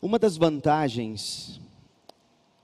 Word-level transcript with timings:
Uma 0.00 0.16
das 0.16 0.36
vantagens 0.36 1.60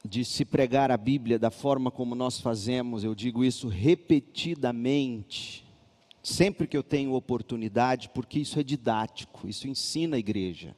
de 0.04 0.24
se 0.24 0.44
pregar 0.44 0.92
a 0.92 0.96
Bíblia 0.96 1.36
da 1.36 1.50
forma 1.50 1.90
como 1.90 2.14
nós 2.14 2.38
fazemos, 2.38 3.02
eu 3.02 3.12
digo 3.12 3.44
isso 3.44 3.66
repetidamente, 3.66 5.66
sempre 6.22 6.68
que 6.68 6.76
eu 6.76 6.82
tenho 6.84 7.12
oportunidade, 7.12 8.08
porque 8.10 8.38
isso 8.38 8.60
é 8.60 8.62
didático, 8.62 9.48
isso 9.48 9.66
ensina 9.66 10.14
a 10.14 10.18
igreja. 10.18 10.76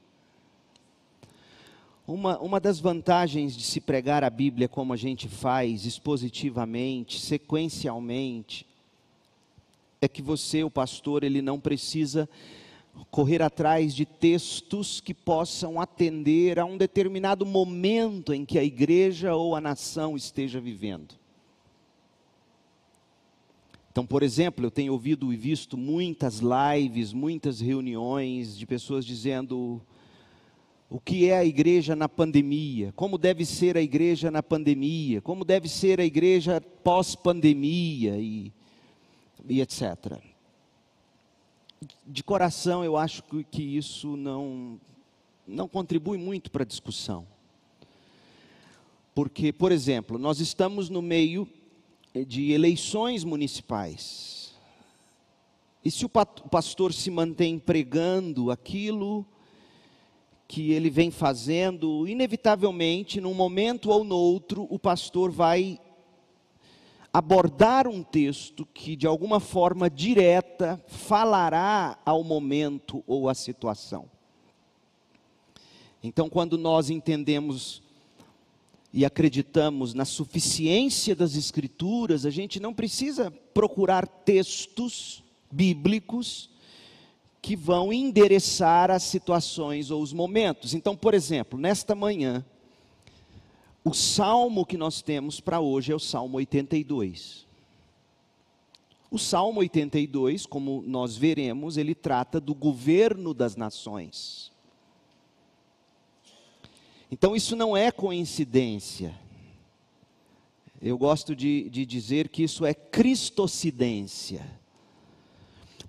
Uma, 2.09 2.39
uma 2.39 2.59
das 2.59 2.81
vantagens 2.81 3.55
de 3.55 3.63
se 3.63 3.79
pregar 3.79 4.25
a 4.25 4.31
Bíblia 4.31 4.67
como 4.67 4.95
a 4.95 4.97
gente 4.97 5.29
faz, 5.29 5.85
expositivamente, 5.85 7.21
sequencialmente, 7.21 8.67
é 10.01 10.09
que 10.09 10.23
você, 10.23 10.65
o 10.65 10.71
pastor, 10.71 11.23
ele 11.23 11.43
não 11.43 11.61
precisa 11.61 12.27
correr 13.11 13.43
atrás 13.43 13.95
de 13.95 14.05
textos 14.05 15.01
que 15.01 15.15
possam 15.15 15.81
atender 15.81 16.59
a 16.59 16.65
um 16.65 16.77
determinado 16.77 17.45
momento 17.45 18.33
em 18.33 18.45
que 18.45 18.59
a 18.59 18.65
igreja 18.65 19.35
ou 19.35 19.55
a 19.55 19.61
nação 19.61 20.17
esteja 20.17 20.61
vivendo. 20.61 21.15
Então, 23.91 24.05
por 24.05 24.23
exemplo, 24.23 24.67
eu 24.67 24.71
tenho 24.71 24.93
ouvido 24.93 25.33
e 25.33 25.37
visto 25.37 25.77
muitas 25.77 26.41
lives, 26.41 27.13
muitas 27.13 27.61
reuniões 27.61 28.57
de 28.57 28.67
pessoas 28.67 29.05
dizendo 29.05 29.81
o 30.91 31.01
que 31.01 31.31
é 31.31 31.39
a 31.39 31.45
igreja 31.45 31.97
na 31.97 32.09
pandemia, 32.09 32.93
como 32.95 33.17
deve 33.17 33.45
ser 33.45 33.77
a 33.77 33.81
igreja 33.81 34.31
na 34.31 34.43
pandemia, 34.43 35.21
como 35.23 35.45
deve 35.45 35.69
ser 35.69 35.99
a 36.01 36.05
igreja 36.05 36.61
pós-pandemia 36.61 38.19
e, 38.19 38.53
e 39.49 39.61
etc 39.61 40.36
de 42.07 42.23
coração 42.23 42.85
eu 42.85 42.97
acho 42.97 43.23
que, 43.51 43.63
isso 43.63 44.17
não, 44.17 44.81
não 45.47 45.69
contribui 45.69 46.19
muito 46.19 46.51
para 46.51 46.63
a 46.63 46.67
discussão. 46.67 47.27
Porque, 49.15 49.53
por 49.53 49.73
exemplo, 49.73 50.19
nós 50.19 50.41
estamos 50.41 50.91
no 50.91 51.01
meio 51.01 51.49
de 52.27 52.53
eleições 52.53 53.25
municipais. 53.25 54.55
E 55.85 55.91
se 55.91 56.05
o 56.05 56.09
pastor 56.09 56.93
se 56.93 57.11
mantém 57.11 57.59
pregando 57.59 58.51
aquilo 58.51 59.27
que 60.49 60.73
ele 60.73 60.91
vem 60.91 61.11
fazendo, 61.11 62.07
inevitavelmente, 62.07 63.21
num 63.21 63.35
momento 63.35 63.91
ou 63.91 64.05
no 64.05 64.17
outro, 64.17 64.67
o 64.71 64.79
pastor 64.79 65.31
vai 65.31 65.79
abordar 67.17 67.89
um 67.89 68.03
texto 68.03 68.67
que 68.75 68.95
de 68.95 69.07
alguma 69.07 69.41
forma 69.41 69.89
direta 69.89 70.79
falará 70.87 71.99
ao 72.05 72.23
momento 72.23 73.03
ou 73.07 73.27
à 73.27 73.35
situação. 73.35 74.05
Então, 76.03 76.29
quando 76.29 76.59
nós 76.59 76.91
entendemos 76.91 77.83
e 78.93 79.03
acreditamos 79.03 79.95
na 79.95 80.05
suficiência 80.05 81.17
das 81.17 81.37
Escrituras, 81.37 82.27
a 82.27 82.31
gente 82.31 82.61
não 82.61 82.75
precisa 82.75 83.31
procurar 83.55 84.07
textos 84.07 85.25
bíblicos 85.51 86.51
que 87.41 87.57
vão 87.57 87.95
endereçar 87.95 88.91
as 88.91 89.05
situações 89.05 89.91
ou 89.91 90.03
os 90.03 90.13
momentos. 90.13 90.75
Então, 90.75 90.95
por 90.95 91.15
exemplo, 91.15 91.59
nesta 91.59 91.95
manhã, 91.95 92.45
o 93.87 93.95
salmo 93.95 94.67
que 94.67 94.77
nós 94.77 95.01
temos 95.01 95.39
para 95.39 95.61
hoje 95.61 95.93
é 95.93 95.95
o 95.95 96.01
Salmo 96.01 96.39
82. 96.39 97.47
O 99.09 99.17
Salmo 99.17 99.61
82, 99.61 100.45
como 100.45 100.83
nós 100.85 101.17
veremos, 101.17 101.77
ele 101.77 101.95
trata 101.95 102.41
do 102.41 102.53
governo 102.53 103.33
das 103.33 103.55
nações. 103.55 104.51
Então 107.13 107.37
isso 107.37 107.55
não 107.55 107.77
é 107.77 107.93
coincidência. 107.93 109.17
Eu 110.83 110.99
gosto 110.99 111.37
de, 111.37 111.71
de 111.71 111.87
dizer 111.87 112.29
que 112.29 112.43
isso 112.43 112.67
é 112.67 112.75
cristocidência. 112.75 114.45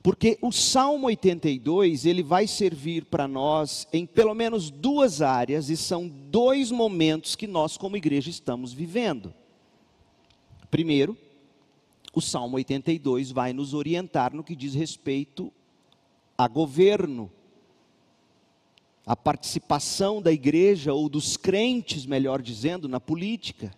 Porque 0.04 0.38
o 0.42 0.52
Salmo 0.52 1.08
82, 1.08 2.06
ele 2.06 2.24
vai 2.24 2.48
servir 2.48 3.06
para 3.06 3.28
nós 3.28 3.88
em 3.92 4.06
pelo 4.06 4.34
menos 4.34 4.70
duas 4.70 5.22
áreas, 5.22 5.70
e 5.70 5.78
são 5.78 6.08
dois 6.08 6.72
momentos 6.72 7.36
que 7.36 7.48
nós, 7.48 7.78
como 7.78 7.98
igreja, 7.98 8.30
estamos 8.30 8.74
vivendo. 8.74 9.34
Primeiro, 10.70 11.18
o 12.14 12.22
Salmo 12.22 12.58
82 12.58 13.32
vai 13.32 13.54
nos 13.54 13.74
orientar 13.74 14.34
no 14.34 14.44
que 14.44 14.56
diz 14.56 14.74
respeito 14.74 15.52
a 16.38 16.48
governo, 16.48 17.32
a 19.06 19.16
participação 19.16 20.22
da 20.22 20.32
igreja, 20.32 20.94
ou 20.94 21.10
dos 21.10 21.38
crentes, 21.38 22.06
melhor 22.06 22.42
dizendo, 22.42 22.88
na 22.88 23.00
política. 23.00 23.74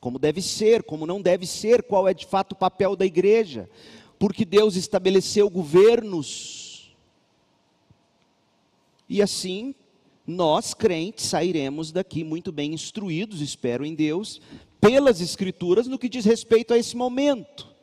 Como 0.00 0.18
deve 0.18 0.40
ser, 0.40 0.82
como 0.82 1.06
não 1.06 1.20
deve 1.20 1.46
ser, 1.46 1.82
qual 1.82 2.08
é 2.08 2.14
de 2.14 2.24
fato 2.24 2.52
o 2.52 2.56
papel 2.56 2.96
da 2.96 3.04
igreja 3.04 3.68
porque 4.20 4.44
Deus 4.44 4.76
estabeleceu 4.76 5.48
governos. 5.48 6.94
E 9.08 9.22
assim, 9.22 9.74
nós 10.26 10.74
crentes 10.74 11.24
sairemos 11.24 11.90
daqui 11.90 12.22
muito 12.22 12.52
bem 12.52 12.74
instruídos, 12.74 13.40
espero 13.40 13.82
em 13.82 13.94
Deus, 13.94 14.38
pelas 14.78 15.22
Escrituras 15.22 15.86
no 15.86 15.98
que 15.98 16.06
diz 16.06 16.26
respeito 16.26 16.74
a 16.74 16.78
esse 16.78 16.94
momento. 16.94 17.74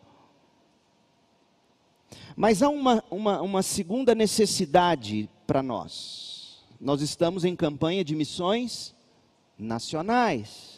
Mas 2.36 2.62
há 2.62 2.70
uma, 2.70 3.04
uma, 3.10 3.42
uma 3.42 3.64
segunda 3.64 4.14
necessidade 4.14 5.28
para 5.48 5.64
nós. 5.64 6.64
Nós 6.80 7.02
estamos 7.02 7.46
em 7.46 7.56
campanha 7.56 8.04
de 8.04 8.16
missões 8.16 8.96
nacionais. 9.58 10.77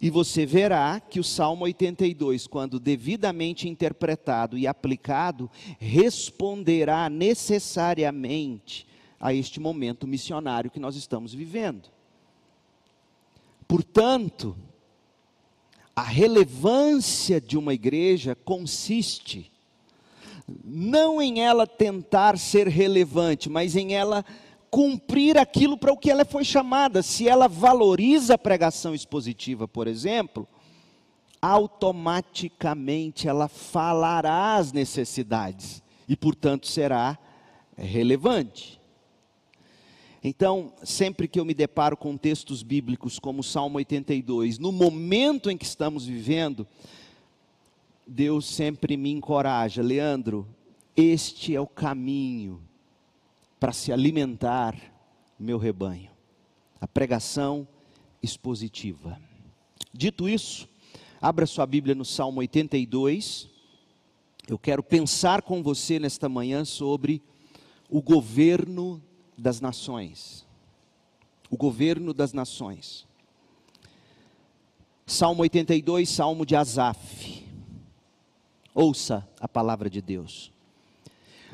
E 0.00 0.10
você 0.10 0.46
verá 0.46 1.00
que 1.00 1.18
o 1.18 1.24
Salmo 1.24 1.64
82, 1.64 2.46
quando 2.46 2.78
devidamente 2.78 3.68
interpretado 3.68 4.56
e 4.56 4.66
aplicado, 4.66 5.50
responderá 5.78 7.08
necessariamente 7.08 8.86
a 9.20 9.34
este 9.34 9.58
momento 9.58 10.06
missionário 10.06 10.70
que 10.70 10.80
nós 10.80 10.94
estamos 10.96 11.34
vivendo. 11.34 11.88
Portanto, 13.66 14.56
a 15.94 16.02
relevância 16.02 17.40
de 17.40 17.58
uma 17.58 17.74
igreja 17.74 18.34
consiste 18.34 19.50
não 20.64 21.20
em 21.20 21.40
ela 21.40 21.66
tentar 21.66 22.38
ser 22.38 22.68
relevante, 22.68 23.50
mas 23.50 23.76
em 23.76 23.94
ela 23.94 24.24
cumprir 24.70 25.38
aquilo 25.38 25.76
para 25.76 25.92
o 25.92 25.96
que 25.96 26.10
ela 26.10 26.24
foi 26.24 26.44
chamada. 26.44 27.02
Se 27.02 27.28
ela 27.28 27.48
valoriza 27.48 28.34
a 28.34 28.38
pregação 28.38 28.94
expositiva, 28.94 29.66
por 29.66 29.86
exemplo, 29.86 30.46
automaticamente 31.40 33.28
ela 33.28 33.48
falará 33.48 34.56
as 34.56 34.72
necessidades 34.72 35.82
e, 36.08 36.16
portanto, 36.16 36.66
será 36.66 37.18
relevante. 37.76 38.78
Então, 40.22 40.72
sempre 40.82 41.28
que 41.28 41.38
eu 41.38 41.44
me 41.44 41.54
deparo 41.54 41.96
com 41.96 42.16
textos 42.16 42.62
bíblicos 42.62 43.18
como 43.18 43.40
o 43.40 43.44
Salmo 43.44 43.78
82, 43.78 44.58
no 44.58 44.72
momento 44.72 45.48
em 45.48 45.56
que 45.56 45.64
estamos 45.64 46.04
vivendo, 46.04 46.66
Deus 48.06 48.46
sempre 48.46 48.96
me 48.96 49.12
encoraja, 49.12 49.80
Leandro, 49.80 50.46
este 50.96 51.54
é 51.54 51.60
o 51.60 51.66
caminho 51.66 52.67
para 53.58 53.72
se 53.72 53.92
alimentar 53.92 54.76
meu 55.38 55.58
rebanho. 55.58 56.10
A 56.80 56.86
pregação 56.86 57.66
expositiva. 58.22 59.20
Dito 59.92 60.28
isso, 60.28 60.68
abra 61.20 61.46
sua 61.46 61.66
Bíblia 61.66 61.94
no 61.94 62.04
Salmo 62.04 62.40
82. 62.40 63.48
Eu 64.48 64.58
quero 64.58 64.82
pensar 64.82 65.42
com 65.42 65.62
você 65.62 65.98
nesta 65.98 66.28
manhã 66.28 66.64
sobre 66.64 67.22
o 67.88 68.00
governo 68.00 69.02
das 69.36 69.60
nações. 69.60 70.46
O 71.50 71.56
governo 71.56 72.12
das 72.12 72.32
nações. 72.32 73.06
Salmo 75.06 75.42
82, 75.42 76.08
Salmo 76.08 76.44
de 76.44 76.54
Asaf. 76.54 77.44
Ouça 78.74 79.26
a 79.40 79.48
palavra 79.48 79.88
de 79.88 80.02
Deus. 80.02 80.52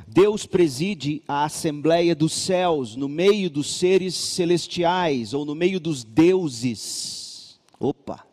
Deus 0.07 0.47
preside 0.47 1.23
a 1.27 1.45
assembleia 1.45 2.15
dos 2.15 2.33
céus 2.33 2.97
no 2.97 3.09
meio 3.09 3.49
dos 3.49 3.75
seres 3.79 4.15
celestiais 4.15 5.33
ou 5.35 5.45
no 5.45 5.55
meio 5.55 5.81
dos 5.81 6.05
deuses. 6.05 7.59
Opa! 7.79 8.25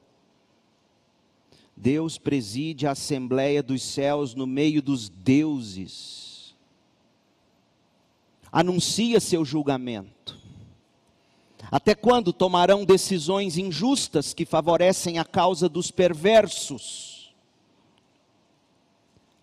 Deus 1.76 2.18
preside 2.18 2.86
a 2.86 2.92
assembleia 2.92 3.64
dos 3.64 3.82
céus 3.82 4.36
no 4.36 4.46
meio 4.46 4.82
dos 4.82 5.10
deuses. 5.10 6.56
Anuncia 8.52 9.20
seu 9.20 9.44
julgamento. 9.44 10.40
Até 11.72 11.96
quando 11.96 12.34
tomarão 12.34 12.86
decisões 12.86 13.58
injustas 13.58 14.34
que 14.34 14.46
favorecem 14.46 15.18
a 15.18 15.26
causa 15.26 15.70
dos 15.70 15.90
perversos? 15.90 17.11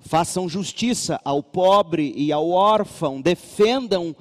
Façam 0.01 0.49
justiça 0.49 1.21
ao 1.25 1.43
pobre 1.43 2.13
e 2.17 2.33
ao 2.33 2.51
órfão, 2.51 3.21
defendam 3.21 4.15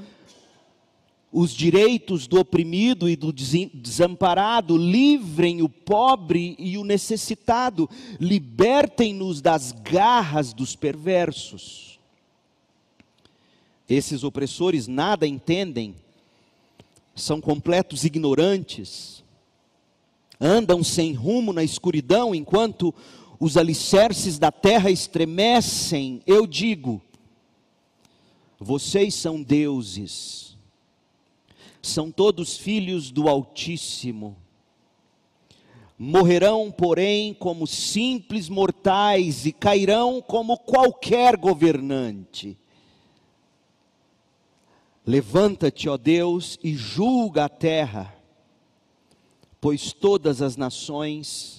os 1.31 1.51
direitos 1.51 2.25
do 2.25 2.39
oprimido 2.39 3.07
e 3.09 3.15
do 3.15 3.31
desamparado, 3.31 4.77
livrem 4.77 5.61
o 5.61 5.69
pobre 5.69 6.55
e 6.57 6.77
o 6.77 6.83
necessitado, 6.83 7.89
libertem-nos 8.19 9.41
das 9.41 9.71
garras 9.71 10.53
dos 10.53 10.75
perversos. 10.75 11.99
Esses 13.89 14.23
opressores 14.23 14.87
nada 14.87 15.27
entendem, 15.27 15.95
são 17.15 17.39
completos 17.39 18.03
ignorantes, 18.03 19.23
andam 20.39 20.83
sem 20.83 21.13
rumo 21.13 21.51
na 21.51 21.63
escuridão 21.63 22.33
enquanto 22.33 22.93
os 23.39 23.57
alicerces 23.57 24.39
da 24.39 24.51
terra 24.51 24.89
estremecem. 24.89 26.21
Eu 26.25 26.45
digo: 26.47 27.01
vocês 28.59 29.13
são 29.15 29.41
deuses 29.41 30.47
são 31.87 32.11
todos 32.11 32.57
filhos 32.57 33.11
do 33.11 33.27
Altíssimo. 33.27 34.35
Morrerão, 35.97 36.71
porém, 36.71 37.33
como 37.33 37.65
simples 37.65 38.49
mortais 38.49 39.45
e 39.45 39.51
cairão 39.51 40.21
como 40.21 40.57
qualquer 40.57 41.35
governante. 41.37 42.55
Levanta-te, 45.05 45.89
ó 45.89 45.97
Deus, 45.97 46.59
e 46.63 46.75
julga 46.75 47.45
a 47.45 47.49
terra, 47.49 48.13
pois 49.59 49.91
todas 49.93 50.41
as 50.41 50.55
nações 50.55 51.56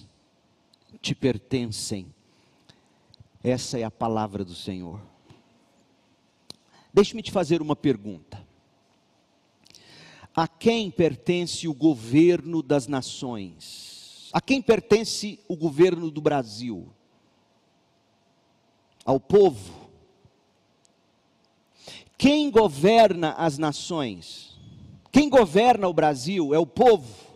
te 1.00 1.14
pertencem. 1.14 2.12
Essa 3.42 3.78
é 3.78 3.84
a 3.84 3.90
palavra 3.90 4.44
do 4.44 4.54
Senhor. 4.54 5.00
Deixe-me 6.92 7.22
te 7.22 7.30
fazer 7.30 7.62
uma 7.62 7.76
pergunta. 7.76 8.46
A 10.34 10.46
quem 10.46 10.90
pertence 10.90 11.66
o 11.66 11.74
governo 11.74 12.62
das 12.62 12.86
nações? 12.86 14.28
A 14.32 14.40
quem 14.40 14.60
pertence 14.60 15.40
o 15.48 15.56
governo 15.56 16.10
do 16.10 16.20
Brasil? 16.20 16.92
Ao 19.04 19.18
povo? 19.18 19.88
Quem 22.16 22.50
governa 22.50 23.32
as 23.34 23.58
nações? 23.58 24.58
Quem 25.12 25.28
governa 25.28 25.88
o 25.88 25.94
Brasil 25.94 26.52
é 26.52 26.58
o 26.58 26.66
povo. 26.66 27.27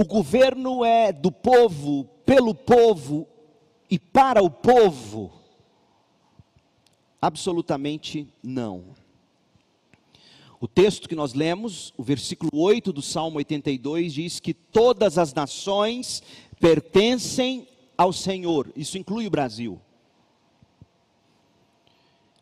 O 0.00 0.04
governo 0.06 0.82
é 0.82 1.12
do 1.12 1.30
povo, 1.30 2.04
pelo 2.24 2.54
povo 2.54 3.28
e 3.90 3.98
para 3.98 4.42
o 4.42 4.48
povo? 4.48 5.30
Absolutamente 7.20 8.26
não. 8.42 8.94
O 10.58 10.66
texto 10.66 11.06
que 11.06 11.14
nós 11.14 11.34
lemos, 11.34 11.92
o 11.98 12.02
versículo 12.02 12.50
8 12.54 12.94
do 12.94 13.02
Salmo 13.02 13.36
82, 13.36 14.14
diz 14.14 14.40
que 14.40 14.54
todas 14.54 15.18
as 15.18 15.34
nações 15.34 16.22
pertencem 16.58 17.68
ao 17.94 18.10
Senhor, 18.10 18.72
isso 18.74 18.96
inclui 18.96 19.26
o 19.26 19.30
Brasil. 19.30 19.78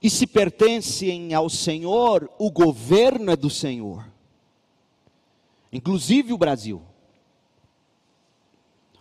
E 0.00 0.08
se 0.08 0.28
pertencem 0.28 1.34
ao 1.34 1.50
Senhor, 1.50 2.30
o 2.38 2.52
governo 2.52 3.32
é 3.32 3.36
do 3.36 3.50
Senhor, 3.50 4.08
inclusive 5.72 6.32
o 6.32 6.38
Brasil. 6.38 6.87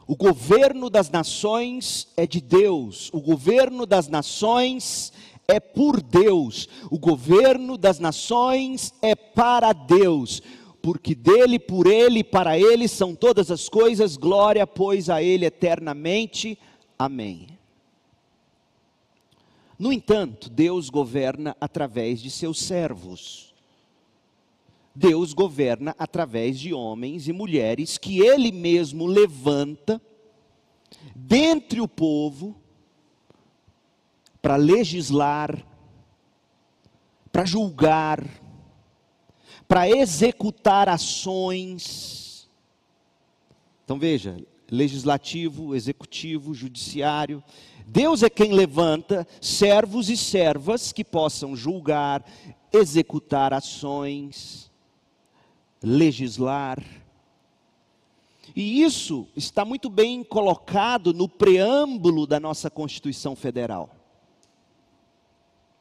O 0.07 0.15
governo 0.15 0.89
das 0.89 1.09
nações 1.09 2.07
é 2.15 2.25
de 2.25 2.39
Deus, 2.39 3.09
o 3.11 3.19
governo 3.19 3.85
das 3.85 4.07
nações 4.07 5.11
é 5.45 5.59
por 5.59 6.01
Deus, 6.01 6.69
o 6.89 6.97
governo 6.97 7.77
das 7.77 7.99
nações 7.99 8.93
é 9.01 9.13
para 9.13 9.73
Deus, 9.73 10.41
porque 10.81 11.13
dele, 11.13 11.59
por 11.59 11.87
ele 11.87 12.19
e 12.19 12.23
para 12.23 12.57
ele 12.57 12.87
são 12.87 13.13
todas 13.13 13.51
as 13.51 13.67
coisas, 13.67 14.15
glória, 14.15 14.65
pois 14.65 15.09
a 15.09 15.21
ele 15.21 15.45
eternamente. 15.45 16.57
Amém. 16.97 17.49
No 19.77 19.91
entanto, 19.91 20.49
Deus 20.49 20.89
governa 20.89 21.55
através 21.59 22.21
de 22.21 22.31
seus 22.31 22.61
servos. 22.61 23.53
Deus 24.97 25.31
governa 25.31 25.95
através 25.99 26.59
de 26.59 26.73
homens 26.73 27.27
e 27.27 27.31
mulheres 27.31 27.99
que 27.99 28.19
ele 28.19 28.51
mesmo 28.51 29.05
levanta 29.05 30.01
dentre 31.15 31.79
o 31.79 31.87
povo 31.87 32.59
para 34.41 34.55
legislar, 34.55 35.63
para 37.31 37.45
julgar, 37.45 38.27
para 39.67 39.87
executar 39.87 40.89
ações. 40.89 42.49
Então 43.85 43.99
veja, 43.99 44.43
legislativo, 44.67 45.75
executivo, 45.75 46.55
judiciário. 46.55 47.43
Deus 47.85 48.23
é 48.23 48.31
quem 48.31 48.51
levanta 48.51 49.27
servos 49.39 50.09
e 50.09 50.17
servas 50.17 50.91
que 50.91 51.03
possam 51.03 51.55
julgar, 51.55 52.25
executar 52.73 53.53
ações, 53.53 54.66
legislar. 55.81 56.83
E 58.55 58.81
isso 58.81 59.27
está 59.35 59.63
muito 59.65 59.89
bem 59.89 60.23
colocado 60.23 61.13
no 61.13 61.27
preâmbulo 61.27 62.25
da 62.25 62.39
nossa 62.39 62.69
Constituição 62.69 63.35
Federal. 63.35 63.95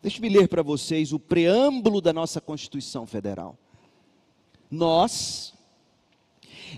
Deixe-me 0.03 0.29
ler 0.29 0.49
para 0.49 0.63
vocês 0.63 1.13
o 1.13 1.19
preâmbulo 1.19 2.01
da 2.01 2.13
nossa 2.13 2.41
Constituição 2.41 3.07
Federal. 3.07 3.59
Nós, 4.71 5.55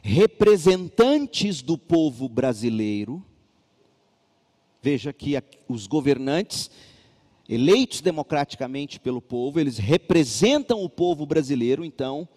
representantes 0.02 1.62
do 1.62 1.76
povo 1.76 2.28
brasileiro, 2.28 3.24
veja 4.80 5.12
que 5.12 5.42
os 5.68 5.86
governantes, 5.86 6.70
eleitos 7.48 8.00
democraticamente 8.00 9.00
pelo 9.00 9.20
povo, 9.20 9.58
eles 9.58 9.78
representam 9.78 10.82
o 10.82 10.88
povo 10.88 11.26
brasileiro, 11.26 11.84
então, 11.84 12.28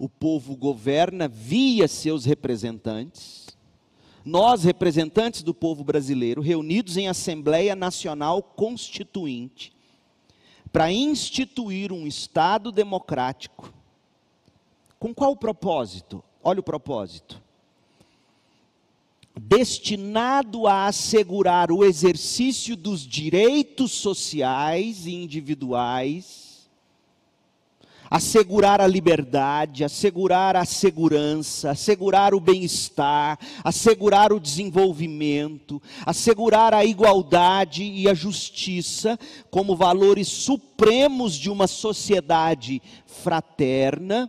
o 0.00 0.08
povo 0.08 0.56
governa 0.56 1.28
via 1.28 1.86
seus 1.86 2.24
representantes. 2.24 3.48
Nós, 4.24 4.64
representantes 4.64 5.42
do 5.42 5.52
povo 5.52 5.84
brasileiro, 5.84 6.40
reunidos 6.40 6.96
em 6.96 7.06
Assembleia 7.06 7.76
Nacional 7.76 8.42
Constituinte, 8.42 9.74
para 10.72 10.90
instituir 10.90 11.92
um 11.92 12.06
Estado 12.06 12.72
democrático. 12.72 13.74
Com 14.98 15.14
qual 15.14 15.36
propósito? 15.36 16.24
Olha 16.42 16.60
o 16.60 16.64
propósito. 16.64 17.42
Destinado 19.38 20.66
a 20.66 20.86
assegurar 20.86 21.70
o 21.70 21.84
exercício 21.84 22.74
dos 22.74 23.06
direitos 23.06 23.92
sociais 23.92 25.04
e 25.04 25.12
individuais 25.12 26.49
assegurar 28.10 28.80
a 28.80 28.86
liberdade, 28.88 29.84
assegurar 29.84 30.56
a 30.56 30.64
segurança, 30.64 31.70
assegurar 31.70 32.34
o 32.34 32.40
bem-estar, 32.40 33.38
assegurar 33.62 34.32
o 34.32 34.40
desenvolvimento, 34.40 35.80
assegurar 36.04 36.74
a 36.74 36.84
igualdade 36.84 37.84
e 37.84 38.08
a 38.08 38.14
justiça 38.14 39.16
como 39.48 39.76
valores 39.76 40.26
supremos 40.26 41.34
de 41.34 41.48
uma 41.48 41.68
sociedade 41.68 42.82
fraterna, 43.06 44.28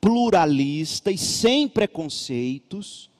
pluralista 0.00 1.12
e 1.12 1.16
sem 1.16 1.68
preconceitos 1.68 3.11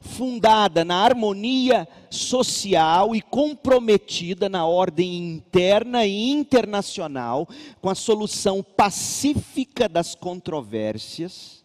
fundada 0.00 0.82
na 0.82 0.96
harmonia 0.96 1.86
social 2.10 3.14
e 3.14 3.20
comprometida 3.20 4.48
na 4.48 4.66
ordem 4.66 5.18
interna 5.18 6.06
e 6.06 6.30
internacional 6.30 7.46
com 7.82 7.90
a 7.90 7.94
solução 7.94 8.62
pacífica 8.62 9.88
das 9.88 10.14
controvérsias, 10.14 11.62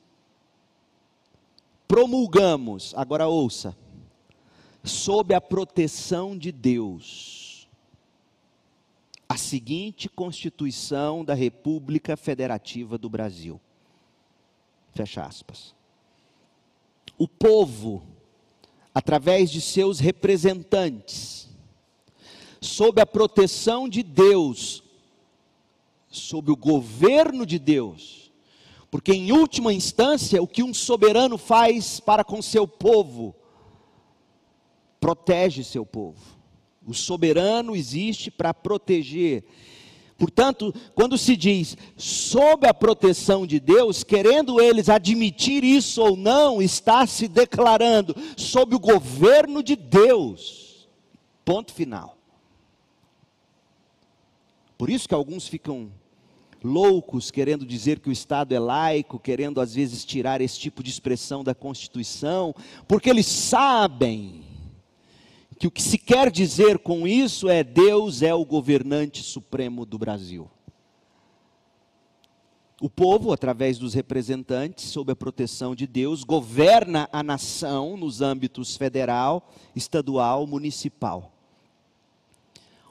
promulgamos, 1.88 2.94
agora 2.98 3.27
ouça, 3.27 3.75
sob 4.84 5.34
a 5.34 5.39
proteção 5.39 6.38
de 6.38 6.51
Deus, 6.51 7.70
a 9.30 9.38
seguinte 9.38 10.10
Constituição 10.10 11.24
da 11.24 11.34
República 11.34 12.18
Federativa 12.18 12.98
do 12.98 13.10
Brasil. 13.10 13.62
Fecha 14.94 15.24
aspas. 15.24 15.74
O 17.18 17.27
povo 17.27 18.14
através 18.96 19.52
de 19.52 19.60
seus 19.60 20.00
representantes, 20.00 21.50
sob 22.62 23.02
a 23.02 23.06
proteção 23.06 23.90
de 23.90 24.02
Deus, 24.02 24.82
sob 26.10 26.50
o 26.50 26.56
governo 26.56 27.46
de 27.46 27.60
Deus, 27.60 28.32
porque 28.90 29.12
em 29.12 29.34
última 29.34 29.74
instância, 29.74 30.42
o 30.42 30.48
que 30.48 30.64
um 30.64 30.74
soberano 30.74 31.38
faz 31.38 32.00
para 32.00 32.24
com 32.24 32.42
seu 32.42 32.66
povo, 32.66 33.36
protege 34.98 35.62
seu 35.62 35.86
povo. 35.86 36.40
O 36.88 36.94
soberano 36.94 37.75
existe 37.75 38.32
para 38.32 38.54
proteger. 38.54 39.44
Portanto, 40.17 40.74
quando 40.93 41.17
se 41.17 41.36
diz 41.36 41.75
sob 41.98 42.65
a 42.67 42.74
proteção 42.74 43.45
de 43.45 43.60
Deus, 43.60 44.03
querendo 44.03 44.62
eles 44.62 44.88
admitir 44.88 45.63
isso 45.63 46.01
ou 46.01 46.15
não, 46.15 46.62
está 46.62 47.05
se 47.05 47.27
declarando 47.27 48.15
sob 48.38 48.75
o 48.75 48.79
governo 48.79 49.62
de 49.62 49.75
Deus. 49.75 50.88
Ponto 51.43 51.74
final. 51.74 52.17
Por 54.77 54.89
isso 54.89 55.07
que 55.07 55.13
alguns 55.13 55.48
ficam 55.48 55.91
loucos 56.63 57.29
querendo 57.29 57.65
dizer 57.65 58.00
que 58.00 58.10
o 58.10 58.12
Estado 58.12 58.53
é 58.55 58.60
laico, 58.60 59.19
querendo 59.19 59.62
às 59.62 59.75
vezes 59.75 60.03
tirar 60.03 60.41
esse 60.41 60.60
tipo 60.60 60.81
de 60.81 60.89
expressão 60.89 61.43
da 61.43 61.53
Constituição, 61.53 62.55
porque 62.88 63.10
eles 63.10 63.27
sabem 63.27 64.35
que 65.58 65.68
o 65.68 65.72
que 65.72 65.82
se 65.82 65.98
quer 65.98 66.30
dizer 66.30 66.80
com 66.80 67.08
isso 67.08 67.48
é 67.50 67.64
Deus 67.64 68.22
é 68.22 68.34
o 68.34 68.46
governante 68.46 69.24
supremo 69.24 69.86
do 69.86 69.98
Brasil. 69.98 70.50
O 72.82 72.90
povo, 72.90 73.32
através 73.32 73.78
dos 73.78 73.94
representantes, 73.94 74.86
sob 74.86 75.12
a 75.12 75.16
proteção 75.16 75.74
de 75.74 75.88
Deus, 75.88 76.26
governa 76.26 77.08
a 77.12 77.24
nação 77.24 77.96
nos 77.96 78.22
âmbitos 78.22 78.76
federal, 78.76 79.50
estadual, 79.74 80.46
municipal. 80.46 81.32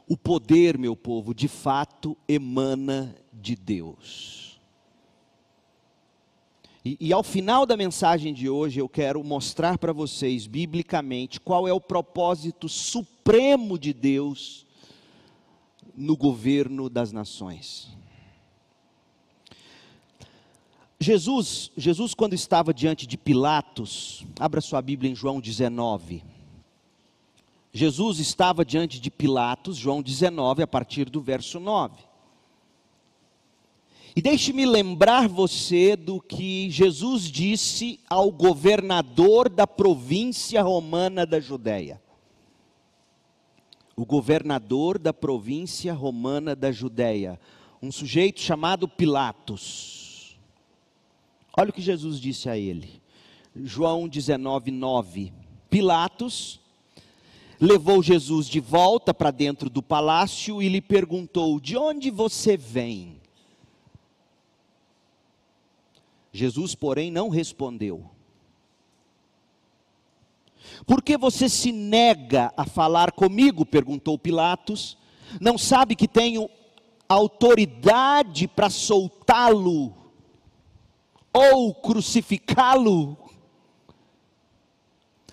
O 0.09 0.17
poder, 0.17 0.79
meu 0.79 0.97
povo, 0.97 1.35
de 1.35 1.49
fato 1.49 2.17
emana 2.27 3.15
de 3.33 3.55
Deus. 3.55 4.44
E, 6.85 6.99
e, 7.01 7.13
ao 7.15 7.23
final 7.23 7.65
da 7.65 7.79
mensagem 7.79 8.35
de 8.35 8.49
hoje, 8.49 8.79
eu 8.79 8.89
quero 8.89 9.25
mostrar 9.25 9.79
para 9.79 9.93
vocês, 9.93 10.47
biblicamente, 10.47 11.41
qual 11.41 11.67
é 11.67 11.73
o 11.73 11.81
propósito 11.81 12.69
supremo 12.69 13.79
de 13.79 13.95
Deus 13.95 14.67
no 15.97 16.15
governo 16.15 16.91
das 16.91 17.11
nações. 17.11 17.89
Jesus, 21.01 21.71
Jesus 21.75 22.13
quando 22.13 22.35
estava 22.35 22.75
diante 22.75 23.07
de 23.07 23.17
Pilatos, 23.17 24.25
abra 24.39 24.61
sua 24.61 24.83
Bíblia 24.83 25.11
em 25.11 25.15
João 25.15 25.41
19. 25.41 26.23
Jesus 27.73 28.19
estava 28.19 28.65
diante 28.65 29.01
de 29.01 29.11
Pilatos, 29.11 29.77
João 29.77 30.03
19, 30.03 30.63
a 30.63 30.67
partir 30.67 31.09
do 31.09 31.21
verso 31.21 31.59
9. 31.59 32.14
E 34.17 34.23
deixe-me 34.23 34.65
lembrar 34.65 35.29
você 35.29 35.97
do 35.97 36.21
que 36.21 36.71
Jesus 36.71 37.25
disse 37.25 37.99
ao 38.09 38.31
governador 38.31 39.49
da 39.49 39.67
província 39.67 40.63
romana 40.63 41.27
da 41.27 41.41
Judéia. 41.41 42.01
O 43.97 44.07
governador 44.07 44.99
da 45.01 45.13
província 45.13 45.93
romana 45.93 46.55
da 46.55 46.71
Judéia, 46.71 47.41
um 47.83 47.91
sujeito 47.91 48.41
chamado 48.41 48.87
Pilatos. 48.87 50.39
Olha 51.57 51.71
o 51.71 51.73
que 51.73 51.83
Jesus 51.83 52.21
disse 52.21 52.49
a 52.49 52.57
ele. 52.57 53.03
João 53.57 54.09
19, 54.09 54.71
9. 54.71 55.33
Pilatos 55.69 56.61
levou 57.61 58.01
Jesus 58.01 58.49
de 58.49 58.61
volta 58.61 59.13
para 59.13 59.33
dentro 59.33 59.69
do 59.69 59.83
palácio 59.83 60.63
e 60.63 60.69
lhe 60.69 60.81
perguntou: 60.81 61.59
De 61.59 61.77
onde 61.77 62.11
você 62.11 62.57
vem? 62.57 63.14
Jesus, 66.35 66.75
porém, 66.75 67.13
não 67.13 67.29
respondeu. 67.29 68.11
Por 70.85 71.01
que 71.01 71.17
você 71.17 71.49
se 71.49 71.71
nega 71.71 72.53
a 72.57 72.67
falar 72.67 73.13
comigo? 73.13 73.65
perguntou 73.65 74.19
Pilatos. 74.19 74.99
Não 75.41 75.57
sabe 75.57 75.95
que 75.95 76.09
tenho 76.09 76.51
autoridade 77.09 78.49
para 78.49 78.69
soltá-lo 78.69 79.95
ou 81.33 81.73
crucificá-lo? 81.73 83.17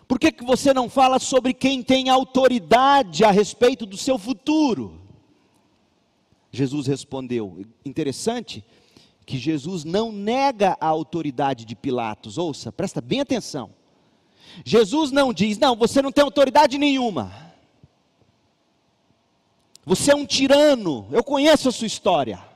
Por 0.07 0.19
que, 0.19 0.31
que 0.31 0.43
você 0.43 0.71
não 0.71 0.87
fala 0.87 1.17
sobre 1.17 1.51
quem 1.51 1.81
tem 1.81 2.09
autoridade 2.09 3.23
a 3.23 3.31
respeito 3.31 3.87
do 3.87 3.97
seu 3.97 4.19
futuro? 4.19 5.01
Jesus 6.51 6.85
respondeu: 6.85 7.65
interessante, 7.83 8.63
que 9.25 9.37
Jesus 9.37 9.83
não 9.83 10.11
nega 10.11 10.77
a 10.79 10.87
autoridade 10.87 11.65
de 11.65 11.75
Pilatos. 11.75 12.37
Ouça, 12.37 12.71
presta 12.71 13.01
bem 13.01 13.21
atenção. 13.21 13.69
Jesus 14.65 15.11
não 15.11 15.31
diz: 15.33 15.57
"Não, 15.57 15.75
você 15.75 16.01
não 16.01 16.11
tem 16.11 16.23
autoridade 16.23 16.77
nenhuma. 16.77 17.31
Você 19.85 20.11
é 20.11 20.15
um 20.15 20.25
tirano. 20.25 21.07
Eu 21.11 21.23
conheço 21.23 21.69
a 21.69 21.71
sua 21.71 21.87
história." 21.87 22.51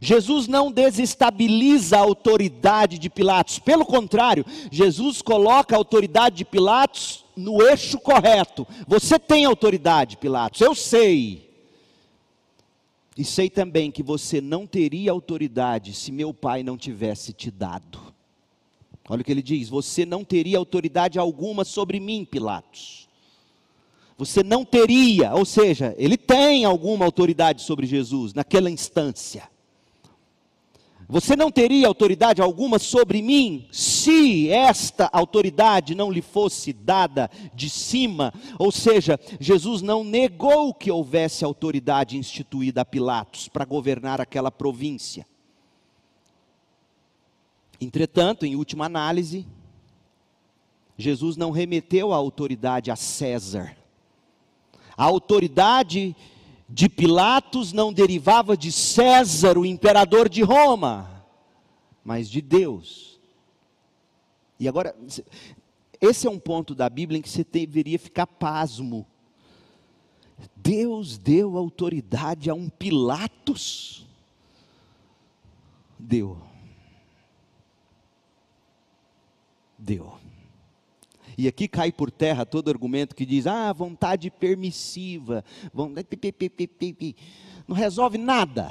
Jesus 0.00 0.48
não 0.48 0.72
desestabiliza 0.72 1.98
a 1.98 2.00
autoridade 2.00 2.98
de 2.98 3.10
Pilatos, 3.10 3.58
pelo 3.58 3.84
contrário, 3.84 4.44
Jesus 4.70 5.20
coloca 5.20 5.74
a 5.74 5.78
autoridade 5.78 6.36
de 6.36 6.44
Pilatos 6.46 7.24
no 7.36 7.62
eixo 7.62 7.98
correto. 7.98 8.66
Você 8.86 9.18
tem 9.18 9.44
autoridade, 9.44 10.16
Pilatos, 10.16 10.60
eu 10.60 10.74
sei. 10.74 11.51
E 13.16 13.24
sei 13.24 13.50
também 13.50 13.90
que 13.90 14.02
você 14.02 14.40
não 14.40 14.66
teria 14.66 15.10
autoridade 15.10 15.94
se 15.94 16.10
meu 16.10 16.32
pai 16.32 16.62
não 16.62 16.78
tivesse 16.78 17.32
te 17.32 17.50
dado. 17.50 18.00
Olha 19.08 19.20
o 19.20 19.24
que 19.24 19.30
ele 19.30 19.42
diz: 19.42 19.68
você 19.68 20.06
não 20.06 20.24
teria 20.24 20.58
autoridade 20.58 21.18
alguma 21.18 21.64
sobre 21.64 22.00
mim, 22.00 22.24
Pilatos. 22.24 23.08
Você 24.16 24.42
não 24.42 24.64
teria, 24.64 25.34
ou 25.34 25.44
seja, 25.44 25.94
ele 25.98 26.16
tem 26.16 26.64
alguma 26.64 27.04
autoridade 27.04 27.62
sobre 27.62 27.86
Jesus 27.86 28.32
naquela 28.32 28.70
instância. 28.70 29.50
Você 31.08 31.36
não 31.36 31.50
teria 31.50 31.86
autoridade 31.86 32.40
alguma 32.40 32.78
sobre 32.78 33.20
mim 33.20 33.66
se 33.70 34.48
esta 34.48 35.10
autoridade 35.12 35.94
não 35.94 36.10
lhe 36.10 36.22
fosse 36.22 36.72
dada 36.72 37.30
de 37.54 37.68
cima. 37.68 38.32
Ou 38.58 38.72
seja, 38.72 39.18
Jesus 39.38 39.82
não 39.82 40.04
negou 40.04 40.72
que 40.72 40.90
houvesse 40.90 41.44
autoridade 41.44 42.16
instituída 42.16 42.80
a 42.80 42.84
Pilatos 42.84 43.48
para 43.48 43.64
governar 43.64 44.20
aquela 44.20 44.50
província. 44.50 45.26
Entretanto, 47.80 48.46
em 48.46 48.54
última 48.54 48.86
análise, 48.86 49.44
Jesus 50.96 51.36
não 51.36 51.50
remeteu 51.50 52.12
a 52.12 52.16
autoridade 52.16 52.90
a 52.90 52.96
César. 52.96 53.76
A 54.96 55.04
autoridade 55.04 56.14
de 56.72 56.88
Pilatos 56.88 57.70
não 57.70 57.92
derivava 57.92 58.56
de 58.56 58.72
César, 58.72 59.58
o 59.58 59.66
imperador 59.66 60.26
de 60.26 60.42
Roma, 60.42 61.22
mas 62.02 62.30
de 62.30 62.40
Deus. 62.40 63.20
E 64.58 64.66
agora, 64.66 64.96
esse 66.00 66.26
é 66.26 66.30
um 66.30 66.38
ponto 66.38 66.74
da 66.74 66.88
Bíblia 66.88 67.18
em 67.18 67.22
que 67.22 67.28
você 67.28 67.44
deveria 67.44 67.98
ficar 67.98 68.26
pasmo. 68.26 69.06
Deus 70.56 71.18
deu 71.18 71.58
autoridade 71.58 72.48
a 72.48 72.54
um 72.54 72.70
Pilatos? 72.70 74.06
Deu. 75.98 76.40
Deu. 79.76 80.18
E 81.36 81.48
aqui 81.48 81.66
cai 81.66 81.90
por 81.90 82.10
terra 82.10 82.44
todo 82.44 82.68
argumento 82.68 83.14
que 83.14 83.24
diz: 83.24 83.46
ah, 83.46 83.72
vontade 83.72 84.30
permissiva, 84.30 85.44
não 87.66 87.76
resolve 87.76 88.18
nada. 88.18 88.70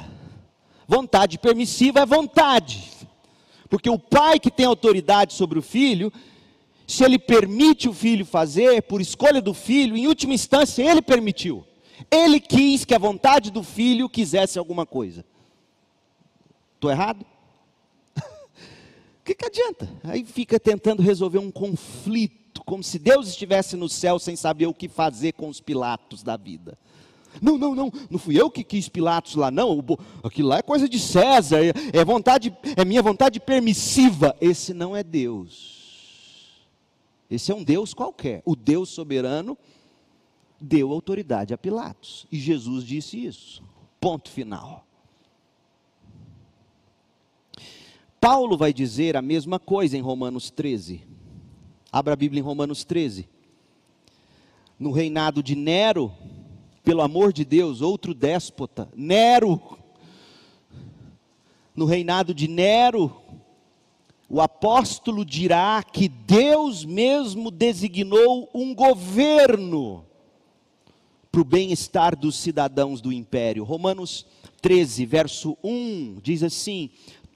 Vontade 0.88 1.40
permissiva 1.40 2.02
é 2.02 2.06
vontade, 2.06 2.92
porque 3.70 3.90
o 3.90 3.98
pai 3.98 4.40
que 4.40 4.52
tem 4.52 4.66
autoridade 4.66 5.34
sobre 5.34 5.58
o 5.58 5.62
filho, 5.62 6.12
se 6.86 7.04
ele 7.06 7.18
permite 7.18 7.88
o 7.88 7.94
filho 7.94 8.26
fazer, 8.26 8.84
por 8.84 9.00
escolha 9.00 9.42
do 9.42 9.54
filho, 9.54 9.96
em 9.96 10.08
última 10.08 10.34
instância 10.34 10.84
ele 10.84 11.02
permitiu. 11.02 11.66
Ele 12.10 12.40
quis 12.40 12.84
que 12.84 12.94
a 12.94 13.00
vontade 13.00 13.52
do 13.52 13.64
filho 13.64 14.10
quisesse 14.10 14.60
alguma 14.60 14.86
coisa. 14.86 15.24
Estou 16.76 16.92
errado? 16.92 17.26
O 19.22 19.24
que, 19.24 19.36
que 19.36 19.46
adianta? 19.46 19.88
Aí 20.04 20.26
fica 20.26 20.60
tentando 20.60 21.04
resolver 21.04 21.38
um 21.38 21.52
conflito 21.52 22.41
como 22.66 22.84
se 22.84 23.00
Deus 23.00 23.28
estivesse 23.28 23.76
no 23.76 23.90
céu 23.90 24.20
sem 24.20 24.36
saber 24.36 24.68
o 24.68 24.74
que 24.74 24.88
fazer 24.88 25.34
com 25.34 25.48
os 25.48 25.60
Pilatos 25.60 26.24
da 26.24 26.38
vida. 26.38 26.78
Não, 27.42 27.58
não, 27.58 27.74
não, 27.74 27.92
não 28.10 28.20
fui 28.20 28.40
eu 28.40 28.50
que 28.50 28.64
quis 28.64 28.90
Pilatos 28.90 29.36
lá, 29.36 29.50
não. 29.50 29.86
Aquilo 30.24 30.50
lá 30.50 30.58
é 30.58 30.62
coisa 30.62 30.90
de 30.90 31.00
César, 31.00 31.64
é, 31.64 31.72
é 31.94 32.04
vontade, 32.04 32.56
é 32.76 32.84
minha 32.84 33.02
vontade 33.02 33.40
permissiva. 33.40 34.36
Esse 34.42 34.74
não 34.74 34.96
é 34.96 35.04
Deus. 35.04 35.80
Esse 37.30 37.52
é 37.52 37.56
um 37.56 37.64
Deus 37.64 37.94
qualquer. 37.94 38.42
O 38.46 38.56
Deus 38.56 38.90
soberano 38.90 39.58
deu 40.60 40.92
autoridade 40.92 41.54
a 41.54 41.58
Pilatos. 41.58 42.28
E 42.32 42.38
Jesus 42.38 42.84
disse 42.84 43.26
isso. 43.26 43.64
Ponto 44.00 44.30
final. 44.30 44.86
Paulo 48.20 48.58
vai 48.58 48.74
dizer 48.74 49.16
a 49.16 49.22
mesma 49.22 49.58
coisa 49.58 49.98
em 49.98 50.02
Romanos 50.02 50.52
13. 50.52 51.11
Abra 51.92 52.14
a 52.14 52.16
Bíblia 52.16 52.40
em 52.40 52.44
Romanos 52.44 52.86
13. 52.86 53.28
No 54.80 54.92
reinado 54.92 55.44
de 55.44 55.56
Nero, 55.56 56.14
pelo 56.86 57.02
amor 57.02 57.34
de 57.34 57.44
Deus, 57.44 57.82
outro 57.82 58.14
déspota, 58.14 58.88
Nero. 58.96 59.62
No 61.76 61.86
reinado 61.86 62.34
de 62.34 62.48
Nero, 62.48 63.22
o 64.30 64.40
apóstolo 64.40 65.26
dirá 65.26 65.84
que 65.84 66.08
Deus 66.08 66.86
mesmo 66.86 67.52
designou 67.52 68.50
um 68.54 68.74
governo 68.74 70.06
para 71.30 71.42
o 71.42 71.46
bem-estar 71.46 72.16
dos 72.16 72.38
cidadãos 72.38 73.02
do 73.02 73.12
império. 73.12 73.66
Romanos 73.66 74.26
13, 74.62 75.06
verso 75.06 75.58
1 75.62 76.20
diz 76.24 76.42
assim: 76.42 76.90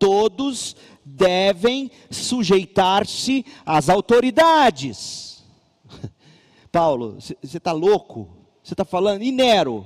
Todos 0.05 0.75
devem 1.03 1.89
sujeitar-se 2.11 3.43
às 3.65 3.89
autoridades. 3.89 5.43
Paulo, 6.71 7.15
você 7.19 7.57
está 7.57 7.71
louco? 7.71 8.29
Você 8.63 8.75
está 8.75 8.85
falando, 8.85 9.23
e 9.23 9.31
Nero? 9.31 9.83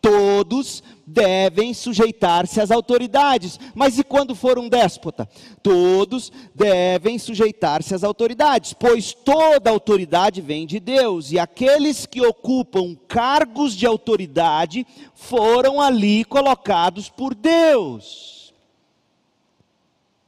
Todos 0.00 0.82
devem 1.06 1.74
sujeitar-se 1.74 2.62
às 2.62 2.70
autoridades. 2.70 3.60
Mas 3.74 3.98
e 3.98 4.02
quando 4.02 4.34
for 4.34 4.58
um 4.58 4.70
déspota? 4.70 5.28
Todos 5.62 6.32
devem 6.54 7.18
sujeitar-se 7.18 7.94
às 7.94 8.02
autoridades, 8.02 8.72
pois 8.72 9.12
toda 9.12 9.68
autoridade 9.68 10.40
vem 10.40 10.66
de 10.66 10.80
Deus, 10.80 11.30
e 11.30 11.38
aqueles 11.38 12.06
que 12.06 12.24
ocupam 12.24 12.96
cargos 13.06 13.76
de 13.76 13.84
autoridade 13.84 14.86
foram 15.12 15.78
ali 15.78 16.24
colocados 16.24 17.10
por 17.10 17.34
Deus. 17.34 18.43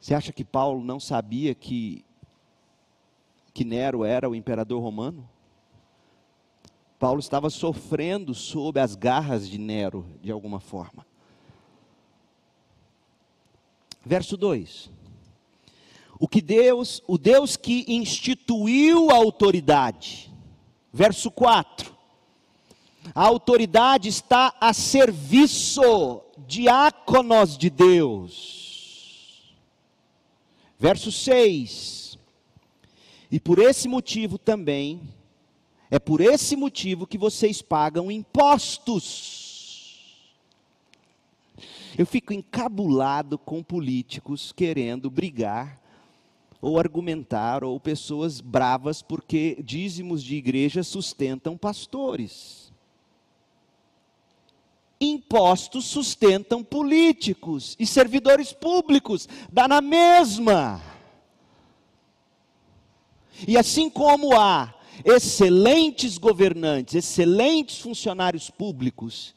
Você 0.07 0.15
acha 0.15 0.33
que 0.33 0.45
Paulo 0.45 0.85
não 0.85 1.01
sabia 1.01 1.53
que, 1.53 2.05
que 3.53 3.65
Nero 3.65 4.05
era 4.05 4.31
o 4.31 4.37
imperador 4.37 4.81
romano? 4.81 5.29
Paulo 6.97 7.19
estava 7.19 7.51
sofrendo 7.51 8.33
sob 8.33 8.79
as 8.79 8.95
garras 8.95 9.49
de 9.49 9.59
Nero, 9.59 10.07
de 10.23 10.31
alguma 10.31 10.61
forma. 10.61 11.05
Verso 14.05 14.37
2. 14.37 14.93
O 16.21 16.29
que 16.29 16.41
Deus, 16.41 17.03
o 17.09 17.19
Deus 17.19 17.57
que 17.57 17.85
instituiu 17.89 19.11
a 19.11 19.17
autoridade. 19.17 20.33
Verso 20.93 21.33
4. 21.33 21.93
A 23.13 23.25
autoridade 23.25 24.09
está 24.09 24.55
a 24.61 24.73
serviço, 24.73 26.23
diáconos 26.47 27.59
de 27.59 27.69
Deus. 27.69 28.66
Verso 30.79 31.11
6. 31.11 32.19
E 33.31 33.41
por 33.41 33.59
esse 33.59 33.89
motivo 33.89 34.39
também 34.39 35.01
é 35.91 35.99
por 35.99 36.21
esse 36.21 36.55
motivo 36.57 37.07
que 37.07 37.17
vocês 37.17 37.63
pagam 37.63 38.11
impostos. 38.11 39.45
Eu 41.97 42.05
fico 42.05 42.33
encabulado 42.33 43.39
com 43.39 43.63
políticos 43.63 44.53
querendo 44.53 45.11
brigar 45.11 45.81
ou 46.61 46.79
argumentar, 46.79 47.63
ou 47.63 47.79
pessoas 47.79 48.41
bravas 48.41 49.01
porque 49.01 49.63
dízimos 49.63 50.23
de 50.23 50.37
igreja 50.37 50.83
sustentam 50.83 51.57
pastores. 51.57 52.66
Impostos 55.01 55.85
sustentam 55.85 56.65
políticos 56.65 57.77
e 57.79 57.87
servidores 57.87 58.53
públicos, 58.53 59.29
dá 59.53 59.69
na 59.69 59.81
mesma. 59.81 60.81
E 63.47 63.59
assim 63.59 63.91
como 63.91 64.35
há 64.35 64.75
excelentes 65.05 66.17
governantes, 66.17 66.95
excelentes 66.95 67.79
funcionários 67.79 68.49
públicos, 68.49 69.35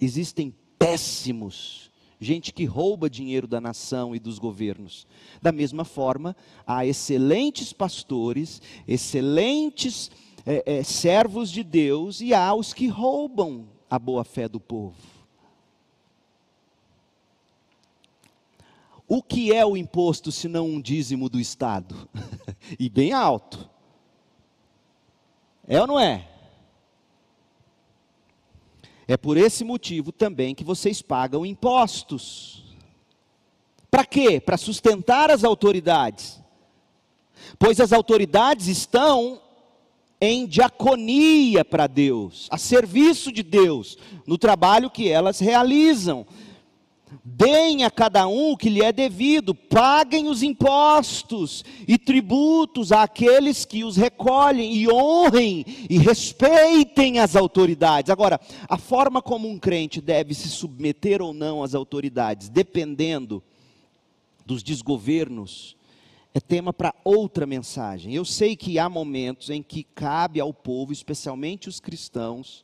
existem 0.00 0.52
péssimos, 0.78 1.90
gente 2.20 2.52
que 2.52 2.64
rouba 2.64 3.08
dinheiro 3.08 3.46
da 3.46 3.60
nação 3.60 4.14
e 4.14 4.18
dos 4.18 4.38
governos. 4.38 5.06
Da 5.40 5.52
mesma 5.52 5.84
forma, 5.84 6.36
há 6.66 6.84
excelentes 6.84 7.72
pastores, 7.72 8.60
excelentes 8.88 10.10
é, 10.44 10.78
é, 10.78 10.82
servos 10.82 11.50
de 11.50 11.62
Deus 11.62 12.20
e 12.20 12.34
há 12.34 12.52
os 12.52 12.72
que 12.72 12.88
roubam 12.88 13.75
a 13.90 13.98
boa 13.98 14.24
fé 14.24 14.48
do 14.48 14.60
povo. 14.60 14.96
O 19.08 19.22
que 19.22 19.52
é 19.52 19.64
o 19.64 19.76
imposto 19.76 20.32
se 20.32 20.48
não 20.48 20.66
um 20.66 20.80
dízimo 20.80 21.28
do 21.28 21.38
Estado? 21.38 22.08
e 22.78 22.88
bem 22.88 23.12
alto. 23.12 23.70
É 25.66 25.80
ou 25.80 25.86
não 25.86 26.00
é? 26.00 26.28
É 29.06 29.16
por 29.16 29.36
esse 29.36 29.62
motivo 29.62 30.10
também 30.10 30.54
que 30.54 30.64
vocês 30.64 31.00
pagam 31.00 31.46
impostos. 31.46 32.64
Para 33.88 34.04
quê? 34.04 34.40
Para 34.40 34.56
sustentar 34.56 35.30
as 35.30 35.44
autoridades. 35.44 36.40
Pois 37.58 37.78
as 37.78 37.92
autoridades 37.92 38.66
estão 38.66 39.40
em 40.20 40.46
diaconia 40.46 41.64
para 41.64 41.86
Deus, 41.86 42.48
a 42.50 42.58
serviço 42.58 43.30
de 43.30 43.42
Deus, 43.42 43.98
no 44.26 44.38
trabalho 44.38 44.90
que 44.90 45.08
elas 45.08 45.38
realizam. 45.38 46.26
Deem 47.24 47.84
a 47.84 47.90
cada 47.90 48.26
um 48.26 48.52
o 48.52 48.56
que 48.56 48.68
lhe 48.68 48.82
é 48.82 48.90
devido, 48.90 49.54
paguem 49.54 50.28
os 50.28 50.42
impostos 50.42 51.64
e 51.86 51.96
tributos 51.96 52.90
àqueles 52.90 53.64
que 53.64 53.84
os 53.84 53.96
recolhem, 53.96 54.74
e 54.74 54.90
honrem 54.90 55.64
e 55.88 55.98
respeitem 55.98 57.18
as 57.18 57.36
autoridades. 57.36 58.10
Agora, 58.10 58.40
a 58.68 58.76
forma 58.76 59.22
como 59.22 59.48
um 59.48 59.58
crente 59.58 60.00
deve 60.00 60.34
se 60.34 60.48
submeter 60.48 61.22
ou 61.22 61.32
não 61.32 61.62
às 61.62 61.74
autoridades, 61.74 62.48
dependendo 62.48 63.42
dos 64.44 64.62
desgovernos, 64.62 65.76
é 66.36 66.40
tema 66.40 66.70
para 66.70 66.94
outra 67.02 67.46
mensagem. 67.46 68.12
Eu 68.12 68.22
sei 68.22 68.54
que 68.54 68.78
há 68.78 68.90
momentos 68.90 69.48
em 69.48 69.62
que 69.62 69.82
cabe 69.82 70.38
ao 70.38 70.52
povo, 70.52 70.92
especialmente 70.92 71.66
os 71.66 71.80
cristãos, 71.80 72.62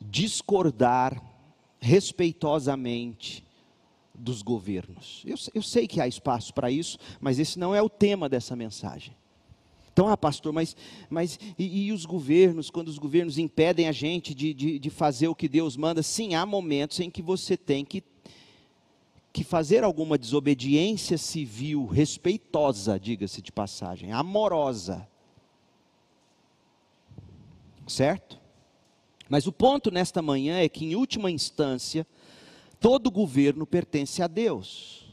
discordar 0.00 1.20
respeitosamente 1.80 3.44
dos 4.14 4.40
governos. 4.40 5.24
Eu, 5.26 5.34
eu 5.52 5.60
sei 5.60 5.88
que 5.88 6.00
há 6.00 6.06
espaço 6.06 6.54
para 6.54 6.70
isso, 6.70 6.96
mas 7.20 7.40
esse 7.40 7.58
não 7.58 7.74
é 7.74 7.82
o 7.82 7.88
tema 7.88 8.28
dessa 8.28 8.54
mensagem. 8.54 9.12
Então, 9.92 10.06
ah, 10.06 10.16
pastor, 10.16 10.52
mas, 10.52 10.76
mas 11.10 11.40
e, 11.58 11.88
e, 11.88 11.92
os 11.92 12.04
governos, 12.04 12.70
quando 12.70 12.86
os 12.86 12.98
governos 12.98 13.36
impedem 13.36 13.88
a 13.88 13.92
gente 13.92 14.32
de, 14.32 14.54
de, 14.54 14.78
de, 14.78 14.90
fazer 14.90 15.26
o 15.26 15.34
que 15.34 15.48
Deus 15.48 15.76
manda? 15.76 16.04
Sim, 16.04 16.36
há 16.36 16.46
momentos 16.46 17.00
em 17.00 17.10
que 17.10 17.20
você 17.20 17.56
tem 17.56 17.84
que, 17.84 18.00
que 19.36 19.44
fazer 19.44 19.84
alguma 19.84 20.16
desobediência 20.16 21.18
civil, 21.18 21.84
respeitosa, 21.84 22.98
diga-se 22.98 23.42
de 23.42 23.52
passagem, 23.52 24.10
amorosa. 24.10 25.06
Certo? 27.86 28.40
Mas 29.28 29.46
o 29.46 29.52
ponto 29.52 29.90
nesta 29.90 30.22
manhã 30.22 30.60
é 30.60 30.70
que, 30.70 30.86
em 30.86 30.96
última 30.96 31.30
instância, 31.30 32.06
todo 32.80 33.10
governo 33.10 33.66
pertence 33.66 34.22
a 34.22 34.26
Deus. 34.26 35.04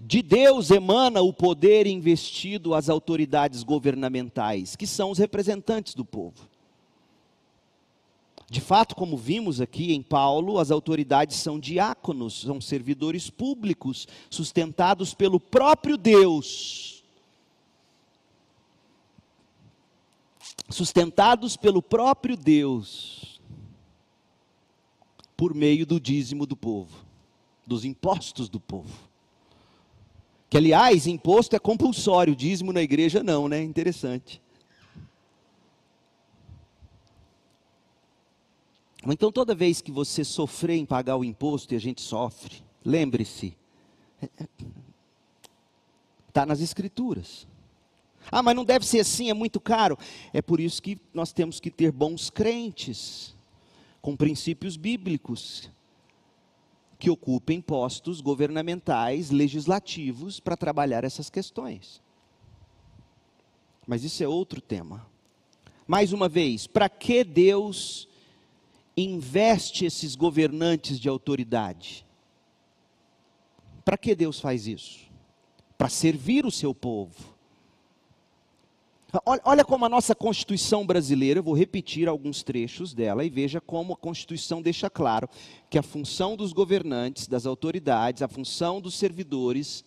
De 0.00 0.22
Deus 0.22 0.70
emana 0.70 1.22
o 1.22 1.32
poder 1.32 1.88
investido 1.88 2.72
às 2.72 2.88
autoridades 2.88 3.64
governamentais, 3.64 4.76
que 4.76 4.86
são 4.86 5.10
os 5.10 5.18
representantes 5.18 5.92
do 5.92 6.04
povo. 6.04 6.48
De 8.54 8.60
fato, 8.60 8.94
como 8.94 9.16
vimos 9.16 9.60
aqui 9.60 9.92
em 9.92 10.00
Paulo, 10.00 10.60
as 10.60 10.70
autoridades 10.70 11.38
são 11.38 11.58
diáconos, 11.58 12.42
são 12.42 12.60
servidores 12.60 13.28
públicos, 13.28 14.06
sustentados 14.30 15.12
pelo 15.12 15.40
próprio 15.40 15.96
Deus 15.96 17.02
sustentados 20.70 21.56
pelo 21.56 21.82
próprio 21.82 22.36
Deus, 22.36 23.40
por 25.36 25.52
meio 25.52 25.84
do 25.84 25.98
dízimo 25.98 26.46
do 26.46 26.56
povo, 26.56 27.04
dos 27.66 27.84
impostos 27.84 28.48
do 28.48 28.60
povo. 28.60 29.08
Que, 30.48 30.58
aliás, 30.58 31.08
imposto 31.08 31.56
é 31.56 31.58
compulsório, 31.58 32.36
dízimo 32.36 32.72
na 32.72 32.82
igreja 32.82 33.20
não, 33.20 33.48
né? 33.48 33.60
Interessante. 33.62 34.40
Então, 39.12 39.30
toda 39.30 39.54
vez 39.54 39.80
que 39.80 39.92
você 39.92 40.24
sofrer 40.24 40.76
em 40.76 40.86
pagar 40.86 41.16
o 41.16 41.24
imposto, 41.24 41.74
e 41.74 41.76
a 41.76 41.80
gente 41.80 42.00
sofre, 42.00 42.62
lembre-se, 42.84 43.56
está 46.28 46.42
é, 46.42 46.46
nas 46.46 46.60
Escrituras. 46.60 47.46
Ah, 48.32 48.42
mas 48.42 48.56
não 48.56 48.64
deve 48.64 48.86
ser 48.86 49.00
assim, 49.00 49.28
é 49.28 49.34
muito 49.34 49.60
caro. 49.60 49.98
É 50.32 50.40
por 50.40 50.58
isso 50.58 50.82
que 50.82 50.98
nós 51.12 51.32
temos 51.32 51.60
que 51.60 51.70
ter 51.70 51.92
bons 51.92 52.30
crentes, 52.30 53.34
com 54.00 54.16
princípios 54.16 54.76
bíblicos, 54.76 55.70
que 56.98 57.10
ocupem 57.10 57.60
postos 57.60 58.22
governamentais, 58.22 59.30
legislativos, 59.30 60.40
para 60.40 60.56
trabalhar 60.56 61.04
essas 61.04 61.28
questões. 61.28 62.02
Mas 63.86 64.04
isso 64.04 64.22
é 64.22 64.28
outro 64.28 64.60
tema. 64.62 65.06
Mais 65.86 66.12
uma 66.12 66.30
vez, 66.30 66.66
para 66.66 66.88
que 66.88 67.22
Deus 67.22 68.08
investe 68.96 69.84
esses 69.84 70.14
governantes 70.14 70.98
de 70.98 71.08
autoridade? 71.08 72.06
Para 73.84 73.98
que 73.98 74.14
Deus 74.14 74.40
faz 74.40 74.66
isso? 74.66 75.00
Para 75.76 75.88
servir 75.88 76.46
o 76.46 76.50
seu 76.50 76.74
povo. 76.74 77.34
Olha 79.44 79.64
como 79.64 79.84
a 79.84 79.88
nossa 79.88 80.12
Constituição 80.12 80.84
brasileira, 80.84 81.40
vou 81.40 81.54
repetir 81.54 82.08
alguns 82.08 82.42
trechos 82.42 82.92
dela 82.92 83.24
e 83.24 83.30
veja 83.30 83.60
como 83.60 83.92
a 83.92 83.96
Constituição 83.96 84.60
deixa 84.60 84.90
claro 84.90 85.28
que 85.70 85.78
a 85.78 85.82
função 85.82 86.36
dos 86.36 86.52
governantes, 86.52 87.28
das 87.28 87.46
autoridades, 87.46 88.22
a 88.22 88.28
função 88.28 88.80
dos 88.80 88.94
servidores 88.94 89.84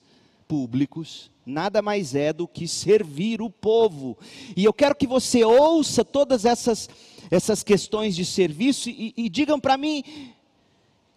públicos, 0.48 1.32
nada 1.46 1.82
mais 1.82 2.16
é 2.16 2.32
do 2.32 2.48
que 2.48 2.68
servir 2.68 3.42
o 3.42 3.50
povo. 3.50 4.18
E 4.56 4.64
eu 4.64 4.74
quero 4.74 4.96
que 4.96 5.08
você 5.08 5.44
ouça 5.44 6.04
todas 6.04 6.46
essas, 6.46 6.90
essas 7.30 7.64
questões 7.64 8.16
de 8.16 8.26
serviço 8.26 8.90
e, 8.90 9.14
e 9.16 9.30
digam 9.30 9.60
para 9.60 9.78
mim 9.78 10.04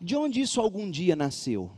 de 0.01 0.16
onde 0.16 0.40
isso 0.40 0.61
algum 0.61 0.90
dia 0.90 1.14
nasceu. 1.14 1.71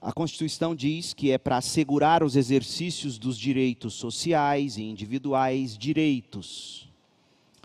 A 0.00 0.12
Constituição 0.12 0.76
diz 0.76 1.12
que 1.12 1.32
é 1.32 1.38
para 1.38 1.56
assegurar 1.56 2.22
os 2.22 2.36
exercícios 2.36 3.18
dos 3.18 3.36
direitos 3.36 3.94
sociais 3.94 4.76
e 4.76 4.82
individuais, 4.82 5.76
direitos, 5.76 6.88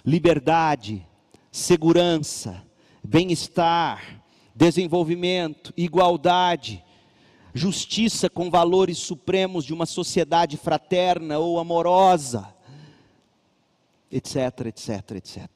liberdade, 0.04 1.06
segurança, 1.52 2.66
bem-estar, 3.04 4.23
desenvolvimento, 4.56 5.74
igualdade, 5.76 6.84
justiça 7.54 8.30
com 8.30 8.50
valores 8.50 8.98
supremos 8.98 9.66
de 9.66 9.74
uma 9.74 9.86
sociedade 9.86 10.58
fraterna 10.58 11.40
ou 11.40 11.60
amorosa, 11.60 12.54
etc, 14.12 14.68
etc, 14.68 15.12
etc. 15.12 15.48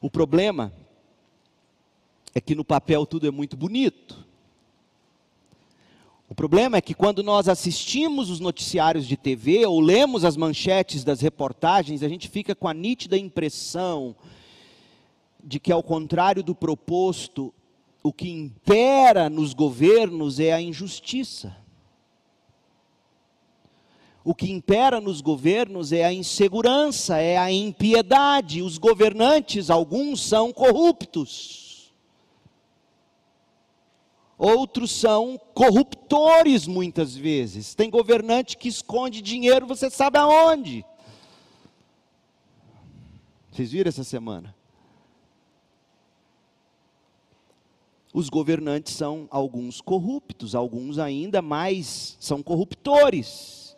O 0.00 0.10
problema 0.10 0.72
é 2.34 2.40
que 2.40 2.54
no 2.54 2.64
papel 2.64 3.06
tudo 3.06 3.26
é 3.26 3.30
muito 3.30 3.56
bonito. 3.56 4.24
O 6.28 6.34
problema 6.34 6.78
é 6.78 6.80
que 6.80 6.94
quando 6.94 7.22
nós 7.22 7.48
assistimos 7.48 8.28
os 8.28 8.40
noticiários 8.40 9.06
de 9.06 9.16
TV 9.16 9.64
ou 9.66 9.80
lemos 9.80 10.24
as 10.24 10.36
manchetes 10.36 11.04
das 11.04 11.20
reportagens, 11.20 12.02
a 12.02 12.08
gente 12.08 12.28
fica 12.28 12.54
com 12.54 12.66
a 12.66 12.74
nítida 12.74 13.16
impressão 13.16 14.16
de 15.44 15.60
que, 15.60 15.70
ao 15.70 15.82
contrário 15.82 16.42
do 16.42 16.54
proposto, 16.54 17.52
o 18.02 18.12
que 18.12 18.28
impera 18.30 19.28
nos 19.28 19.52
governos 19.52 20.40
é 20.40 20.52
a 20.52 20.60
injustiça. 20.60 21.56
O 24.24 24.34
que 24.34 24.50
impera 24.50 25.00
nos 25.00 25.20
governos 25.20 25.92
é 25.92 26.04
a 26.04 26.12
insegurança, 26.12 27.18
é 27.18 27.36
a 27.36 27.52
impiedade. 27.52 28.62
Os 28.62 28.78
governantes, 28.78 29.68
alguns 29.68 30.22
são 30.22 30.52
corruptos 30.52 31.64
outros 34.44 34.90
são 34.90 35.40
corruptores 35.54 36.66
muitas 36.66 37.16
vezes. 37.16 37.74
Tem 37.74 37.88
governante 37.88 38.56
que 38.56 38.68
esconde 38.68 39.22
dinheiro, 39.22 39.66
você 39.66 39.88
sabe 39.88 40.18
aonde. 40.18 40.84
Vocês 43.50 43.70
viram 43.70 43.88
essa 43.88 44.04
semana? 44.04 44.54
Os 48.14 48.30
governantes 48.30 48.94
são 48.94 49.28
alguns 49.30 49.82
corruptos, 49.82 50.54
alguns 50.54 50.98
ainda 50.98 51.42
mais 51.42 52.16
são 52.18 52.42
corruptores. 52.42 53.76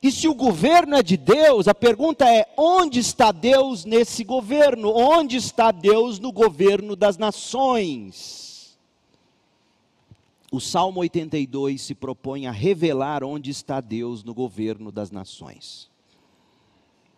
E 0.00 0.12
se 0.12 0.28
o 0.28 0.34
governo 0.34 0.94
é 0.94 1.02
de 1.02 1.16
Deus, 1.16 1.66
a 1.66 1.74
pergunta 1.74 2.24
é: 2.32 2.46
onde 2.56 3.00
está 3.00 3.32
Deus 3.32 3.84
nesse 3.84 4.22
governo? 4.22 4.94
Onde 4.94 5.36
está 5.38 5.72
Deus 5.72 6.20
no 6.20 6.30
governo 6.30 6.94
das 6.94 7.18
nações? 7.18 8.46
o 10.50 10.60
Salmo 10.60 11.00
82 11.00 11.82
se 11.82 11.94
propõe 11.94 12.46
a 12.46 12.50
revelar 12.50 13.22
onde 13.22 13.50
está 13.50 13.80
Deus 13.80 14.24
no 14.24 14.32
governo 14.32 14.90
das 14.90 15.10
nações. 15.10 15.90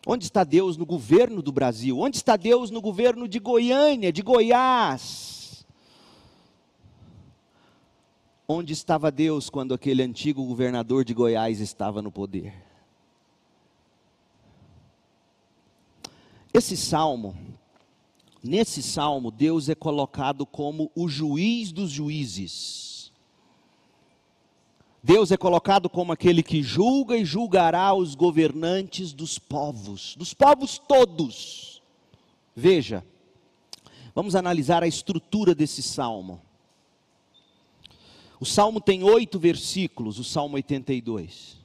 Onde 0.07 0.24
está 0.24 0.42
Deus 0.42 0.76
no 0.76 0.87
governo 0.87 1.42
do 1.42 1.53
Brasil? 1.53 1.98
Onde 1.98 2.16
está 2.16 2.37
Deus 2.37 2.70
no 2.70 2.81
governo 2.81 3.29
de 3.29 3.38
Goiânia, 3.38 4.12
de 4.12 4.22
Goiás? 4.22 5.39
Onde 8.52 8.72
estava 8.72 9.12
Deus 9.12 9.48
quando 9.48 9.72
aquele 9.72 10.02
antigo 10.02 10.44
governador 10.44 11.04
de 11.04 11.14
Goiás 11.14 11.60
estava 11.60 12.02
no 12.02 12.10
poder? 12.10 12.52
Esse 16.52 16.76
salmo, 16.76 17.36
nesse 18.42 18.82
salmo, 18.82 19.30
Deus 19.30 19.68
é 19.68 19.76
colocado 19.76 20.44
como 20.44 20.90
o 20.96 21.08
juiz 21.08 21.70
dos 21.70 21.90
juízes 21.90 22.90
Deus 25.00 25.30
é 25.30 25.36
colocado 25.36 25.88
como 25.88 26.10
aquele 26.10 26.42
que 26.42 26.60
julga 26.60 27.16
e 27.16 27.24
julgará 27.24 27.94
os 27.94 28.16
governantes 28.16 29.12
dos 29.12 29.38
povos, 29.38 30.16
dos 30.16 30.34
povos 30.34 30.76
todos. 30.76 31.80
Veja, 32.54 33.04
vamos 34.12 34.34
analisar 34.34 34.82
a 34.82 34.88
estrutura 34.88 35.54
desse 35.54 35.82
salmo. 35.82 36.42
O 38.40 38.46
salmo 38.46 38.81
tem 38.81 39.05
oito 39.05 39.38
versículos, 39.38 40.18
o 40.18 40.24
salmo 40.24 40.57
82. 40.57 41.61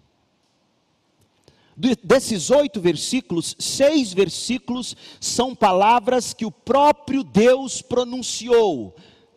Desses 2.03 2.51
oito 2.51 2.79
versículos, 2.79 3.55
seis 3.57 4.13
versículos 4.13 4.95
são 5.19 5.55
palavras 5.55 6.33
que 6.33 6.45
o 6.45 6.51
próprio 6.51 7.23
Deus 7.23 7.81
pronunciou 7.81 8.93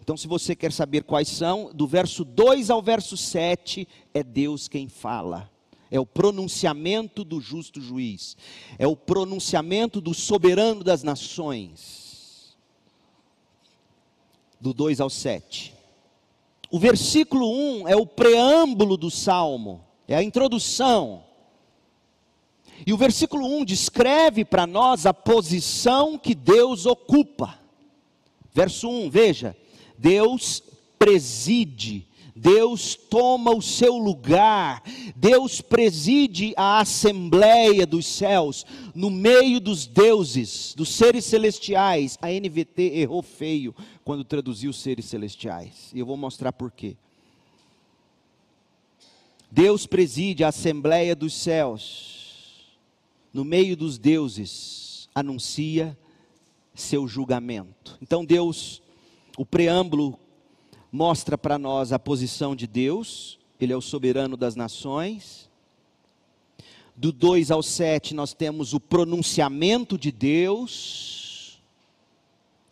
então, 0.09 0.17
se 0.17 0.27
você 0.27 0.57
quer 0.57 0.73
saber 0.73 1.03
quais 1.03 1.29
são, 1.29 1.71
do 1.75 1.87
verso 1.87 2.25
2 2.25 2.71
ao 2.71 2.81
verso 2.81 3.15
7, 3.15 3.87
é 4.15 4.23
Deus 4.23 4.67
quem 4.67 4.89
fala. 4.89 5.51
É 5.91 6.01
o 6.01 6.07
pronunciamento 6.07 7.23
do 7.23 7.43
justo 7.43 7.79
juiz. 7.79 8.35
É 8.79 8.87
o 8.87 8.97
pronunciamento 8.97 10.01
do 10.01 10.15
soberano 10.15 10.83
das 10.83 11.03
nações. 11.03 12.57
Do 14.59 14.73
2 14.73 14.99
ao 14.99 15.11
7. 15.11 15.75
O 16.71 16.79
versículo 16.79 17.51
1 17.83 17.89
é 17.89 17.97
o 17.97 18.07
preâmbulo 18.07 18.97
do 18.97 19.11
salmo, 19.11 19.85
é 20.07 20.15
a 20.15 20.23
introdução. 20.23 21.25
E 22.87 22.93
o 22.93 22.97
versículo 22.97 23.47
1 23.47 23.65
descreve 23.65 24.45
para 24.45 24.67
nós 24.67 25.07
a 25.07 25.15
posição 25.15 26.19
que 26.19 26.35
Deus 26.35 26.87
ocupa. 26.87 27.59
Verso 28.53 28.89
1, 28.89 29.11
veja: 29.11 29.57
Deus 29.97 30.63
preside, 30.99 32.08
Deus 32.39 32.95
toma 32.95 33.51
o 33.51 33.61
seu 33.61 33.97
lugar, 33.97 34.83
Deus 35.17 35.61
preside 35.61 36.55
a 36.57 36.79
assembleia 36.79 37.85
dos 37.85 38.07
céus, 38.07 38.65
no 38.95 39.11
meio 39.11 39.61
dos 39.61 39.87
deuses, 39.87 40.73
dos 40.77 40.91
seres 40.91 41.25
celestiais. 41.25 42.17
A 42.23 42.29
NVT 42.29 42.93
errou 42.95 43.23
feio 43.23 43.75
quando 44.05 44.23
traduziu 44.23 44.73
seres 44.73 45.07
celestiais, 45.07 45.91
e 45.93 45.99
eu 45.99 46.07
vou 46.07 46.17
mostrar 46.17 46.53
por 46.53 46.71
quê. 46.71 46.97
Deus 49.51 49.85
preside 49.85 50.45
a 50.45 50.49
assembleia 50.49 51.17
dos 51.17 51.35
céus, 51.35 52.79
no 53.33 53.45
meio 53.45 53.77
dos 53.77 53.99
deuses, 53.99 55.09
anuncia 55.13 55.99
seu 56.73 57.09
julgamento. 57.09 57.99
Então 58.01 58.25
Deus 58.25 58.81
o 59.37 59.45
preâmbulo 59.45 60.19
mostra 60.91 61.37
para 61.37 61.59
nós 61.59 61.93
a 61.93 61.99
posição 61.99 62.57
de 62.57 62.67
Deus, 62.67 63.39
Ele 63.61 63.73
é 63.73 63.77
o 63.77 63.83
soberano 63.83 64.37
das 64.37 64.57
nações. 64.57 65.49
Do 66.97 67.13
2 67.13 67.51
ao 67.51 67.63
7 67.63 68.15
nós 68.15 68.33
temos 68.33 68.73
o 68.73 68.81
pronunciamento 68.81 69.97
de 69.97 70.11
Deus. 70.11 71.61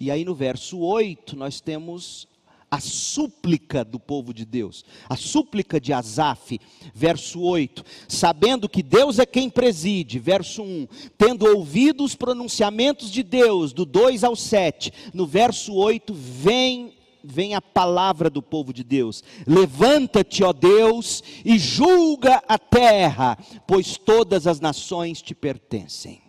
E 0.00 0.10
aí 0.10 0.24
no 0.24 0.34
verso 0.34 0.78
8 0.78 1.36
nós 1.36 1.60
temos 1.60 2.26
a 2.68 2.80
súplica 2.80 3.84
do 3.84 3.98
povo 3.98 4.34
de 4.34 4.44
Deus, 4.44 4.84
a 5.08 5.16
súplica 5.16 5.80
de 5.80 5.92
Asaf, 5.92 6.60
verso 6.92 7.40
8, 7.40 7.84
sabendo 8.08 8.68
que 8.68 8.82
Deus 8.82 9.20
é 9.20 9.24
quem 9.24 9.48
preside, 9.48 10.18
verso 10.18 10.62
1, 10.62 10.88
tendo 11.16 11.46
ouvido 11.46 12.02
os 12.02 12.16
pronunciamentos 12.16 13.10
de 13.10 13.22
Deus, 13.22 13.72
do 13.72 13.84
2 13.84 14.24
ao 14.24 14.34
7, 14.34 14.92
no 15.14 15.26
verso 15.26 15.74
8, 15.74 16.12
vem 16.12 16.95
vem 17.28 17.54
a 17.54 17.60
palavra 17.60 18.30
do 18.30 18.42
povo 18.42 18.72
de 18.72 18.84
Deus: 18.84 19.22
Levanta-te, 19.46 20.42
ó 20.42 20.52
Deus, 20.52 21.22
e 21.44 21.58
julga 21.58 22.42
a 22.48 22.58
terra, 22.58 23.38
pois 23.66 23.96
todas 23.96 24.46
as 24.46 24.60
nações 24.60 25.20
te 25.20 25.34
pertencem. 25.34 26.22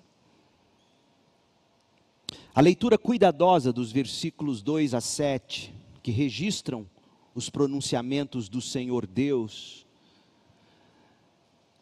A 2.53 2.62
leitura 2.62 2.97
cuidadosa 2.97 3.71
dos 3.71 3.91
versículos 3.91 4.62
2 4.62 4.93
a 4.93 5.01
7 5.01 5.77
que 6.07 6.12
registram 6.12 6.88
os 7.36 7.49
pronunciamentos 7.49 8.47
do 8.47 8.62
Senhor 8.62 9.05
Deus, 9.05 9.86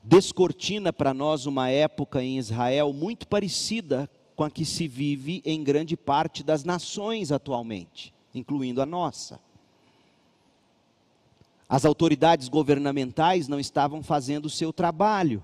descortina 0.04 0.92
para 0.92 1.14
nós 1.14 1.46
uma 1.46 1.70
época 1.70 2.24
em 2.24 2.40
Israel 2.40 2.92
muito 2.92 3.28
parecida 3.28 4.10
com 4.36 4.44
a 4.44 4.50
que 4.50 4.66
se 4.66 4.88
vive 4.88 5.44
em 5.46 5.64
grande 5.64 5.96
parte 5.96 6.44
das 6.44 6.64
nações 6.64 7.32
atualmente, 7.32 8.15
incluindo 8.36 8.82
a 8.82 8.86
nossa. 8.86 9.40
As 11.68 11.86
autoridades 11.86 12.48
governamentais 12.48 13.48
não 13.48 13.60
estavam 13.60 14.04
fazendo 14.04 14.46
o 14.46 14.50
seu 14.50 14.72
trabalho, 14.72 15.44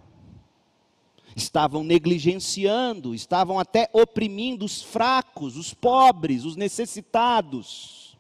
estavam 1.36 1.84
negligenciando, 1.84 3.16
estavam 3.16 3.58
até 3.58 3.90
oprimindo 3.92 4.64
os 4.66 4.82
fracos, 4.82 5.58
os 5.58 5.74
pobres, 5.74 6.46
os 6.46 6.56
necessitados. 6.56 8.16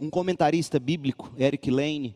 Um 0.00 0.08
comentarista 0.08 0.78
bíblico, 0.78 1.32
Eric 1.36 1.68
Lane, 1.70 2.14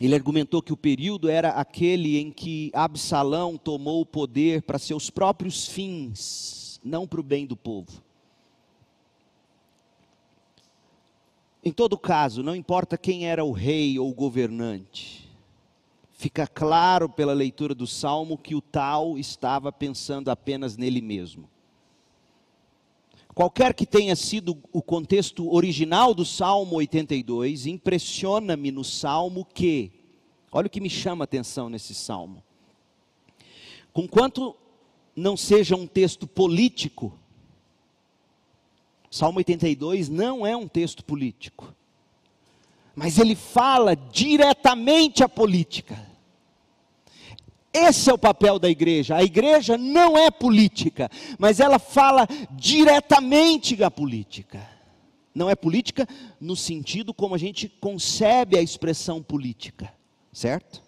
ele 0.00 0.14
argumentou 0.14 0.62
que 0.62 0.72
o 0.72 0.76
período 0.76 1.28
era 1.28 1.50
aquele 1.50 2.18
em 2.18 2.30
que 2.30 2.70
Absalão 2.72 3.56
tomou 3.56 4.02
o 4.02 4.06
poder 4.06 4.62
para 4.62 4.78
seus 4.78 5.10
próprios 5.10 5.66
fins, 5.66 6.80
não 6.84 7.06
para 7.06 7.20
o 7.20 7.24
bem 7.24 7.46
do 7.46 7.56
povo. 7.56 8.02
Em 11.64 11.72
todo 11.72 11.96
caso, 11.96 12.42
não 12.42 12.54
importa 12.54 12.98
quem 12.98 13.26
era 13.26 13.42
o 13.42 13.50
rei 13.50 13.98
ou 13.98 14.10
o 14.10 14.14
governante, 14.14 15.26
fica 16.12 16.46
claro 16.46 17.08
pela 17.08 17.32
leitura 17.32 17.74
do 17.74 17.86
salmo 17.86 18.36
que 18.36 18.54
o 18.54 18.60
tal 18.60 19.16
estava 19.16 19.72
pensando 19.72 20.30
apenas 20.30 20.76
nele 20.76 21.00
mesmo. 21.00 21.48
Qualquer 23.34 23.72
que 23.72 23.86
tenha 23.86 24.14
sido 24.14 24.58
o 24.72 24.82
contexto 24.82 25.52
original 25.52 26.14
do 26.14 26.24
Salmo 26.24 26.76
82, 26.76 27.66
impressiona-me 27.66 28.70
no 28.70 28.84
salmo 28.84 29.44
que, 29.44 29.90
olha 30.52 30.68
o 30.68 30.70
que 30.70 30.80
me 30.80 30.90
chama 30.90 31.24
a 31.24 31.26
atenção 31.26 31.68
nesse 31.68 31.94
salmo. 31.94 32.44
Conquanto 33.92 34.54
não 35.16 35.36
seja 35.36 35.74
um 35.74 35.86
texto 35.86 36.28
político, 36.28 37.18
Salmo 39.14 39.38
82 39.38 40.08
não 40.08 40.44
é 40.44 40.56
um 40.56 40.66
texto 40.66 41.04
político, 41.04 41.72
mas 42.96 43.16
ele 43.16 43.36
fala 43.36 43.94
diretamente 43.94 45.22
à 45.22 45.28
política. 45.28 46.04
Esse 47.72 48.10
é 48.10 48.12
o 48.12 48.18
papel 48.18 48.58
da 48.58 48.68
igreja. 48.68 49.14
A 49.14 49.22
igreja 49.22 49.78
não 49.78 50.18
é 50.18 50.32
política, 50.32 51.08
mas 51.38 51.60
ela 51.60 51.78
fala 51.78 52.26
diretamente 52.50 53.80
à 53.84 53.88
política. 53.88 54.68
Não 55.32 55.48
é 55.48 55.54
política 55.54 56.08
no 56.40 56.56
sentido 56.56 57.14
como 57.14 57.36
a 57.36 57.38
gente 57.38 57.68
concebe 57.68 58.58
a 58.58 58.62
expressão 58.62 59.22
política, 59.22 59.94
certo? 60.32 60.82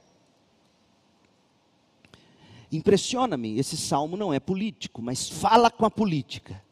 Impressiona-me, 2.72 3.56
esse 3.56 3.76
salmo 3.76 4.16
não 4.16 4.34
é 4.34 4.40
político, 4.40 5.00
mas 5.00 5.28
fala 5.28 5.70
com 5.70 5.86
a 5.86 5.90
política. 5.92 6.65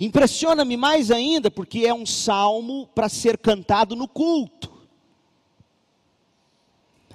Impressiona-me 0.00 0.76
mais 0.76 1.10
ainda 1.10 1.50
porque 1.50 1.80
é 1.80 1.94
um 1.94 2.06
salmo 2.06 2.86
para 2.94 3.08
ser 3.08 3.38
cantado 3.38 3.94
no 3.94 4.08
culto. 4.08 4.72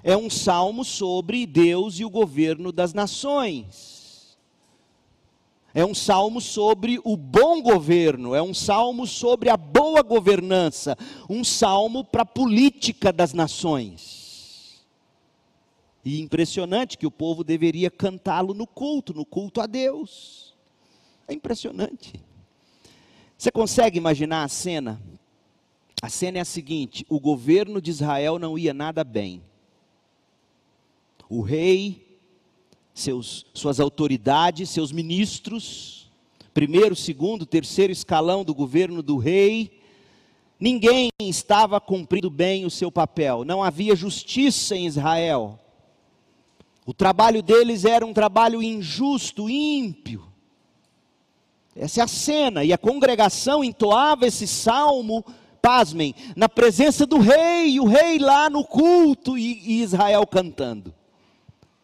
É 0.02 0.16
um 0.16 0.30
salmo 0.30 0.86
sobre 0.86 1.46
Deus 1.46 2.00
e 2.00 2.06
o 2.06 2.10
governo 2.10 2.72
das 2.72 2.94
nações. 2.94 4.38
É 5.74 5.86
um 5.86 5.94
salmo 5.94 6.42
sobre 6.42 7.00
o 7.04 7.16
bom 7.16 7.62
governo, 7.62 8.34
é 8.34 8.42
um 8.42 8.54
salmo 8.54 9.06
sobre 9.06 9.50
a 9.50 9.58
boa 9.58 10.02
governança, 10.02 10.98
um 11.30 11.44
salmo 11.44 12.04
para 12.04 12.24
a 12.24 12.26
política 12.26 13.14
das 13.14 13.34
nações. 13.34 14.84
E 16.04 16.22
impressionante 16.22 16.98
que 16.98 17.06
o 17.06 17.12
povo 17.12 17.44
deveria 17.44 17.92
cantá-lo 17.92 18.54
no 18.54 18.66
culto, 18.66 19.14
no 19.14 19.26
culto 19.26 19.62
a 19.62 19.68
Deus. 19.68 20.56
É 21.28 21.34
impressionante. 21.34 22.29
Você 23.40 23.52
consegue 23.52 23.98
imaginar 23.98 24.44
a 24.44 24.50
cena? 24.50 25.02
A 26.02 26.10
cena 26.10 26.40
é 26.40 26.42
a 26.42 26.46
seguinte: 26.46 27.06
o 27.08 27.22
governo 27.22 27.82
de 27.82 27.90
Israel 27.90 28.38
não 28.38 28.58
ia 28.58 28.74
nada 28.74 29.02
bem. 29.02 29.42
O 31.30 31.40
rei, 31.40 32.20
seus, 32.94 33.46
suas 33.54 33.80
autoridades, 33.80 34.70
seus 34.70 34.92
ministros, 34.92 36.12
primeiro, 36.54 36.98
segundo, 36.98 37.46
terceiro 37.46 37.94
escalão 37.94 38.44
do 38.44 38.54
governo 38.54 39.02
do 39.02 39.16
rei, 39.16 39.80
ninguém 40.60 41.10
estava 41.22 41.80
cumprindo 41.80 42.30
bem 42.30 42.66
o 42.66 42.70
seu 42.70 42.92
papel, 42.92 43.46
não 43.46 43.64
havia 43.64 43.96
justiça 43.96 44.76
em 44.76 44.86
Israel. 44.86 45.58
O 46.86 46.94
trabalho 46.94 47.42
deles 47.42 47.86
era 47.86 48.06
um 48.06 48.12
trabalho 48.12 48.62
injusto, 48.62 49.50
ímpio. 49.50 50.29
Essa 51.76 52.02
é 52.02 52.04
a 52.04 52.08
cena, 52.08 52.64
e 52.64 52.74
a 52.74 52.78
congregação 52.78 53.64
entoava 53.64 54.26
esse 54.26 54.48
salmo, 54.48 55.24
pasmem, 55.62 56.16
na 56.36 56.50
presença 56.50 57.06
do 57.06 57.18
rei, 57.20 57.80
o 57.80 57.86
rei 57.86 58.18
lá 58.20 58.50
no 58.50 58.64
culto 58.64 59.38
e, 59.38 59.62
e 59.64 59.82
Israel 59.82 60.26
cantando. 60.26 60.94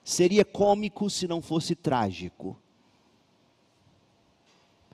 Seria 0.04 0.46
cômico 0.46 1.10
se 1.10 1.28
não 1.28 1.42
fosse 1.42 1.76
trágico. 1.76 2.58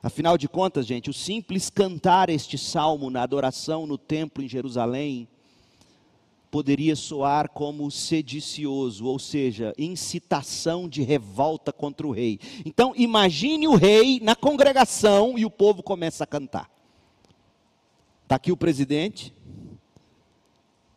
Afinal 0.02 0.36
de 0.36 0.48
contas, 0.48 0.86
gente, 0.86 1.10
o 1.10 1.12
simples 1.12 1.70
cantar 1.70 2.28
este 2.28 2.58
salmo 2.58 3.08
na 3.08 3.22
adoração 3.22 3.86
no 3.86 3.96
templo 3.96 4.42
em 4.42 4.48
Jerusalém 4.48 5.28
poderia 6.52 6.94
soar 6.94 7.48
como 7.48 7.90
sedicioso, 7.90 9.06
ou 9.06 9.18
seja, 9.18 9.72
incitação 9.78 10.86
de 10.86 11.02
revolta 11.02 11.72
contra 11.72 12.06
o 12.06 12.10
rei. 12.10 12.38
Então, 12.66 12.92
imagine 12.94 13.66
o 13.66 13.74
rei 13.74 14.20
na 14.20 14.36
congregação 14.36 15.38
e 15.38 15.46
o 15.46 15.50
povo 15.50 15.82
começa 15.82 16.24
a 16.24 16.26
cantar. 16.26 16.70
Está 18.24 18.36
aqui 18.36 18.52
o 18.52 18.56
presidente, 18.56 19.34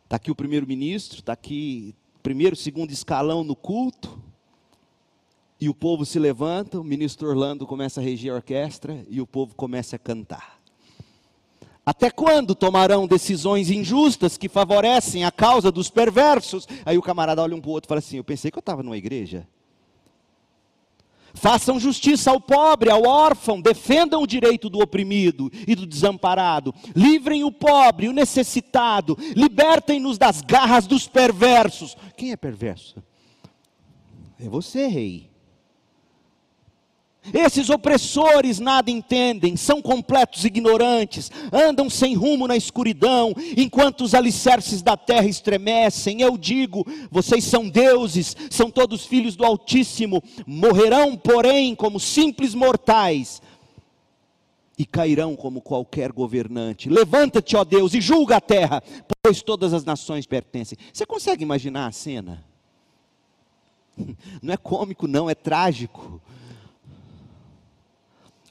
está 0.04 0.16
aqui 0.16 0.30
o 0.30 0.34
primeiro-ministro, 0.36 1.20
está 1.20 1.32
aqui 1.32 1.94
primeiro, 2.22 2.54
segundo 2.54 2.90
escalão 2.90 3.42
no 3.42 3.56
culto, 3.56 4.22
e 5.58 5.70
o 5.70 5.74
povo 5.74 6.04
se 6.04 6.18
levanta, 6.18 6.78
o 6.78 6.84
ministro 6.84 7.30
Orlando 7.30 7.66
começa 7.66 7.98
a 7.98 8.04
reger 8.04 8.30
a 8.30 8.36
orquestra 8.36 9.06
e 9.08 9.22
o 9.22 9.26
povo 9.26 9.54
começa 9.54 9.96
a 9.96 9.98
cantar. 9.98 10.55
Até 11.86 12.10
quando 12.10 12.52
tomarão 12.52 13.06
decisões 13.06 13.70
injustas 13.70 14.36
que 14.36 14.48
favorecem 14.48 15.24
a 15.24 15.30
causa 15.30 15.70
dos 15.70 15.88
perversos? 15.88 16.66
Aí 16.84 16.98
o 16.98 17.02
camarada 17.02 17.40
olha 17.40 17.54
um 17.54 17.60
para 17.60 17.68
o 17.68 17.72
outro 17.72 17.86
e 17.86 17.90
fala 17.90 18.00
assim: 18.00 18.16
Eu 18.16 18.24
pensei 18.24 18.50
que 18.50 18.58
eu 18.58 18.60
estava 18.60 18.82
numa 18.82 18.96
igreja. 18.96 19.46
Façam 21.32 21.78
justiça 21.78 22.30
ao 22.30 22.40
pobre, 22.40 22.90
ao 22.90 23.04
órfão, 23.04 23.60
defendam 23.60 24.22
o 24.22 24.26
direito 24.26 24.68
do 24.68 24.80
oprimido 24.80 25.52
e 25.66 25.74
do 25.74 25.86
desamparado, 25.86 26.74
livrem 26.94 27.44
o 27.44 27.52
pobre, 27.52 28.08
o 28.08 28.12
necessitado, 28.12 29.16
libertem-nos 29.36 30.16
das 30.16 30.40
garras 30.40 30.86
dos 30.86 31.06
perversos. 31.06 31.94
Quem 32.16 32.32
é 32.32 32.36
perverso? 32.36 33.02
É 34.40 34.48
você, 34.48 34.86
rei. 34.86 35.30
Esses 37.32 37.70
opressores 37.70 38.58
nada 38.58 38.90
entendem, 38.90 39.56
são 39.56 39.82
completos 39.82 40.44
ignorantes, 40.44 41.30
andam 41.52 41.90
sem 41.90 42.14
rumo 42.14 42.46
na 42.46 42.56
escuridão, 42.56 43.34
enquanto 43.56 44.02
os 44.02 44.14
alicerces 44.14 44.82
da 44.82 44.96
terra 44.96 45.26
estremecem. 45.26 46.20
Eu 46.20 46.36
digo: 46.36 46.86
vocês 47.10 47.44
são 47.44 47.68
deuses, 47.68 48.36
são 48.50 48.70
todos 48.70 49.04
filhos 49.04 49.36
do 49.36 49.44
Altíssimo, 49.44 50.22
morrerão, 50.46 51.16
porém, 51.16 51.74
como 51.74 51.98
simples 51.98 52.54
mortais, 52.54 53.42
e 54.78 54.84
cairão 54.84 55.34
como 55.34 55.60
qualquer 55.60 56.12
governante. 56.12 56.88
Levanta-te, 56.88 57.56
ó 57.56 57.64
Deus, 57.64 57.94
e 57.94 58.00
julga 58.00 58.36
a 58.36 58.40
terra, 58.40 58.82
pois 59.22 59.42
todas 59.42 59.72
as 59.72 59.84
nações 59.84 60.26
pertencem. 60.26 60.76
Você 60.92 61.06
consegue 61.06 61.42
imaginar 61.42 61.86
a 61.86 61.92
cena? 61.92 62.44
Não 64.42 64.52
é 64.52 64.56
cômico, 64.56 65.06
não, 65.06 65.28
é 65.28 65.34
trágico. 65.34 66.20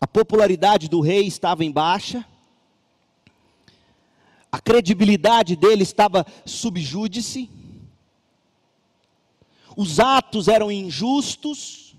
A 0.06 0.08
popularidade 0.08 0.88
do 0.88 1.02
rei 1.02 1.26
estava 1.26 1.66
em 1.66 1.72
baixa, 1.72 2.24
a 4.52 4.62
credibilidade 4.62 5.56
dele 5.56 5.82
estava 5.82 6.24
subjúdice, 6.46 7.50
os 9.76 10.00
atos 10.00 10.48
eram 10.48 10.72
injustos. 10.72 11.96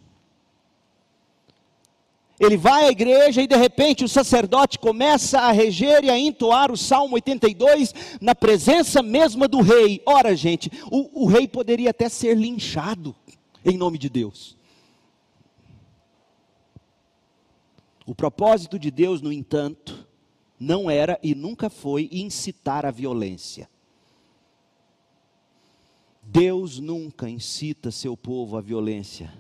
Ele 2.39 2.57
vai 2.57 2.85
à 2.85 2.91
igreja 2.93 3.43
e 3.43 3.49
de 3.49 3.57
repente 3.57 4.05
o 4.05 4.09
sacerdote 4.09 4.79
começa 4.79 5.41
a 5.41 5.51
reger 5.51 6.05
e 6.05 6.09
a 6.09 6.17
entoar 6.17 6.71
o 6.71 6.77
Salmo 6.77 7.17
82 7.17 7.93
na 8.21 8.37
presença 8.37 9.03
mesma 9.03 9.49
do 9.49 9.61
rei. 9.61 10.01
Ora, 10.07 10.37
gente, 10.37 10.71
o, 10.93 11.25
o 11.25 11.27
rei 11.27 11.49
poderia 11.49 11.91
até 11.91 12.09
ser 12.09 12.37
linchado 12.37 13.17
em 13.65 13.77
nome 13.77 13.99
de 13.99 14.09
Deus. 14.09 14.56
O 18.07 18.15
propósito 18.15 18.79
de 18.79 18.91
Deus, 18.91 19.21
no 19.21 19.33
entanto, 19.33 20.07
não 20.59 20.89
era 20.89 21.19
e 21.23 21.35
nunca 21.35 21.69
foi 21.69 22.09
incitar 22.13 22.87
a 22.87 22.91
violência. 22.91 23.69
Deus 26.23 26.79
nunca 26.79 27.29
incita 27.29 27.91
seu 27.91 28.17
povo 28.17 28.57
à 28.57 28.61
violência 28.61 29.33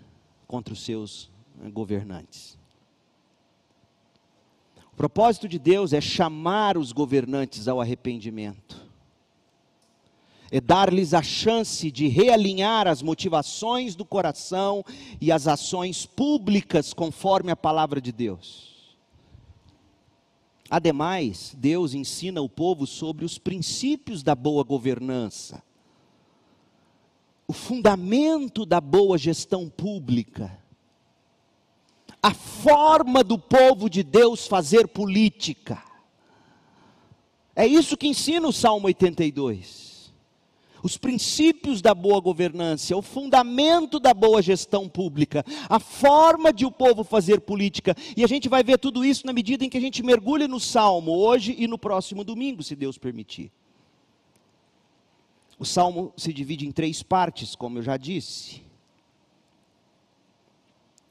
contra 0.47 0.75
os 0.75 0.85
seus 0.85 1.31
governantes. 1.73 2.59
O 4.93 4.97
propósito 4.97 5.49
de 5.49 5.59
Deus 5.59 5.93
é 5.93 6.01
chamar 6.01 6.79
os 6.79 6.91
governantes 6.91 7.69
ao 7.69 7.81
arrependimento, 7.81 8.86
é 10.51 10.61
dar-lhes 10.61 11.13
a 11.13 11.23
chance 11.23 11.91
de 11.91 12.07
realinhar 12.09 12.87
as 12.87 13.03
motivações 13.03 13.95
do 13.95 14.05
coração 14.05 14.85
e 15.21 15.33
as 15.33 15.49
ações 15.49 16.07
públicas 16.07 16.95
conforme 16.95 17.51
a 17.51 17.57
palavra 17.57 18.01
de 18.01 18.13
Deus. 18.13 18.97
Ademais, 20.69 21.55
Deus 21.57 21.95
ensina 21.95 22.41
o 22.41 22.49
povo 22.49 22.87
sobre 22.87 23.25
os 23.25 23.39
princípios 23.39 24.23
da 24.23 24.35
boa 24.35 24.65
governança, 24.65 25.63
o 27.47 27.53
fundamento 27.53 28.67
da 28.67 28.81
boa 28.81 29.17
gestão 29.17 29.69
pública, 29.69 30.59
a 32.21 32.35
forma 32.35 33.23
do 33.23 33.39
povo 33.39 33.89
de 33.89 34.03
Deus 34.03 34.49
fazer 34.49 34.89
política. 34.89 35.81
É 37.55 37.65
isso 37.65 37.97
que 37.97 38.09
ensina 38.09 38.49
o 38.49 38.53
Salmo 38.53 38.89
82 38.89 39.86
os 40.87 40.97
princípios 40.97 41.83
da 41.83 41.93
boa 41.93 42.21
governança, 42.21 42.97
o 42.97 43.03
fundamento 43.03 43.99
da 43.99 44.15
boa 44.15 44.41
gestão 44.41 44.89
pública, 44.89 45.45
a 45.69 45.81
forma 45.81 46.53
de 46.53 46.65
o 46.65 46.71
povo 46.71 47.03
fazer 47.03 47.41
política. 47.41 47.93
E 48.17 48.23
a 48.23 48.27
gente 48.29 48.49
vai 48.49 48.63
ver 48.63 48.79
tudo 48.79 49.05
isso 49.05 49.27
na 49.27 49.33
medida 49.33 49.65
em 49.65 49.69
que 49.69 49.77
a 49.77 49.81
gente 49.81 50.01
mergulha 50.01 50.47
no 50.47 50.61
Salmo, 50.61 51.11
hoje 51.11 51.57
e 51.59 51.67
no 51.67 51.77
próximo 51.77 52.23
domingo, 52.23 52.63
se 52.63 52.77
Deus 52.77 52.97
permitir. 52.97 53.51
O 55.59 55.65
Salmo 55.65 56.13
se 56.17 56.33
divide 56.33 56.65
em 56.69 56.71
três 56.71 57.03
partes, 57.03 57.57
como 57.57 57.79
eu 57.79 57.83
já 57.83 57.97
disse. 57.97 58.63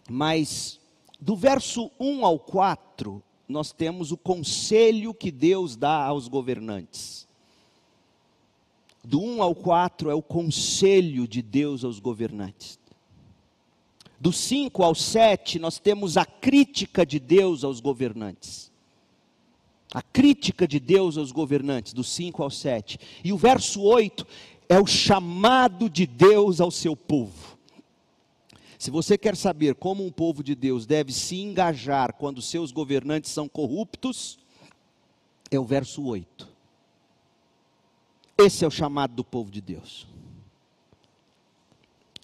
Mas 0.09 0.79
do 1.19 1.35
verso 1.35 1.91
1 1.99 2.25
ao 2.25 2.39
4, 2.39 3.21
nós 3.45 3.73
temos 3.73 4.13
o 4.13 4.17
conselho 4.17 5.13
que 5.13 5.31
Deus 5.31 5.75
dá 5.75 6.05
aos 6.05 6.29
governantes. 6.29 7.24
Do 9.05 9.21
1 9.21 9.43
ao 9.43 9.53
4 9.53 10.09
é 10.09 10.15
o 10.15 10.21
conselho 10.21 11.27
de 11.27 11.41
Deus 11.41 11.83
aos 11.83 11.99
governantes. 11.99 12.79
Do 14.19 14.31
5 14.31 14.81
ao 14.81 14.95
7, 14.95 15.59
nós 15.59 15.77
temos 15.77 16.17
a 16.17 16.25
crítica 16.25 17.05
de 17.05 17.19
Deus 17.19 17.63
aos 17.63 17.79
governantes. 17.79 18.71
A 19.93 20.01
crítica 20.01 20.67
de 20.67 20.79
Deus 20.79 21.17
aos 21.17 21.31
governantes, 21.31 21.93
do 21.93 22.03
5 22.03 22.41
ao 22.41 22.49
7. 22.49 22.97
E 23.23 23.31
o 23.31 23.37
verso 23.37 23.81
8 23.81 24.25
é 24.67 24.79
o 24.79 24.87
chamado 24.87 25.87
de 25.89 26.07
Deus 26.07 26.59
ao 26.59 26.71
seu 26.71 26.95
povo. 26.95 27.55
Se 28.79 28.89
você 28.89 29.17
quer 29.17 29.35
saber 29.35 29.75
como 29.75 30.03
um 30.05 30.11
povo 30.11 30.43
de 30.43 30.55
Deus 30.55 30.85
deve 30.85 31.13
se 31.13 31.39
engajar 31.39 32.13
quando 32.13 32.41
seus 32.41 32.71
governantes 32.71 33.31
são 33.31 33.47
corruptos, 33.47 34.39
é 35.51 35.59
o 35.59 35.63
verso 35.63 36.03
8. 36.03 36.54
Esse 38.37 38.65
é 38.65 38.67
o 38.67 38.71
chamado 38.71 39.15
do 39.15 39.23
povo 39.23 39.49
de 39.49 39.61
Deus. 39.61 40.07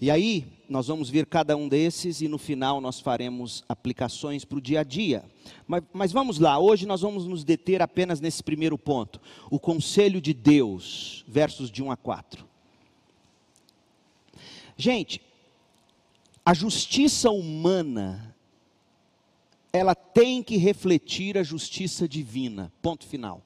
E 0.00 0.10
aí, 0.10 0.46
nós 0.68 0.88
vamos 0.88 1.08
ver 1.08 1.26
cada 1.26 1.56
um 1.56 1.68
desses 1.68 2.20
e 2.20 2.28
no 2.28 2.36
final 2.36 2.80
nós 2.80 2.98
faremos 2.98 3.62
aplicações 3.68 4.44
para 4.44 4.58
o 4.58 4.60
dia 4.60 4.80
a 4.80 4.82
dia. 4.82 5.24
Mas, 5.66 5.82
mas, 5.92 6.12
vamos 6.12 6.38
lá, 6.38 6.58
hoje 6.58 6.86
nós 6.86 7.02
vamos 7.02 7.24
nos 7.24 7.44
deter 7.44 7.80
apenas 7.80 8.20
nesse 8.20 8.42
primeiro 8.42 8.76
ponto: 8.76 9.20
o 9.48 9.60
conselho 9.60 10.20
de 10.20 10.34
Deus, 10.34 11.24
versos 11.28 11.70
de 11.70 11.82
1 11.82 11.92
a 11.92 11.96
4. 11.96 12.44
Gente, 14.76 15.22
a 16.44 16.52
justiça 16.52 17.30
humana, 17.30 18.34
ela 19.72 19.94
tem 19.94 20.42
que 20.42 20.56
refletir 20.56 21.38
a 21.38 21.42
justiça 21.42 22.08
divina, 22.08 22.72
ponto 22.82 23.06
final. 23.06 23.40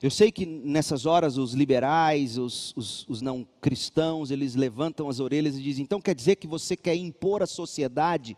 Eu 0.00 0.10
sei 0.10 0.30
que 0.30 0.46
nessas 0.46 1.06
horas 1.06 1.36
os 1.36 1.54
liberais, 1.54 2.38
os, 2.38 2.72
os, 2.76 3.08
os, 3.08 3.20
não 3.20 3.46
cristãos, 3.60 4.30
eles 4.30 4.54
levantam 4.54 5.08
as 5.08 5.18
orelhas 5.18 5.56
e 5.56 5.62
dizem: 5.62 5.82
então 5.82 6.00
quer 6.00 6.14
dizer 6.14 6.36
que 6.36 6.46
você 6.46 6.76
quer 6.76 6.94
impor 6.94 7.42
à 7.42 7.46
sociedade 7.46 8.36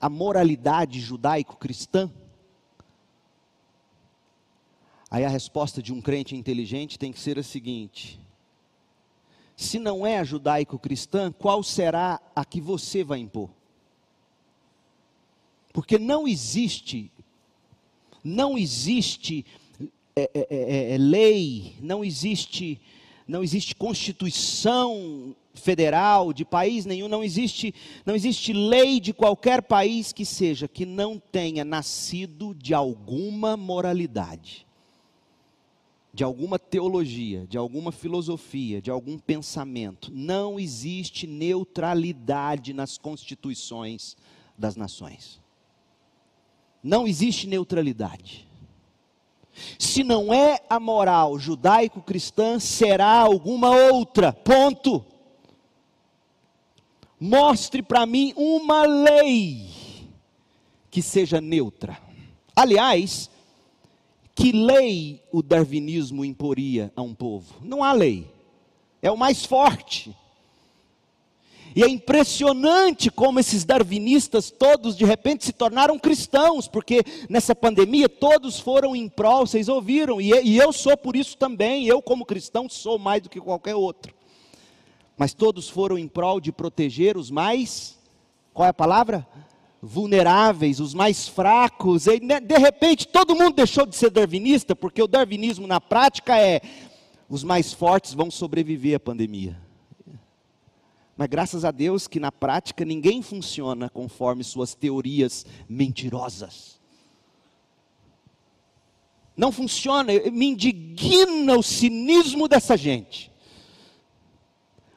a 0.00 0.08
moralidade 0.08 1.00
judaico-cristã? 1.00 2.10
Aí 5.08 5.24
a 5.24 5.28
resposta 5.28 5.80
de 5.80 5.92
um 5.92 6.00
crente 6.00 6.34
inteligente 6.34 6.98
tem 6.98 7.12
que 7.12 7.20
ser 7.20 7.38
a 7.38 7.42
seguinte: 7.42 8.20
se 9.56 9.78
não 9.78 10.04
é 10.04 10.18
a 10.18 10.24
judaico-cristã, 10.24 11.30
qual 11.30 11.62
será 11.62 12.20
a 12.34 12.44
que 12.44 12.60
você 12.60 13.04
vai 13.04 13.20
impor? 13.20 13.48
Porque 15.72 15.98
não 15.98 16.26
existe, 16.26 17.12
não 18.24 18.58
existe 18.58 19.46
é 20.18 20.22
é, 20.22 20.30
é, 20.34 20.46
é, 20.50 20.94
é, 20.94 20.98
lei, 20.98 21.74
não 21.78 22.02
existe, 22.02 22.80
não 23.28 23.44
existe 23.44 23.74
constituição 23.74 25.36
federal 25.52 26.32
de 26.32 26.42
país 26.42 26.86
nenhum, 26.86 27.06
não 27.06 27.22
existe, 27.22 27.74
não 28.06 28.14
existe 28.14 28.50
lei 28.54 28.98
de 28.98 29.12
qualquer 29.12 29.60
país 29.60 30.14
que 30.14 30.24
seja 30.24 30.66
que 30.66 30.86
não 30.86 31.18
tenha 31.18 31.66
nascido 31.66 32.54
de 32.54 32.72
alguma 32.72 33.58
moralidade, 33.58 34.66
de 36.14 36.24
alguma 36.24 36.58
teologia, 36.58 37.46
de 37.46 37.58
alguma 37.58 37.92
filosofia, 37.92 38.80
de 38.80 38.90
algum 38.90 39.18
pensamento. 39.18 40.10
Não 40.10 40.58
existe 40.58 41.26
neutralidade 41.26 42.72
nas 42.72 42.96
constituições 42.96 44.16
das 44.56 44.76
nações. 44.76 45.42
Não 46.82 47.06
existe 47.06 47.46
neutralidade. 47.46 48.45
Se 49.78 50.04
não 50.04 50.32
é 50.32 50.60
a 50.68 50.78
moral 50.78 51.38
judaico-cristã, 51.38 52.58
será 52.58 53.10
alguma 53.10 53.70
outra. 53.70 54.32
Ponto. 54.32 55.04
Mostre 57.18 57.82
para 57.82 58.04
mim 58.04 58.32
uma 58.36 58.84
lei 58.86 59.68
que 60.90 61.00
seja 61.00 61.40
neutra. 61.40 61.98
Aliás, 62.54 63.30
que 64.34 64.52
lei 64.52 65.22
o 65.32 65.42
darwinismo 65.42 66.24
imporia 66.24 66.92
a 66.94 67.02
um 67.02 67.14
povo? 67.14 67.54
Não 67.62 67.82
há 67.82 67.92
lei. 67.92 68.26
É 69.00 69.10
o 69.10 69.16
mais 69.16 69.44
forte. 69.44 70.14
E 71.76 71.82
é 71.82 71.88
impressionante 71.90 73.10
como 73.10 73.38
esses 73.38 73.62
darwinistas 73.62 74.50
todos 74.50 74.96
de 74.96 75.04
repente 75.04 75.44
se 75.44 75.52
tornaram 75.52 75.98
cristãos, 75.98 76.66
porque 76.66 77.04
nessa 77.28 77.54
pandemia 77.54 78.08
todos 78.08 78.58
foram 78.58 78.96
em 78.96 79.10
prol, 79.10 79.46
vocês 79.46 79.68
ouviram, 79.68 80.18
e, 80.18 80.56
eu 80.56 80.72
sou 80.72 80.96
por 80.96 81.14
isso 81.14 81.36
também, 81.36 81.84
eu 81.84 82.00
como 82.00 82.24
cristão 82.24 82.66
sou 82.66 82.98
mais 82.98 83.22
do 83.22 83.28
que 83.28 83.38
qualquer 83.38 83.74
outro. 83.74 84.14
Mas 85.18 85.34
todos 85.34 85.68
foram 85.68 85.98
em 85.98 86.08
prol 86.08 86.40
de 86.40 86.50
proteger 86.50 87.14
os 87.14 87.30
mais, 87.30 87.98
qual 88.54 88.64
é 88.64 88.70
a 88.70 88.74
palavra? 88.74 89.26
Vulneráveis, 89.82 90.80
os 90.80 90.94
mais 90.94 91.28
fracos, 91.28 92.06
e 92.06 92.20
né, 92.20 92.40
de 92.40 92.56
repente 92.56 93.06
todo 93.06 93.36
mundo 93.36 93.54
deixou 93.54 93.84
de 93.84 93.96
ser 93.96 94.08
darwinista, 94.08 94.74
porque 94.74 95.02
o 95.02 95.06
darwinismo 95.06 95.66
na 95.66 95.78
prática 95.78 96.40
é 96.40 96.62
os 97.28 97.44
mais 97.44 97.74
fortes 97.74 98.14
vão 98.14 98.30
sobreviver 98.30 98.96
à 98.96 99.00
pandemia. 99.00 99.65
Mas 101.16 101.28
graças 101.28 101.64
a 101.64 101.70
Deus 101.70 102.06
que 102.06 102.20
na 102.20 102.30
prática 102.30 102.84
ninguém 102.84 103.22
funciona 103.22 103.88
conforme 103.88 104.44
suas 104.44 104.74
teorias 104.74 105.46
mentirosas. 105.68 106.78
Não 109.36 109.50
funciona, 109.50 110.12
me 110.30 110.46
indigna 110.46 111.56
o 111.56 111.62
cinismo 111.62 112.48
dessa 112.48 112.76
gente. 112.76 113.30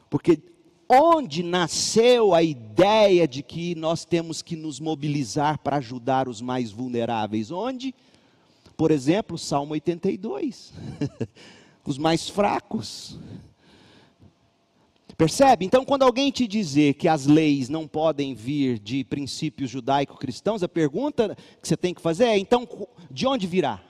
Porque 0.09 0.41
onde 0.89 1.43
nasceu 1.43 2.33
a 2.33 2.41
ideia 2.41 3.27
de 3.27 3.43
que 3.43 3.75
nós 3.75 4.05
temos 4.05 4.41
que 4.41 4.55
nos 4.55 4.79
mobilizar 4.79 5.59
para 5.59 5.77
ajudar 5.77 6.27
os 6.27 6.41
mais 6.41 6.71
vulneráveis? 6.71 7.51
Onde? 7.51 7.93
Por 8.75 8.91
exemplo, 8.91 9.37
Salmo 9.37 9.73
82. 9.73 10.73
os 11.85 11.97
mais 11.97 12.29
fracos. 12.29 13.19
Percebe? 15.19 15.65
Então, 15.65 15.83
quando 15.83 16.03
alguém 16.03 16.31
te 16.31 16.47
dizer 16.47 16.93
que 16.93 17.05
as 17.05 17.25
leis 17.25 17.67
não 17.67 17.85
podem 17.85 18.33
vir 18.33 18.79
de 18.79 19.03
princípios 19.03 19.69
judaico-cristãos, 19.69 20.63
a 20.63 20.69
pergunta 20.69 21.35
que 21.61 21.67
você 21.67 21.75
tem 21.75 21.93
que 21.93 22.01
fazer 22.01 22.23
é: 22.23 22.37
então, 22.37 22.65
de 23.11 23.27
onde 23.27 23.45
virá? 23.45 23.83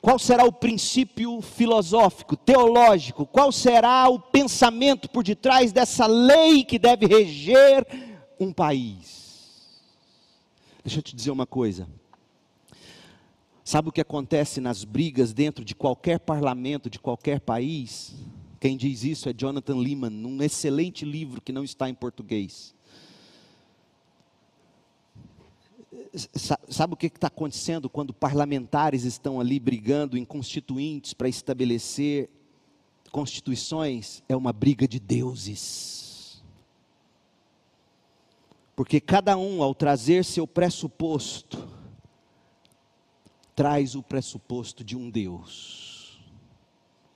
Qual 0.00 0.18
será 0.18 0.46
o 0.46 0.52
princípio 0.52 1.42
filosófico, 1.42 2.38
teológico? 2.38 3.26
Qual 3.26 3.52
será 3.52 4.08
o 4.08 4.18
pensamento 4.18 5.10
por 5.10 5.22
detrás 5.22 5.72
dessa 5.72 6.06
lei 6.06 6.64
que 6.64 6.78
deve 6.78 7.04
reger 7.04 7.86
um 8.40 8.50
país? 8.50 9.68
Deixa 10.82 11.00
eu 11.00 11.02
te 11.02 11.14
dizer 11.14 11.30
uma 11.30 11.44
coisa. 11.44 11.86
Sabe 13.62 13.90
o 13.90 13.92
que 13.92 14.00
acontece 14.00 14.58
nas 14.58 14.84
brigas 14.84 15.34
dentro 15.34 15.66
de 15.66 15.74
qualquer 15.74 16.18
parlamento, 16.18 16.88
de 16.88 16.98
qualquer 16.98 17.40
país? 17.40 18.16
Quem 18.60 18.76
diz 18.76 19.02
isso 19.02 19.26
é 19.26 19.32
Jonathan 19.32 19.76
Lehman, 19.76 20.10
num 20.10 20.42
excelente 20.42 21.02
livro 21.02 21.40
que 21.40 21.50
não 21.50 21.64
está 21.64 21.88
em 21.88 21.94
português. 21.94 22.74
Sabe 26.68 26.92
o 26.92 26.96
que 26.96 27.06
está 27.06 27.28
acontecendo 27.28 27.88
quando 27.88 28.12
parlamentares 28.12 29.04
estão 29.04 29.40
ali 29.40 29.58
brigando 29.58 30.18
em 30.18 30.26
constituintes 30.26 31.14
para 31.14 31.28
estabelecer 31.28 32.28
constituições? 33.10 34.22
É 34.28 34.36
uma 34.36 34.52
briga 34.52 34.86
de 34.86 35.00
deuses. 35.00 36.42
Porque 38.76 39.00
cada 39.00 39.38
um, 39.38 39.62
ao 39.62 39.74
trazer 39.74 40.22
seu 40.22 40.46
pressuposto, 40.46 41.66
traz 43.54 43.94
o 43.94 44.02
pressuposto 44.02 44.84
de 44.84 44.96
um 44.96 45.08
Deus. 45.08 45.89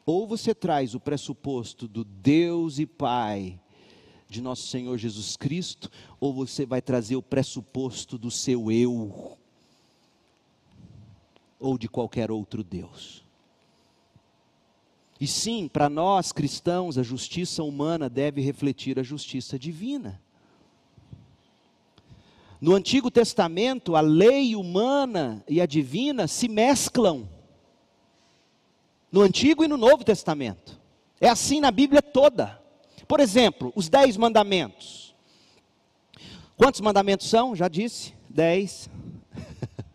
Ou 0.07 0.27
você 0.27 0.55
traz 0.55 0.95
o 0.95 1.01
pressuposto 1.01 1.89
do 1.89 2.05
Deus 2.05 2.79
e 2.79 2.87
Pai 2.87 3.59
de 4.29 4.43
nosso 4.43 4.67
Senhor 4.67 4.99
Jesus 4.99 5.37
Cristo, 5.37 5.91
ou 6.19 6.33
você 6.33 6.67
vai 6.67 6.83
trazer 6.83 7.15
o 7.15 7.23
pressuposto 7.23 8.19
do 8.19 8.31
seu 8.31 8.71
eu, 8.71 9.39
ou 11.59 11.79
de 11.79 11.89
qualquer 11.89 12.33
outro 12.33 12.65
Deus. 12.65 13.23
E 15.21 15.27
sim, 15.27 15.69
para 15.69 15.89
nós 15.89 16.33
cristãos, 16.33 16.99
a 16.99 17.03
justiça 17.03 17.63
humana 17.63 18.11
deve 18.11 18.41
refletir 18.41 18.99
a 18.99 19.03
justiça 19.03 19.57
divina. 19.57 20.21
No 22.61 22.75
Antigo 22.75 23.11
Testamento, 23.11 23.95
a 23.95 24.01
lei 24.01 24.57
humana 24.57 25.45
e 25.49 25.61
a 25.61 25.67
divina 25.67 26.27
se 26.27 26.49
mesclam. 26.49 27.29
No 29.15 29.21
Antigo 29.21 29.63
e 29.63 29.69
no 29.69 29.77
Novo 29.77 30.03
Testamento. 30.03 30.77
É 31.21 31.29
assim 31.29 31.61
na 31.61 31.71
Bíblia 31.71 32.03
toda. 32.03 32.61
Por 33.07 33.21
exemplo, 33.21 33.73
os 33.77 33.89
dez 33.89 34.17
mandamentos. 34.17 35.15
Quantos 36.57 36.81
mandamentos 36.81 37.31
são? 37.31 37.55
Já 37.55 37.69
disse. 37.69 38.13
Dez. 38.29 38.91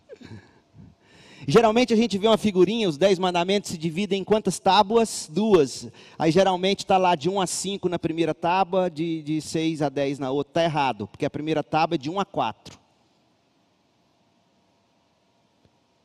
Geralmente 1.45 1.93
a 1.93 1.97
gente 1.97 2.17
vê 2.17 2.27
uma 2.27 2.37
figurinha, 2.37 2.87
os 2.87 2.97
dez 2.97 3.19
mandamentos 3.19 3.71
se 3.71 3.77
dividem 3.77 4.21
em 4.21 4.23
quantas 4.23 4.57
tábuas? 4.57 5.29
Duas. 5.29 5.89
Aí 6.17 6.31
geralmente 6.31 6.85
está 6.85 6.97
lá 6.97 7.13
de 7.13 7.29
1 7.29 7.41
a 7.41 7.45
5 7.45 7.89
na 7.89 7.99
primeira 7.99 8.33
tábua, 8.33 8.89
de, 8.89 9.21
de 9.21 9.41
6 9.41 9.81
a 9.81 9.89
10 9.89 10.19
na 10.19 10.31
outra. 10.31 10.51
Está 10.51 10.63
errado, 10.63 11.07
porque 11.07 11.25
a 11.25 11.29
primeira 11.29 11.61
tábua 11.61 11.95
é 11.95 11.97
de 11.97 12.09
1 12.09 12.21
a 12.21 12.23
4. 12.23 12.79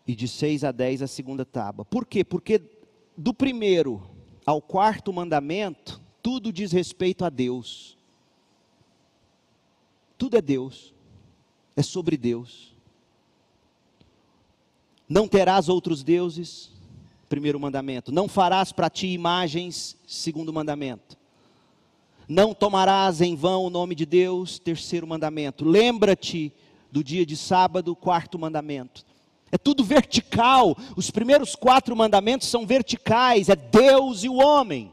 E 0.05 0.17
de 0.17 0.27
6 0.27 0.65
a 0.65 0.73
10 0.73 1.03
a 1.03 1.07
segunda 1.07 1.45
tábua. 1.45 1.85
Por 1.85 2.05
quê? 2.05 2.25
Porque 2.25 2.74
do 3.17 3.33
primeiro 3.33 4.03
ao 4.45 4.61
quarto 4.61 5.13
mandamento, 5.13 6.01
tudo 6.23 6.53
diz 6.53 6.73
respeito 6.73 7.25
a 7.25 7.31
Deus. 7.31 7.97
Tudo 10.17 10.37
é 10.37 10.43
Deus. 10.43 10.93
É 11.77 11.83
sobre 11.83 12.17
Deus. 12.17 12.75
Não 15.09 15.29
terás 15.29 15.69
outros 15.69 16.03
deuses, 16.03 16.71
primeiro 17.29 17.61
mandamento. 17.61 18.13
Não 18.13 18.29
farás 18.29 18.73
para 18.73 18.89
ti 18.89 19.09
imagens, 19.09 19.97
segundo 20.07 20.53
mandamento. 20.53 21.19
Não 22.27 22.55
tomarás 22.55 23.21
em 23.21 23.37
vão 23.37 23.65
o 23.65 23.71
nome 23.71 23.95
de 23.95 24.07
Deus, 24.07 24.59
terceiro 24.59 25.07
mandamento. 25.07 25.65
Lembra-te 25.65 26.53
do 26.91 27.05
dia 27.05 27.27
de 27.27 27.37
sábado, 27.37 27.95
quarto 27.95 28.39
mandamento. 28.39 29.05
É 29.55 29.57
tudo 29.57 29.85
vertical. 29.85 30.77
Os 30.97 31.13
primeiros 31.13 31.55
quatro 31.55 31.95
mandamentos 31.95 32.49
são 32.49 32.67
verticais, 32.67 33.49
é 33.49 33.55
Deus 33.55 34.25
e 34.25 34.29
o 34.29 34.35
homem. 34.35 34.93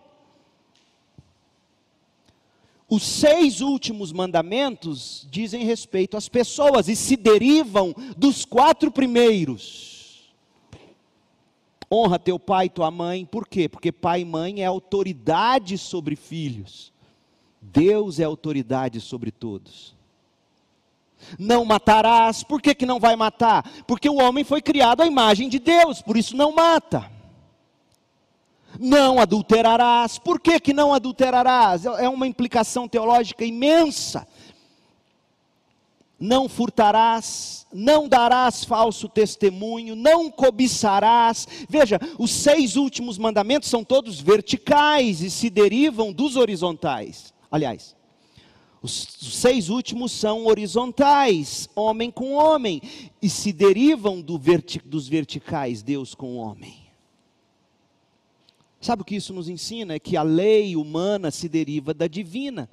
Os 2.88 3.01
seis 3.01 3.59
últimos 3.59 4.12
mandamentos 4.12 5.26
dizem 5.32 5.66
respeito 5.66 6.16
às 6.16 6.30
pessoas 6.30 6.88
e 6.88 6.95
se 6.95 7.16
derivam 7.16 7.91
dos 8.16 8.45
quatro 8.45 8.91
primeiros. 8.91 10.32
Honra 11.91 12.20
teu 12.20 12.38
pai 12.38 12.68
e 12.68 12.70
tua 12.70 12.91
mãe, 12.91 13.26
por 13.26 13.47
quê? 13.47 13.68
Porque 13.68 13.91
pai 13.91 14.22
e 14.22 14.26
mãe 14.26 14.62
é 14.62 14.66
autoridade 14.68 15.76
sobre 15.76 16.16
filhos. 16.16 16.93
Deus 17.59 18.20
é 18.20 18.26
autoridade 18.26 19.01
sobre 19.01 19.32
todos. 19.32 19.95
Não 21.38 21.65
matarás, 21.65 22.43
por 22.43 22.61
que, 22.61 22.76
que 22.76 22.86
não 22.86 22.99
vai 22.99 23.15
matar? 23.15 23.69
Porque 23.88 24.09
o 24.09 24.22
homem 24.22 24.43
foi 24.43 24.61
criado 24.61 25.01
à 25.01 25.07
imagem 25.07 25.49
de 25.49 25.59
Deus, 25.59 26.01
por 26.01 26.17
isso 26.17 26.36
não 26.36 26.53
mata. 26.53 27.09
Não 28.80 29.19
adulterarás, 29.19 30.17
por 30.17 30.39
que, 30.39 30.59
que 30.59 30.74
não 30.74 30.93
adulterarás? 30.93 31.86
É 31.86 32.07
uma 32.07 32.28
implicação 32.28 32.88
teológica 32.88 33.43
imensa 33.43 34.28
não 36.22 36.47
furtarás, 36.47 37.65
não 37.74 38.07
darás 38.07 38.63
falso 38.63 39.09
testemunho, 39.09 39.95
não 39.95 40.30
cobiçarás. 40.30 41.47
Veja, 41.67 41.99
os 42.19 42.32
seis 42.32 42.76
últimos 42.76 43.17
mandamentos 43.17 43.67
são 43.67 43.84
todos 43.84 44.22
verticais 44.22 45.22
e 45.22 45.32
se 45.32 45.49
derivam 45.49 46.13
dos 46.13 46.36
horizontais. 46.36 47.34
Aliás, 47.49 47.95
os 48.82 49.08
seis 49.20 49.70
últimos 49.70 50.12
são 50.12 50.46
horizontais, 50.48 51.70
homem 51.76 52.10
com 52.10 52.34
homem, 52.34 52.82
e 53.22 53.30
se 53.30 53.54
derivam 53.54 54.22
do 54.22 54.40
verti 54.40 54.80
dos 54.80 55.08
verticais, 55.08 55.84
Deus 55.84 56.16
com 56.16 56.38
homem. 56.38 56.82
Sabe 58.80 59.04
o 59.04 59.06
que 59.06 59.16
isso 59.16 59.34
nos 59.34 59.48
ensina? 59.48 59.94
É 59.94 60.00
que 60.00 60.18
a 60.18 60.24
lei 60.24 60.76
humana 60.76 61.30
se 61.30 61.48
deriva 61.48 61.94
da 61.94 62.08
divina 62.08 62.68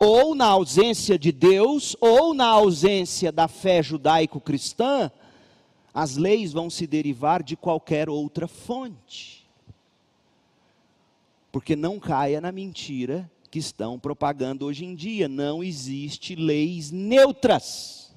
ou 0.00 0.34
na 0.34 0.46
ausência 0.46 1.18
de 1.18 1.30
Deus, 1.30 1.94
ou 2.00 2.32
na 2.32 2.46
ausência 2.46 3.30
da 3.30 3.46
fé 3.46 3.82
judaico-cristã, 3.82 5.12
as 5.92 6.16
leis 6.16 6.54
vão 6.54 6.70
se 6.70 6.86
derivar 6.86 7.42
de 7.42 7.54
qualquer 7.54 8.08
outra 8.08 8.48
fonte. 8.48 9.39
Porque 11.50 11.74
não 11.74 11.98
caia 11.98 12.40
na 12.40 12.52
mentira 12.52 13.30
que 13.50 13.58
estão 13.58 13.98
propagando 13.98 14.64
hoje 14.64 14.84
em 14.84 14.94
dia, 14.94 15.28
não 15.28 15.62
existe 15.62 16.36
leis 16.36 16.90
neutras. 16.90 18.14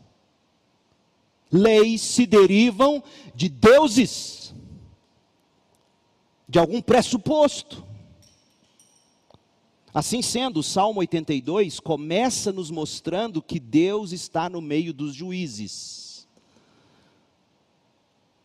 Leis 1.51 2.01
se 2.01 2.25
derivam 2.25 3.03
de 3.33 3.49
deuses, 3.49 4.53
de 6.47 6.59
algum 6.59 6.81
pressuposto. 6.81 7.83
Assim 9.93 10.21
sendo, 10.21 10.59
o 10.59 10.63
Salmo 10.63 10.99
82 10.99 11.79
começa 11.79 12.51
nos 12.51 12.71
mostrando 12.71 13.41
que 13.41 13.59
Deus 13.59 14.11
está 14.11 14.49
no 14.49 14.61
meio 14.61 14.91
dos 14.93 15.13
juízes. 15.13 16.02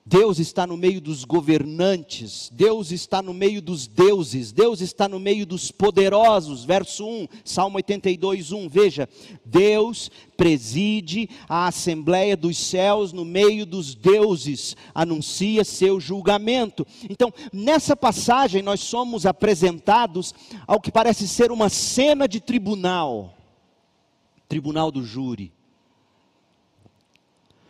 Deus 0.09 0.39
está 0.39 0.67
no 0.67 0.75
meio 0.75 1.03
dos 1.03 1.23
governantes, 1.23 2.51
Deus 2.55 2.93
está 2.93 3.21
no 3.21 3.35
meio 3.35 3.61
dos 3.61 3.87
deuses, 3.87 4.51
Deus 4.51 4.81
está 4.81 5.07
no 5.07 5.21
meio 5.21 5.45
dos 5.45 5.71
poderosos. 5.71 6.65
Verso 6.65 7.07
1, 7.07 7.29
Salmo 7.45 7.77
82, 7.77 8.51
1. 8.51 8.69
Veja, 8.71 9.07
Deus 9.45 10.11
preside 10.35 11.29
a 11.47 11.67
assembleia 11.67 12.39
dos 12.39 12.57
céus 12.57 13.13
no 13.13 13.23
meio 13.23 13.67
dos 13.67 13.95
deuses, 13.95 14.75
anuncia 14.95 15.63
seu 15.63 16.01
julgamento. 16.01 16.87
Então, 17.11 17.31
nessa 17.53 17.95
passagem, 17.95 18.63
nós 18.63 18.81
somos 18.81 19.27
apresentados 19.27 20.35
ao 20.67 20.81
que 20.81 20.91
parece 20.91 21.29
ser 21.29 21.53
uma 21.53 21.69
cena 21.69 22.27
de 22.27 22.41
tribunal 22.41 23.35
tribunal 24.49 24.91
do 24.91 25.05
júri. 25.05 25.53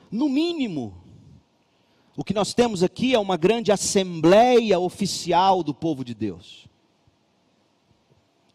No 0.08 0.28
mínimo, 0.28 0.97
o 2.18 2.24
que 2.24 2.34
nós 2.34 2.52
temos 2.52 2.82
aqui 2.82 3.14
é 3.14 3.18
uma 3.18 3.36
grande 3.36 3.70
assembleia 3.70 4.76
oficial 4.80 5.62
do 5.62 5.72
povo 5.72 6.04
de 6.04 6.14
Deus. 6.14 6.66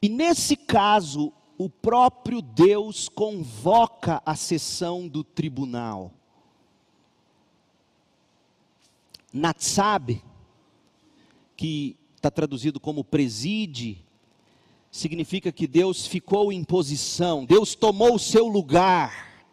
E 0.02 0.10
nesse 0.10 0.58
caso, 0.58 1.32
o 1.58 1.70
próprio 1.70 2.42
Deus 2.42 3.08
convoca 3.08 4.22
a 4.26 4.36
sessão 4.36 5.08
do 5.08 5.24
tribunal. 5.24 6.12
Natsab, 9.32 10.22
que 11.56 11.96
está 12.18 12.30
traduzido 12.30 12.82
como 12.82 13.02
preside, 13.02 14.04
significa 14.92 15.54
que 15.54 15.68
Deus 15.68 16.06
ficou 16.06 16.52
em 16.52 16.66
posição, 16.66 17.46
Deus 17.46 17.76
tomou 17.76 18.16
o 18.16 18.20
seu 18.20 18.46
lugar, 18.46 19.46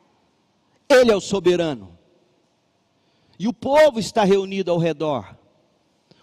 Ele 0.89 1.13
é 1.13 1.17
o 1.17 1.21
soberano. 1.21 2.00
E 3.41 3.49
o 3.49 3.55
povo 3.55 3.99
está 3.99 4.23
reunido 4.23 4.71
ao 4.71 4.77
redor. 4.77 5.35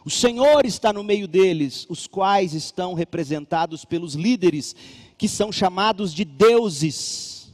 O 0.06 0.10
Senhor 0.10 0.68
está 0.68 0.94
no 0.94 1.04
meio 1.04 1.28
deles, 1.28 1.88
os 1.90 2.06
quais 2.06 2.54
estão 2.54 2.94
representados 2.94 3.84
pelos 3.84 4.14
líderes, 4.14 4.76
que 5.18 5.28
são 5.28 5.52
chamados 5.52 6.14
de 6.14 6.24
deuses. 6.24 7.52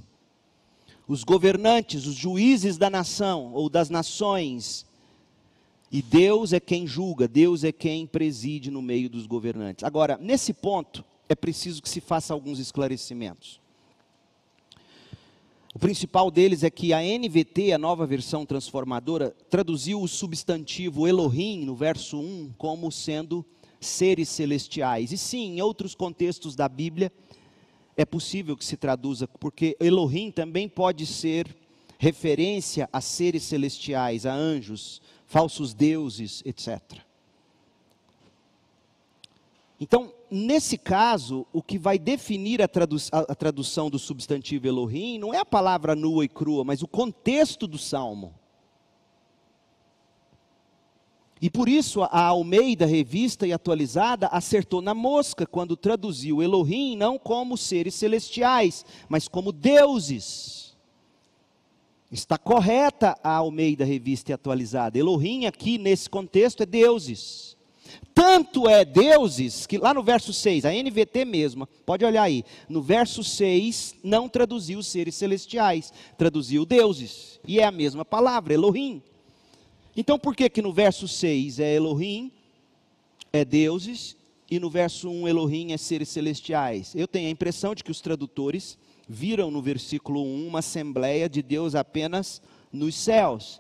os 1.07 1.23
governantes, 1.23 2.05
os 2.05 2.15
juízes 2.15 2.77
da 2.77 2.89
nação 2.89 3.53
ou 3.53 3.69
das 3.69 3.89
nações. 3.89 4.85
E 5.89 6.01
Deus 6.01 6.51
é 6.51 6.59
quem 6.59 6.85
julga, 6.85 7.25
Deus 7.25 7.63
é 7.63 7.71
quem 7.71 8.05
preside 8.05 8.69
no 8.69 8.81
meio 8.81 9.09
dos 9.09 9.25
governantes. 9.25 9.85
Agora, 9.85 10.17
nesse 10.21 10.51
ponto, 10.53 11.05
é 11.29 11.35
preciso 11.35 11.81
que 11.81 11.87
se 11.87 12.01
faça 12.01 12.33
alguns 12.33 12.59
esclarecimentos. 12.59 13.62
O 15.73 15.79
principal 15.79 16.29
deles 16.29 16.63
é 16.63 16.69
que 16.69 16.93
a 16.93 16.99
NVT, 16.99 17.71
a 17.71 17.79
nova 17.79 18.05
versão 18.05 18.45
transformadora, 18.45 19.31
traduziu 19.49 20.01
o 20.01 20.07
substantivo 20.07 21.07
Elohim 21.07 21.65
no 21.65 21.75
verso 21.75 22.19
1 22.19 22.53
como 22.59 22.91
sendo 22.91 23.43
seres 23.81 24.29
celestiais. 24.29 25.11
E 25.11 25.17
sim, 25.17 25.55
em 25.55 25.61
outros 25.61 25.95
contextos 25.95 26.55
da 26.55 26.69
Bíblia, 26.69 27.11
é 27.97 28.05
possível 28.05 28.55
que 28.55 28.63
se 28.63 28.77
traduza, 28.77 29.27
porque 29.27 29.75
Elohim 29.79 30.29
também 30.29 30.69
pode 30.69 31.07
ser 31.07 31.47
referência 31.97 32.87
a 32.93 33.01
seres 33.01 33.41
celestiais, 33.41 34.27
a 34.27 34.33
anjos, 34.33 35.01
falsos 35.25 35.73
deuses, 35.73 36.43
etc. 36.45 36.99
Então, 39.79 40.13
nesse 40.33 40.77
caso, 40.77 41.45
o 41.53 41.61
que 41.61 41.77
vai 41.77 41.99
definir 41.99 42.61
a, 42.61 42.67
tradu 42.67 42.97
a, 43.11 43.35
tradução 43.35 43.89
do 43.89 43.99
substantivo 43.99 44.67
Elohim 44.67 45.19
não 45.19 45.33
é 45.33 45.37
a 45.37 45.45
palavra 45.45 45.95
nua 45.95 46.25
e 46.25 46.27
crua, 46.27 46.63
mas 46.63 46.81
o 46.81 46.87
contexto 46.87 47.67
do 47.67 47.77
salmo. 47.77 48.33
E 51.39 51.49
por 51.49 51.69
isso 51.69 52.01
a 52.01 52.27
Almeida, 52.27 52.85
revista 52.85 53.45
e 53.45 53.53
atualizada, 53.53 54.27
acertou 54.27 54.81
na 54.81 54.93
mosca 54.93 55.45
quando 55.45 55.75
traduziu 55.75 56.41
Elohim 56.41 56.95
não 56.95 57.19
como 57.19 57.57
seres 57.57 57.95
celestiais, 57.95 58.85
mas 59.07 59.27
como 59.27 59.51
deuses. 59.51 60.75
Está 62.09 62.37
correta 62.37 63.17
a 63.23 63.35
Almeida, 63.35 63.83
revista 63.83 64.31
e 64.31 64.33
atualizada. 64.33 64.97
Elohim 64.97 65.45
aqui 65.45 65.77
nesse 65.77 66.09
contexto 66.09 66.63
é 66.63 66.65
deuses. 66.65 67.52
Tanto 68.13 68.69
é 68.69 68.85
deuses 68.85 69.65
que 69.65 69.77
lá 69.77 69.93
no 69.93 70.03
verso 70.03 70.31
6, 70.31 70.65
a 70.65 70.71
NVT 70.71 71.25
mesma, 71.25 71.67
pode 71.85 72.05
olhar 72.05 72.23
aí, 72.23 72.45
no 72.69 72.81
verso 72.81 73.23
6 73.23 73.95
não 74.03 74.29
traduziu 74.29 74.83
seres 74.83 75.15
celestiais, 75.15 75.91
traduziu 76.17 76.65
deuses. 76.65 77.39
E 77.47 77.59
é 77.59 77.63
a 77.63 77.71
mesma 77.71 78.05
palavra, 78.05 78.53
Elohim. 78.53 79.01
Então 79.97 80.19
por 80.19 80.35
que 80.35 80.49
que 80.49 80.61
no 80.61 80.71
verso 80.71 81.07
6 81.07 81.59
é 81.59 81.73
Elohim, 81.73 82.31
é 83.31 83.43
deuses, 83.43 84.15
e 84.49 84.59
no 84.59 84.69
verso 84.69 85.09
1 85.09 85.27
Elohim 85.27 85.71
é 85.71 85.77
seres 85.77 86.09
celestiais? 86.09 86.93
Eu 86.93 87.07
tenho 87.07 87.27
a 87.27 87.31
impressão 87.31 87.73
de 87.73 87.83
que 87.83 87.91
os 87.91 88.01
tradutores 88.01 88.77
viram 89.09 89.49
no 89.49 89.61
versículo 89.61 90.23
1 90.23 90.47
uma 90.47 90.59
assembleia 90.59 91.27
de 91.27 91.41
Deus 91.41 91.73
apenas 91.73 92.41
nos 92.71 92.95
céus. 92.95 93.59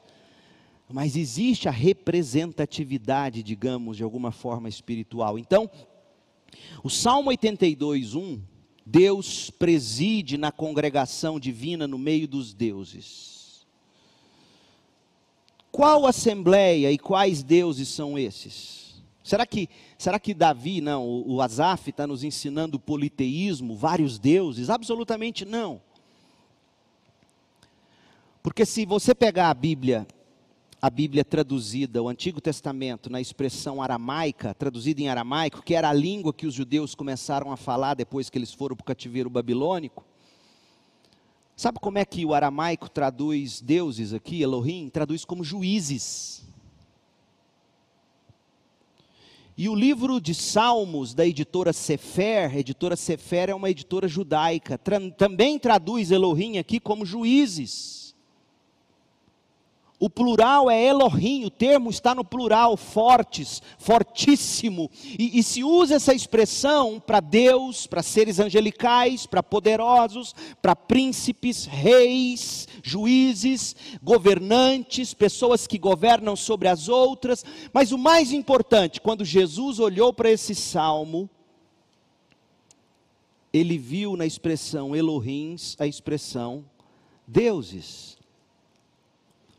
Mas 0.89 1.15
existe 1.15 1.67
a 1.67 1.71
representatividade, 1.71 3.41
digamos, 3.41 3.97
de 3.97 4.03
alguma 4.03 4.31
forma 4.31 4.69
espiritual. 4.69 5.39
Então, 5.39 5.69
o 6.83 6.89
Salmo 6.89 7.29
82, 7.29 8.15
1, 8.15 8.41
Deus 8.85 9.49
preside 9.49 10.37
na 10.37 10.51
congregação 10.51 11.39
divina 11.39 11.87
no 11.87 11.97
meio 11.97 12.27
dos 12.27 12.53
deuses. 12.53 13.65
Qual 15.71 16.05
assembleia 16.05 16.91
e 16.91 16.99
quais 16.99 17.41
deuses 17.41 17.87
são 17.87 18.19
esses? 18.19 19.03
Será 19.23 19.45
que, 19.45 19.69
será 19.97 20.19
que 20.19 20.33
Davi, 20.33 20.81
não, 20.81 21.07
o, 21.07 21.35
o 21.35 21.41
Asaf 21.41 21.89
está 21.89 22.05
nos 22.05 22.23
ensinando 22.23 22.79
politeísmo, 22.79 23.75
vários 23.75 24.19
deuses? 24.19 24.69
Absolutamente 24.69 25.45
não. 25.45 25.81
Porque 28.43 28.65
se 28.65 28.85
você 28.85 29.15
pegar 29.15 29.49
a 29.49 29.53
Bíblia, 29.53 30.05
a 30.83 30.89
Bíblia 30.89 31.23
traduzida, 31.23 32.03
o 32.03 32.09
Antigo 32.09 32.41
Testamento, 32.41 33.09
na 33.09 33.21
expressão 33.21 33.81
aramaica, 33.81 34.53
traduzida 34.53 34.99
em 35.01 35.07
aramaico, 35.07 35.61
que 35.63 35.73
era 35.73 35.87
a 35.87 35.93
língua 35.93 36.33
que 36.33 36.45
os 36.45 36.53
judeus 36.53 36.93
começaram 36.93 37.53
a 37.53 37.55
falar 37.55 37.93
depois 37.93 38.29
que 38.29 38.37
eles 38.37 38.53
foram 38.53 38.75
para 38.75 38.83
o 38.83 38.85
cativeiro 38.85 39.29
babilônico, 39.29 40.03
Sabe 41.55 41.79
como 41.79 41.99
é 41.99 42.03
que 42.03 42.25
o 42.25 42.33
aramaico 42.33 42.89
traduz 42.89 43.61
deuses 43.61 44.11
aqui, 44.11 44.41
Elohim? 44.41 44.89
Traduz 44.89 45.23
como 45.23 45.43
juízes. 45.43 46.43
E 49.55 49.69
o 49.69 49.75
livro 49.75 50.19
de 50.19 50.33
Salmos 50.33 51.13
da 51.13 51.25
editora 51.25 51.71
Sefer, 51.71 52.57
editora 52.57 52.97
Sefer 52.97 53.51
é 53.51 53.55
uma 53.55 53.69
editora 53.69 54.07
judaica, 54.07 54.79
tra 54.79 54.99
também 55.11 55.57
traduz 55.59 56.11
Elohim 56.11 56.57
aqui 56.57 56.79
como 56.79 57.05
juízes. 57.05 58.02
O 60.03 60.09
plural 60.09 60.69
é 60.69 60.83
Elohim, 60.83 61.45
o 61.45 61.49
termo 61.49 61.89
está 61.89 62.13
no 62.13 62.25
plural, 62.25 62.75
fortes, 62.75 63.61
fortíssimo. 63.77 64.91
E, 65.17 65.39
e 65.39 65.41
se 65.41 65.63
usa 65.63 65.95
essa 65.95 66.13
expressão 66.13 66.99
para 66.99 67.21
Deus, 67.21 67.87
para 67.87 68.03
seres 68.03 68.37
angelicais, 68.37 69.25
para 69.25 69.41
poderosos, 69.41 70.35
para 70.61 70.75
príncipes, 70.75 71.63
reis, 71.63 72.67
juízes, 72.83 73.77
governantes, 74.03 75.13
pessoas 75.13 75.65
que 75.65 75.77
governam 75.77 76.35
sobre 76.35 76.67
as 76.67 76.89
outras. 76.89 77.45
Mas 77.71 77.93
o 77.93 77.97
mais 77.97 78.33
importante, 78.33 78.99
quando 78.99 79.23
Jesus 79.23 79.79
olhou 79.79 80.11
para 80.11 80.29
esse 80.29 80.53
salmo, 80.53 81.29
ele 83.53 83.77
viu 83.77 84.17
na 84.17 84.25
expressão 84.25 84.93
Elohims 84.93 85.77
a 85.79 85.87
expressão 85.87 86.65
deuses. 87.25 88.12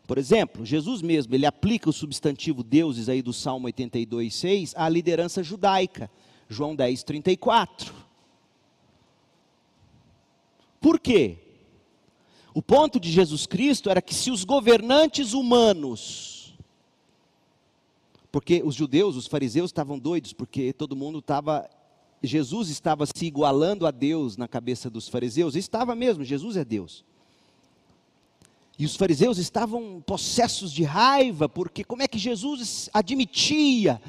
Por 0.06 0.18
exemplo, 0.18 0.66
Jesus 0.66 1.00
mesmo, 1.00 1.34
ele 1.34 1.46
aplica 1.46 1.88
o 1.88 1.92
substantivo 1.92 2.62
deuses 2.62 3.08
aí 3.08 3.22
do 3.22 3.32
Salmo 3.32 3.66
82, 3.66 4.34
6 4.34 4.74
à 4.76 4.88
liderança 4.88 5.42
judaica. 5.42 6.10
João 6.48 6.76
10, 6.76 7.02
34. 7.02 7.94
Por 10.78 11.00
quê? 11.00 11.38
O 12.52 12.60
ponto 12.60 13.00
de 13.00 13.10
Jesus 13.10 13.46
Cristo 13.46 13.88
era 13.88 14.02
que 14.02 14.14
se 14.14 14.30
os 14.30 14.44
governantes 14.44 15.32
humanos, 15.32 16.54
porque 18.30 18.62
os 18.62 18.74
judeus, 18.74 19.16
os 19.16 19.26
fariseus 19.26 19.70
estavam 19.70 19.98
doidos, 19.98 20.34
porque 20.34 20.72
todo 20.72 20.94
mundo 20.94 21.20
estava, 21.20 21.68
Jesus 22.22 22.68
estava 22.68 23.06
se 23.06 23.24
igualando 23.24 23.86
a 23.86 23.90
Deus 23.90 24.36
na 24.36 24.46
cabeça 24.46 24.90
dos 24.90 25.08
fariseus, 25.08 25.56
estava 25.56 25.96
mesmo, 25.96 26.22
Jesus 26.22 26.56
é 26.56 26.64
Deus. 26.64 27.04
E 28.78 28.84
os 28.84 28.96
fariseus 28.96 29.38
estavam 29.38 30.02
possessos 30.04 30.72
de 30.72 30.82
raiva, 30.82 31.48
porque 31.48 31.84
como 31.84 32.02
é 32.02 32.08
que 32.08 32.18
Jesus 32.18 32.90
admitia 32.92 34.00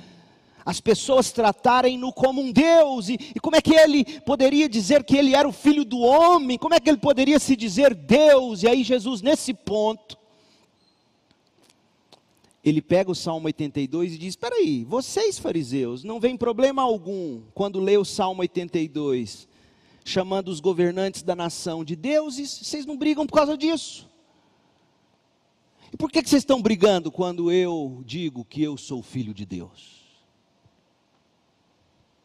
as 0.65 0.81
pessoas 0.81 1.31
tratarem-no 1.31 2.11
como 2.11 2.41
um 2.41 2.51
Deus? 2.51 3.09
E, 3.09 3.13
e, 3.35 3.39
como 3.39 3.55
é 3.55 3.61
que 3.61 3.75
ele 3.75 4.03
poderia 4.21 4.67
dizer 4.67 5.03
que 5.03 5.15
ele 5.15 5.35
era 5.35 5.47
o 5.47 5.53
filho 5.53 5.85
do 5.85 5.99
homem? 5.99 6.57
Como 6.57 6.73
é 6.73 6.79
que 6.79 6.89
ele 6.89 6.97
poderia 6.97 7.37
se 7.37 7.55
dizer 7.55 7.93
Deus? 7.93 8.63
E 8.63 8.67
aí 8.67 8.83
Jesus, 8.83 9.21
nesse 9.21 9.53
ponto, 9.53 10.17
ele 12.63 12.81
pega 12.81 13.11
o 13.11 13.15
Salmo 13.15 13.45
82 13.45 14.13
e 14.13 14.17
diz: 14.17 14.29
Espera 14.29 14.55
aí, 14.55 14.83
vocês 14.83 15.37
fariseus, 15.37 16.03
não 16.03 16.19
vem 16.19 16.35
problema 16.35 16.81
algum 16.81 17.41
quando 17.53 17.79
lê 17.79 17.95
o 17.95 18.03
Salmo 18.03 18.41
82, 18.41 19.47
chamando 20.03 20.47
os 20.47 20.59
governantes 20.59 21.21
da 21.21 21.35
nação 21.35 21.85
de 21.85 21.95
deuses, 21.95 22.49
vocês 22.63 22.87
não 22.87 22.97
brigam 22.97 23.27
por 23.27 23.35
causa 23.35 23.55
disso. 23.55 24.09
E 25.95 25.97
por 25.97 26.11
que, 26.11 26.21
que 26.21 26.29
vocês 26.29 26.41
estão 26.41 26.61
brigando 26.61 27.09
quando 27.09 27.49
eu 27.49 28.03
digo 28.05 28.43
que 28.43 28.61
eu 28.61 28.75
sou 28.75 29.01
filho 29.01 29.33
de 29.33 29.45
Deus? 29.45 30.03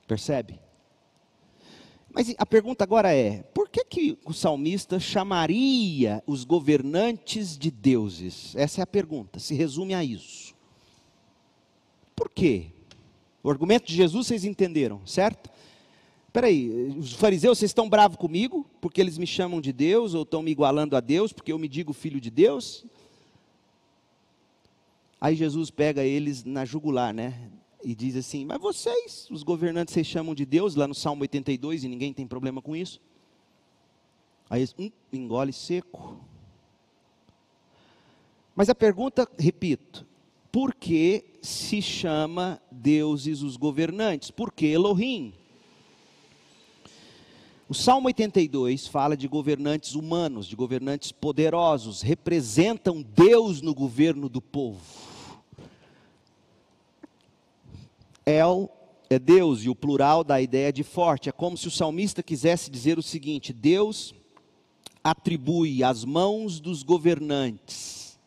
Percebe? 0.08 0.58
Mas 2.12 2.34
a 2.36 2.44
pergunta 2.44 2.82
agora 2.82 3.14
é: 3.14 3.44
por 3.54 3.68
que, 3.68 3.84
que 3.84 4.18
o 4.24 4.32
salmista 4.32 4.98
chamaria 4.98 6.20
os 6.26 6.42
governantes 6.42 7.56
de 7.56 7.70
deuses? 7.70 8.56
Essa 8.56 8.80
é 8.80 8.82
a 8.82 8.86
pergunta, 8.88 9.38
se 9.38 9.54
resume 9.54 9.94
a 9.94 10.02
isso. 10.02 10.52
Por 12.16 12.28
quê? 12.28 12.72
O 13.40 13.50
argumento 13.50 13.86
de 13.86 13.94
Jesus 13.94 14.26
vocês 14.26 14.44
entenderam, 14.44 15.00
certo? 15.06 15.48
Espera 16.26 16.48
aí, 16.48 16.92
os 16.98 17.12
fariseus, 17.12 17.56
vocês 17.56 17.70
estão 17.70 17.88
bravos 17.88 18.16
comigo 18.16 18.66
porque 18.80 19.00
eles 19.00 19.16
me 19.16 19.28
chamam 19.28 19.60
de 19.60 19.72
Deus 19.72 20.12
ou 20.12 20.22
estão 20.22 20.42
me 20.42 20.50
igualando 20.50 20.96
a 20.96 21.00
Deus 21.00 21.32
porque 21.32 21.52
eu 21.52 21.58
me 21.58 21.68
digo 21.68 21.92
filho 21.92 22.20
de 22.20 22.32
Deus? 22.32 22.84
Aí 25.20 25.36
Jesus 25.36 25.70
pega 25.70 26.02
eles 26.02 26.44
na 26.44 26.64
jugular, 26.64 27.12
né? 27.12 27.50
E 27.84 27.94
diz 27.94 28.16
assim: 28.16 28.44
Mas 28.44 28.60
vocês, 28.60 29.28
os 29.30 29.42
governantes, 29.42 29.92
vocês 29.92 30.06
chamam 30.06 30.34
de 30.34 30.46
Deus, 30.46 30.74
lá 30.74 30.88
no 30.88 30.94
Salmo 30.94 31.22
82, 31.22 31.84
e 31.84 31.88
ninguém 31.88 32.12
tem 32.12 32.26
problema 32.26 32.62
com 32.62 32.74
isso. 32.74 33.00
Aí 34.48 34.60
eles, 34.60 34.74
hum, 34.78 34.90
engole 35.12 35.52
seco. 35.52 36.18
Mas 38.56 38.68
a 38.68 38.74
pergunta, 38.74 39.28
repito, 39.38 40.06
por 40.50 40.74
que 40.74 41.24
se 41.42 41.80
chama 41.80 42.60
deuses 42.70 43.42
os 43.42 43.56
governantes? 43.56 44.30
Por 44.30 44.52
que 44.52 44.66
Elohim? 44.66 45.34
O 47.68 47.74
Salmo 47.74 48.08
82 48.08 48.88
fala 48.88 49.16
de 49.16 49.28
governantes 49.28 49.94
humanos, 49.94 50.46
de 50.46 50.56
governantes 50.56 51.12
poderosos, 51.12 52.02
representam 52.02 53.00
Deus 53.00 53.62
no 53.62 53.72
governo 53.72 54.28
do 54.28 54.42
povo. 54.42 55.09
El 58.30 58.70
é 59.08 59.18
Deus, 59.18 59.64
e 59.64 59.68
o 59.68 59.74
plural 59.74 60.22
da 60.22 60.40
ideia 60.40 60.72
de 60.72 60.84
forte. 60.84 61.28
É 61.28 61.32
como 61.32 61.56
se 61.56 61.66
o 61.66 61.70
salmista 61.70 62.22
quisesse 62.22 62.70
dizer 62.70 62.98
o 62.98 63.02
seguinte: 63.02 63.52
Deus 63.52 64.14
atribui 65.02 65.82
às 65.82 66.04
mãos 66.04 66.60
dos 66.60 66.82
governantes 66.84 68.18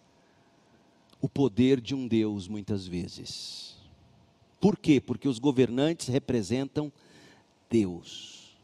o 1.21 1.29
poder 1.29 1.79
de 1.79 1.95
um 1.95 2.05
Deus, 2.05 2.49
muitas 2.49 2.85
vezes. 2.85 3.77
Por 4.59 4.77
quê? 4.77 4.99
Porque 4.99 5.27
os 5.27 5.39
governantes 5.39 6.09
representam 6.09 6.91
Deus. 7.69 8.57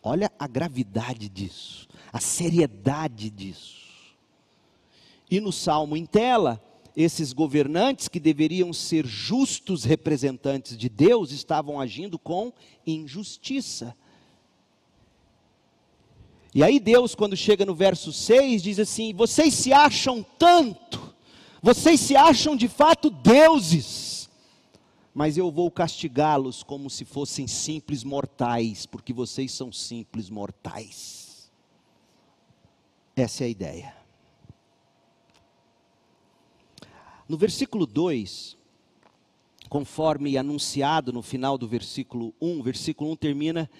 Olha 0.00 0.30
a 0.38 0.46
gravidade 0.46 1.28
disso, 1.28 1.88
a 2.12 2.20
seriedade 2.20 3.30
disso. 3.30 3.88
E 5.28 5.40
no 5.40 5.50
salmo 5.50 5.96
em 5.96 6.06
tela, 6.06 6.62
esses 6.98 7.32
governantes 7.32 8.08
que 8.08 8.18
deveriam 8.18 8.72
ser 8.72 9.06
justos 9.06 9.84
representantes 9.84 10.76
de 10.76 10.88
Deus 10.88 11.30
estavam 11.30 11.80
agindo 11.80 12.18
com 12.18 12.52
injustiça. 12.84 13.94
E 16.52 16.60
aí 16.60 16.80
Deus, 16.80 17.14
quando 17.14 17.36
chega 17.36 17.64
no 17.64 17.72
verso 17.72 18.12
6, 18.12 18.64
diz 18.64 18.80
assim: 18.80 19.14
Vocês 19.14 19.54
se 19.54 19.72
acham 19.72 20.26
tanto, 20.36 21.14
vocês 21.62 22.00
se 22.00 22.16
acham 22.16 22.56
de 22.56 22.66
fato 22.66 23.10
deuses, 23.10 24.28
mas 25.14 25.38
eu 25.38 25.52
vou 25.52 25.70
castigá-los 25.70 26.64
como 26.64 26.90
se 26.90 27.04
fossem 27.04 27.46
simples 27.46 28.02
mortais, 28.02 28.86
porque 28.86 29.12
vocês 29.12 29.52
são 29.52 29.70
simples 29.70 30.28
mortais. 30.28 31.48
Essa 33.14 33.44
é 33.44 33.46
a 33.46 33.50
ideia. 33.50 33.97
No 37.28 37.36
versículo 37.36 37.86
2, 37.86 38.56
conforme 39.68 40.38
anunciado 40.38 41.12
no 41.12 41.22
final 41.22 41.58
do 41.58 41.68
versículo 41.68 42.34
1, 42.40 42.62
versículo 42.62 43.10
1 43.12 43.16
termina 43.16 43.70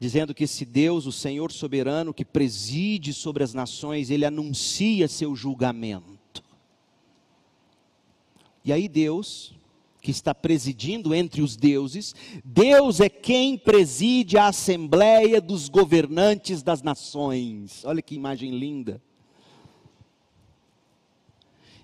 dizendo 0.00 0.32
que 0.32 0.44
esse 0.44 0.64
Deus, 0.64 1.06
o 1.06 1.12
Senhor 1.12 1.50
soberano, 1.50 2.14
que 2.14 2.24
preside 2.24 3.12
sobre 3.12 3.42
as 3.42 3.52
nações, 3.52 4.10
ele 4.10 4.24
anuncia 4.24 5.08
seu 5.08 5.34
julgamento. 5.34 6.42
E 8.64 8.72
aí 8.72 8.86
Deus, 8.86 9.54
que 10.00 10.10
está 10.10 10.34
presidindo 10.34 11.14
entre 11.14 11.42
os 11.42 11.56
deuses, 11.56 12.14
Deus 12.44 13.00
é 13.00 13.08
quem 13.08 13.58
preside 13.58 14.38
a 14.38 14.48
assembleia 14.48 15.40
dos 15.40 15.68
governantes 15.68 16.62
das 16.62 16.80
nações. 16.80 17.84
Olha 17.84 18.02
que 18.02 18.14
imagem 18.14 18.56
linda. 18.56 19.02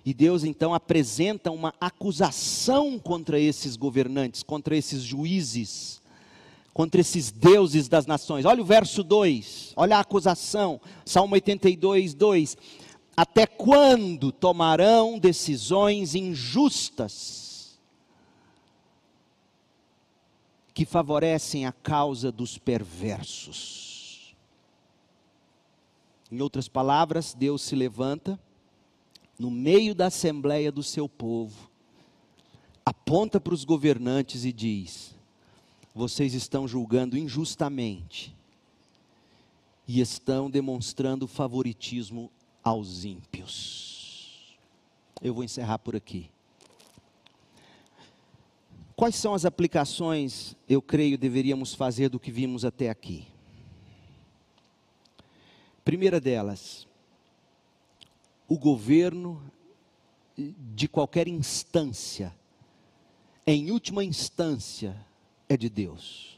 E 0.05 0.13
Deus 0.13 0.43
então 0.43 0.71
apresenta 0.71 1.49
uma 1.49 1.73
acusação 1.81 2.99
contra 2.99 3.39
esses 3.39 3.75
governantes, 3.75 4.43
contra 4.43 4.77
esses 4.77 5.01
juízes, 5.01 5.99
contra 6.71 7.01
esses 7.01 7.31
deuses 7.31 7.87
das 7.87 8.05
nações. 8.05 8.45
Olha 8.45 8.61
o 8.61 8.65
verso 8.65 9.03
2, 9.03 9.73
olha 9.75 9.97
a 9.97 10.01
acusação, 10.01 10.79
Salmo 11.03 11.33
82, 11.33 12.13
2. 12.13 12.55
Até 13.17 13.47
quando 13.47 14.31
tomarão 14.31 15.17
decisões 15.17 16.13
injustas 16.13 17.79
que 20.71 20.85
favorecem 20.85 21.65
a 21.65 21.71
causa 21.71 22.31
dos 22.31 22.59
perversos? 22.59 24.35
Em 26.31 26.41
outras 26.41 26.67
palavras, 26.67 27.33
Deus 27.33 27.63
se 27.63 27.75
levanta 27.75 28.39
no 29.37 29.51
meio 29.51 29.93
da 29.93 30.07
assembleia 30.07 30.71
do 30.71 30.81
seu 30.81 31.09
povo, 31.09 31.69
aponta 32.85 33.39
para 33.39 33.53
os 33.53 33.63
governantes 33.63 34.45
e 34.45 34.53
diz: 34.53 35.15
vocês 35.93 36.33
estão 36.33 36.67
julgando 36.67 37.17
injustamente 37.17 38.35
e 39.87 40.01
estão 40.01 40.49
demonstrando 40.49 41.27
favoritismo 41.27 42.31
aos 42.63 43.05
ímpios. 43.05 44.57
Eu 45.21 45.33
vou 45.33 45.43
encerrar 45.43 45.79
por 45.79 45.95
aqui. 45.95 46.29
Quais 48.95 49.15
são 49.15 49.33
as 49.33 49.45
aplicações, 49.45 50.55
eu 50.69 50.81
creio, 50.81 51.17
deveríamos 51.17 51.73
fazer 51.73 52.09
do 52.09 52.19
que 52.19 52.31
vimos 52.31 52.63
até 52.63 52.89
aqui? 52.89 53.27
Primeira 55.83 56.19
delas, 56.19 56.87
o 58.47 58.57
governo 58.57 59.41
de 60.37 60.87
qualquer 60.87 61.27
instância, 61.27 62.33
em 63.47 63.71
última 63.71 64.03
instância, 64.03 64.95
é 65.47 65.55
de 65.55 65.69
Deus. 65.69 66.37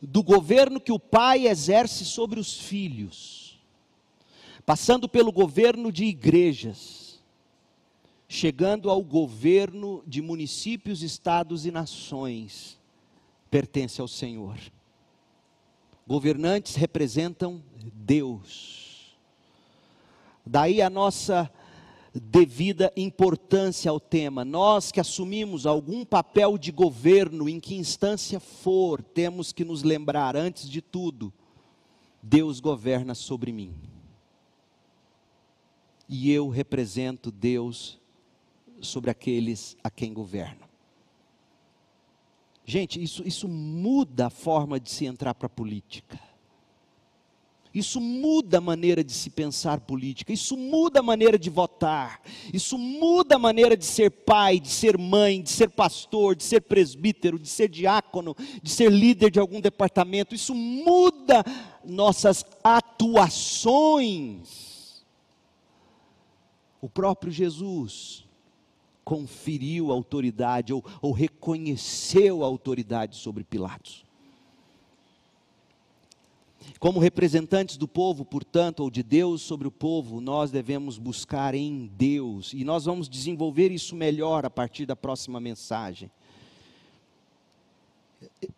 Do 0.00 0.22
governo 0.22 0.80
que 0.80 0.92
o 0.92 0.98
pai 0.98 1.46
exerce 1.46 2.04
sobre 2.04 2.40
os 2.40 2.58
filhos, 2.58 3.60
passando 4.64 5.08
pelo 5.08 5.30
governo 5.30 5.92
de 5.92 6.04
igrejas, 6.04 7.20
chegando 8.28 8.88
ao 8.90 9.02
governo 9.02 10.02
de 10.06 10.22
municípios, 10.22 11.02
estados 11.02 11.66
e 11.66 11.70
nações, 11.70 12.78
pertence 13.50 14.00
ao 14.00 14.08
Senhor. 14.08 14.58
Governantes 16.06 16.74
representam 16.74 17.62
Deus 17.94 18.81
Daí 20.44 20.82
a 20.82 20.90
nossa 20.90 21.50
devida 22.14 22.92
importância 22.96 23.90
ao 23.90 23.98
tema. 23.98 24.44
Nós 24.44 24.92
que 24.92 25.00
assumimos 25.00 25.66
algum 25.66 26.04
papel 26.04 26.58
de 26.58 26.70
governo, 26.70 27.48
em 27.48 27.58
que 27.58 27.74
instância 27.74 28.38
for, 28.38 29.02
temos 29.02 29.52
que 29.52 29.64
nos 29.64 29.82
lembrar, 29.82 30.36
antes 30.36 30.68
de 30.68 30.82
tudo, 30.82 31.32
Deus 32.22 32.60
governa 32.60 33.14
sobre 33.14 33.52
mim. 33.52 33.74
E 36.08 36.30
eu 36.30 36.48
represento 36.48 37.30
Deus 37.30 37.98
sobre 38.80 39.10
aqueles 39.10 39.76
a 39.82 39.90
quem 39.90 40.12
governo. 40.12 40.68
Gente, 42.64 43.02
isso, 43.02 43.26
isso 43.26 43.48
muda 43.48 44.26
a 44.26 44.30
forma 44.30 44.78
de 44.78 44.90
se 44.90 45.06
entrar 45.06 45.34
para 45.34 45.46
a 45.46 45.50
política. 45.50 46.20
Isso 47.74 48.00
muda 48.00 48.58
a 48.58 48.60
maneira 48.60 49.02
de 49.02 49.12
se 49.12 49.30
pensar 49.30 49.80
política, 49.80 50.30
isso 50.32 50.56
muda 50.56 51.00
a 51.00 51.02
maneira 51.02 51.38
de 51.38 51.48
votar, 51.48 52.20
isso 52.52 52.76
muda 52.76 53.36
a 53.36 53.38
maneira 53.38 53.74
de 53.76 53.86
ser 53.86 54.10
pai, 54.10 54.60
de 54.60 54.68
ser 54.68 54.98
mãe, 54.98 55.40
de 55.40 55.48
ser 55.48 55.70
pastor, 55.70 56.36
de 56.36 56.42
ser 56.44 56.60
presbítero, 56.62 57.38
de 57.38 57.48
ser 57.48 57.68
diácono, 57.68 58.36
de 58.62 58.70
ser 58.70 58.92
líder 58.92 59.30
de 59.30 59.40
algum 59.40 59.58
departamento, 59.60 60.34
isso 60.34 60.54
muda 60.54 61.42
nossas 61.82 62.44
atuações. 62.62 64.52
O 66.80 66.88
próprio 66.90 67.32
Jesus 67.32 68.26
conferiu 69.04 69.90
autoridade 69.90 70.72
ou, 70.72 70.84
ou 71.00 71.12
reconheceu 71.12 72.42
a 72.42 72.46
autoridade 72.46 73.16
sobre 73.16 73.44
Pilatos. 73.44 74.04
Como 76.78 76.98
representantes 76.98 77.76
do 77.76 77.86
povo, 77.86 78.24
portanto, 78.24 78.80
ou 78.80 78.90
de 78.90 79.02
Deus 79.02 79.42
sobre 79.42 79.68
o 79.68 79.70
povo, 79.70 80.20
nós 80.20 80.50
devemos 80.50 80.98
buscar 80.98 81.54
em 81.54 81.86
Deus, 81.96 82.52
e 82.52 82.64
nós 82.64 82.84
vamos 82.84 83.08
desenvolver 83.08 83.70
isso 83.70 83.94
melhor 83.94 84.44
a 84.44 84.50
partir 84.50 84.84
da 84.84 84.96
próxima 84.96 85.40
mensagem. 85.40 86.10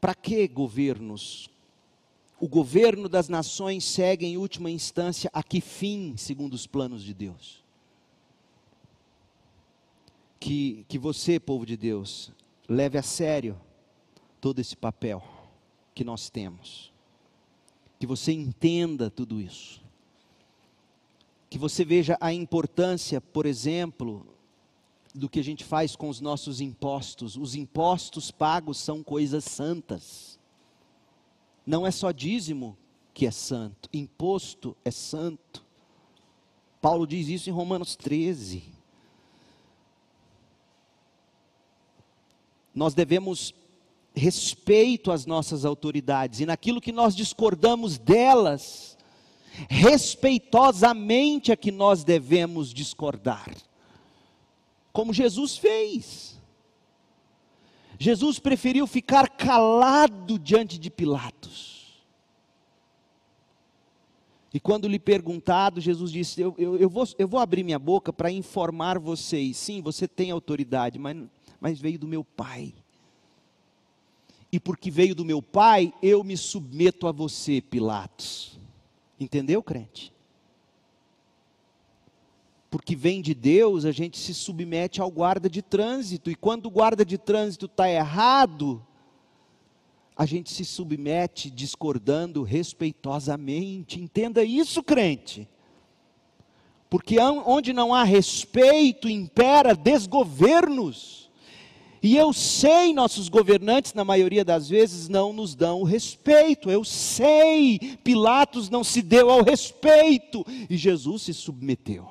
Para 0.01 0.15
que 0.15 0.49
governos? 0.49 1.51
O 2.41 2.49
governo 2.49 3.09
das 3.09 3.29
nações 3.29 3.85
segue 3.85 4.27
em 4.27 4.37
última 4.37 4.71
instância 4.71 5.31
a 5.33 5.43
que 5.43 5.61
fim, 5.61 6.15
segundo 6.17 6.55
os 6.55 6.67
planos 6.67 7.03
de 7.03 7.15
Deus? 7.15 7.63
Que, 10.41 10.85
que 10.89 10.99
você, 10.99 11.41
povo 11.41 11.65
de 11.65 11.77
Deus, 11.77 12.31
leve 12.69 12.99
a 12.99 13.03
sério 13.03 13.59
todo 14.41 14.59
esse 14.59 14.77
papel 14.77 15.23
que 15.95 16.05
nós 16.05 16.29
temos 16.29 16.94
que 18.05 18.07
você 18.07 18.33
entenda 18.33 19.09
tudo 19.09 19.41
isso. 19.41 19.83
Que 21.49 21.57
você 21.57 21.87
veja 21.87 22.19
a 22.21 22.35
importância, 22.35 23.19
por 23.19 23.47
exemplo, 23.47 24.27
do 25.15 25.27
que 25.27 25.41
a 25.41 25.43
gente 25.43 25.65
faz 25.65 25.97
com 25.97 26.11
os 26.11 26.21
nossos 26.21 26.61
impostos. 26.61 27.35
Os 27.35 27.55
impostos 27.55 28.31
pagos 28.31 28.77
são 28.77 29.03
coisas 29.03 29.45
santas. 29.45 30.39
Não 31.65 31.87
é 31.87 31.91
só 31.91 32.11
dízimo 32.11 32.77
que 33.15 33.27
é 33.27 33.31
santo, 33.31 33.89
imposto 33.91 34.77
é 34.85 34.91
santo. 34.91 35.65
Paulo 36.83 37.07
diz 37.07 37.29
isso 37.29 37.49
em 37.49 37.55
Romanos 37.55 37.97
13. 37.97 38.65
Nós 42.75 42.93
devemos 42.93 43.55
respeito 44.15 45.11
às 45.11 45.27
nossas 45.27 45.65
autoridades 45.65 46.41
e 46.41 46.47
naquilo 46.47 46.81
que 46.81 46.93
nós 46.93 47.17
discordamos 47.17 47.99
delas, 47.99 48.97
respeitosamente 49.69 51.51
é 51.51 51.57
que 51.57 51.73
nós 51.73 52.05
devemos 52.05 52.73
discordar. 52.73 53.55
Como 54.93 55.13
Jesus 55.13 55.57
fez. 55.57 56.41
Jesus 57.99 58.39
preferiu 58.39 58.87
ficar 58.87 59.29
calado 59.29 60.39
diante 60.39 60.79
de 60.79 60.91
Pilatos. 60.91 61.75
E 64.53 64.61
quando 64.61 64.87
lhe 64.87 65.01
perguntado, 65.01 65.81
Jesus 65.81 66.13
disse: 66.13 66.41
Eu, 66.41 66.55
eu, 66.57 66.77
eu, 66.77 66.89
vou, 66.89 67.05
eu 67.19 67.27
vou 67.27 67.41
abrir 67.41 67.65
minha 67.65 67.79
boca 67.79 68.13
para 68.13 68.31
informar 68.31 69.01
vocês. 69.01 69.57
Sim, 69.57 69.83
você 69.83 70.07
tem 70.07 70.31
autoridade, 70.31 70.97
mas, 70.97 71.17
mas 71.61 71.81
veio 71.81 71.99
do 71.99 72.07
meu 72.07 72.23
Pai. 72.23 72.73
E 74.55 74.61
porque 74.61 74.89
veio 74.89 75.17
do 75.17 75.25
meu 75.25 75.43
Pai, 75.43 75.93
eu 76.01 76.23
me 76.23 76.37
submeto 76.37 77.09
a 77.09 77.13
você, 77.13 77.61
Pilatos. 77.61 78.57
Entendeu, 79.19 79.61
crente? 79.61 80.15
Porque 82.71 82.95
vem 82.95 83.21
de 83.21 83.35
Deus, 83.35 83.85
a 83.85 83.91
gente 83.91 84.17
se 84.17 84.33
submete 84.33 85.01
ao 85.01 85.11
guarda 85.11 85.51
de 85.51 85.61
trânsito. 85.61 86.31
E 86.31 86.37
quando 86.37 86.67
o 86.67 86.71
guarda 86.71 87.05
de 87.05 87.19
trânsito 87.19 87.67
está 87.67 87.91
errado, 87.91 88.81
a 90.17 90.25
gente 90.25 90.53
se 90.53 90.65
submete 90.65 91.51
discordando 91.51 92.45
respeitosamente. 92.45 94.01
Entenda 94.01 94.45
isso, 94.45 94.85
crente. 94.85 95.49
Porque 96.89 97.19
onde 97.19 97.73
não 97.73 97.93
há 97.93 98.05
respeito, 98.05 99.09
impera 99.09 99.75
desgovernos. 99.75 101.24
E 102.05 102.19
eu 102.19 102.35
sei, 102.35 102.93
nossos 102.93 103.31
governantes, 103.31 103.95
na 103.95 104.05
maioria 104.05 104.45
das 104.45 104.69
vezes, 104.69 105.09
não 105.09 105.33
nos 105.33 105.55
dão 105.55 105.81
o 105.81 105.85
respeito. 105.85 106.71
Eu 106.71 106.85
sei, 106.85 107.79
Pilatos 108.05 108.69
não 108.69 108.85
se 108.85 109.01
deu 109.01 109.31
ao 109.31 109.43
respeito. 109.43 110.45
E 110.69 110.77
Jesus 110.77 111.23
se 111.23 111.33
submeteu. 111.33 112.07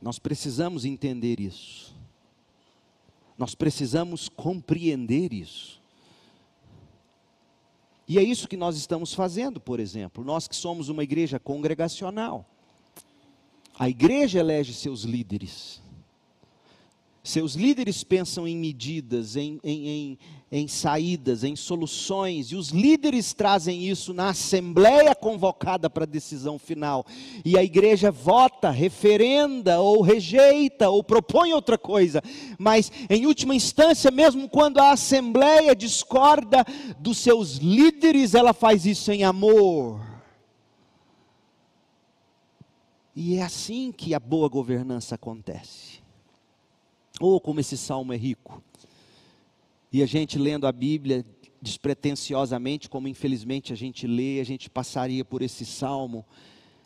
Nós 0.00 0.20
precisamos 0.20 0.84
entender 0.84 1.40
isso. 1.40 1.92
Nós 3.36 3.52
precisamos 3.56 4.28
compreender 4.28 5.32
isso. 5.32 5.82
E 8.06 8.16
é 8.16 8.22
isso 8.22 8.46
que 8.46 8.56
nós 8.56 8.76
estamos 8.76 9.12
fazendo, 9.12 9.58
por 9.58 9.80
exemplo, 9.80 10.22
nós 10.22 10.46
que 10.46 10.54
somos 10.54 10.88
uma 10.88 11.02
igreja 11.02 11.40
congregacional. 11.40 12.46
A 13.78 13.88
igreja 13.88 14.40
elege 14.40 14.74
seus 14.74 15.02
líderes. 15.02 15.80
Seus 17.22 17.54
líderes 17.54 18.02
pensam 18.02 18.48
em 18.48 18.56
medidas, 18.56 19.36
em, 19.36 19.60
em, 19.62 19.88
em, 19.88 20.18
em, 20.50 20.66
saídas, 20.66 21.44
em 21.44 21.54
soluções, 21.54 22.46
e 22.46 22.56
os 22.56 22.70
líderes 22.70 23.34
trazem 23.34 23.86
isso 23.86 24.14
na 24.14 24.30
assembleia 24.30 25.14
convocada 25.14 25.90
para 25.90 26.04
a 26.04 26.06
decisão 26.06 26.58
final. 26.58 27.04
E 27.44 27.58
a 27.58 27.62
igreja 27.62 28.10
vota, 28.10 28.70
referenda, 28.70 29.78
ou 29.78 30.00
rejeita, 30.00 30.88
ou 30.88 31.04
propõe 31.04 31.52
outra 31.52 31.76
coisa. 31.76 32.22
Mas, 32.58 32.90
em 33.10 33.26
última 33.26 33.54
instância, 33.54 34.10
mesmo 34.10 34.48
quando 34.48 34.78
a 34.78 34.92
assembleia 34.92 35.76
discorda 35.76 36.64
dos 36.98 37.18
seus 37.18 37.58
líderes, 37.58 38.34
ela 38.34 38.54
faz 38.54 38.86
isso 38.86 39.12
em 39.12 39.22
amor. 39.22 40.07
E 43.20 43.34
é 43.34 43.42
assim 43.42 43.90
que 43.90 44.14
a 44.14 44.20
boa 44.20 44.48
governança 44.48 45.16
acontece. 45.16 46.00
Oh, 47.20 47.40
como 47.40 47.58
esse 47.58 47.76
salmo 47.76 48.12
é 48.12 48.16
rico. 48.16 48.62
E 49.92 50.04
a 50.04 50.06
gente 50.06 50.38
lendo 50.38 50.68
a 50.68 50.70
Bíblia 50.70 51.26
despretensiosamente, 51.60 52.88
como 52.88 53.08
infelizmente 53.08 53.72
a 53.72 53.76
gente 53.76 54.06
lê, 54.06 54.38
a 54.38 54.44
gente 54.44 54.70
passaria 54.70 55.24
por 55.24 55.42
esse 55.42 55.66
salmo 55.66 56.24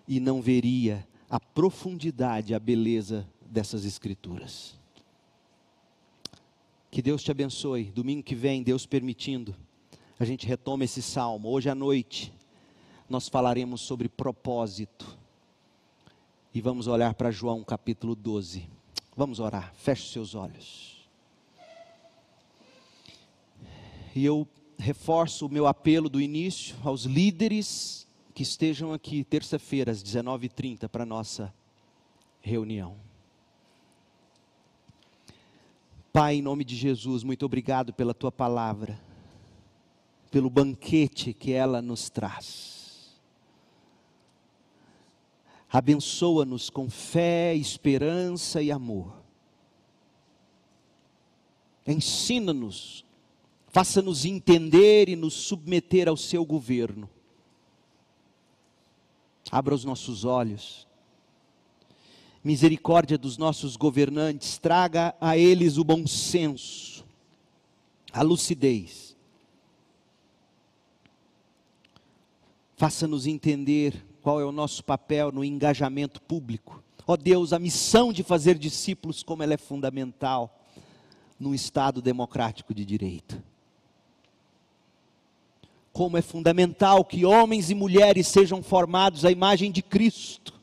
e 0.08 0.18
não 0.20 0.40
veria 0.40 1.06
a 1.28 1.38
profundidade, 1.38 2.54
a 2.54 2.58
beleza 2.58 3.28
dessas 3.44 3.84
escrituras. 3.84 4.80
Que 6.90 7.02
Deus 7.02 7.22
te 7.22 7.30
abençoe. 7.30 7.92
Domingo 7.94 8.22
que 8.22 8.34
vem, 8.34 8.62
Deus 8.62 8.86
permitindo, 8.86 9.54
a 10.18 10.24
gente 10.24 10.46
retoma 10.46 10.84
esse 10.84 11.02
salmo. 11.02 11.50
Hoje 11.50 11.68
à 11.68 11.74
noite, 11.74 12.32
nós 13.06 13.28
falaremos 13.28 13.82
sobre 13.82 14.08
propósito. 14.08 15.20
E 16.54 16.60
vamos 16.60 16.86
olhar 16.86 17.14
para 17.14 17.30
João 17.30 17.64
capítulo 17.64 18.14
12. 18.14 18.68
Vamos 19.16 19.40
orar, 19.40 19.72
feche 19.74 20.12
seus 20.12 20.34
olhos. 20.34 21.08
E 24.14 24.22
eu 24.22 24.46
reforço 24.78 25.46
o 25.46 25.48
meu 25.48 25.66
apelo 25.66 26.10
do 26.10 26.20
início 26.20 26.76
aos 26.84 27.04
líderes 27.04 28.06
que 28.34 28.42
estejam 28.42 28.92
aqui 28.92 29.24
terça-feira 29.24 29.90
às 29.90 30.02
19h30 30.02 30.88
para 30.88 31.04
a 31.04 31.06
nossa 31.06 31.54
reunião. 32.42 32.96
Pai, 36.12 36.34
em 36.34 36.42
nome 36.42 36.64
de 36.64 36.76
Jesus, 36.76 37.22
muito 37.22 37.46
obrigado 37.46 37.94
pela 37.94 38.12
tua 38.12 38.30
palavra, 38.30 39.00
pelo 40.30 40.50
banquete 40.50 41.32
que 41.32 41.52
ela 41.52 41.80
nos 41.80 42.10
traz. 42.10 42.81
Abençoa-nos 45.72 46.68
com 46.68 46.90
fé, 46.90 47.54
esperança 47.54 48.60
e 48.60 48.70
amor. 48.70 49.10
Ensina-nos, 51.86 53.06
faça-nos 53.68 54.26
entender 54.26 55.08
e 55.08 55.16
nos 55.16 55.32
submeter 55.32 56.08
ao 56.08 56.16
seu 56.16 56.44
governo. 56.44 57.08
Abra 59.50 59.74
os 59.74 59.82
nossos 59.82 60.26
olhos. 60.26 60.86
Misericórdia 62.44 63.16
dos 63.16 63.38
nossos 63.38 63.74
governantes, 63.74 64.58
traga 64.58 65.14
a 65.18 65.38
eles 65.38 65.78
o 65.78 65.84
bom 65.84 66.06
senso, 66.06 67.02
a 68.12 68.20
lucidez. 68.20 69.16
Faça-nos 72.76 73.26
entender 73.26 74.11
qual 74.22 74.40
é 74.40 74.44
o 74.44 74.52
nosso 74.52 74.84
papel 74.84 75.32
no 75.32 75.44
engajamento 75.44 76.22
público. 76.22 76.82
Ó 77.06 77.14
oh 77.14 77.16
Deus, 77.16 77.52
a 77.52 77.58
missão 77.58 78.12
de 78.12 78.22
fazer 78.22 78.56
discípulos, 78.56 79.22
como 79.22 79.42
ela 79.42 79.54
é 79.54 79.58
fundamental 79.58 80.60
num 81.38 81.52
Estado 81.52 82.00
democrático 82.00 82.72
de 82.72 82.84
direito. 82.84 83.42
Como 85.92 86.16
é 86.16 86.22
fundamental 86.22 87.04
que 87.04 87.26
homens 87.26 87.68
e 87.68 87.74
mulheres 87.74 88.28
sejam 88.28 88.62
formados 88.62 89.24
à 89.24 89.30
imagem 89.30 89.72
de 89.72 89.82
Cristo, 89.82 90.54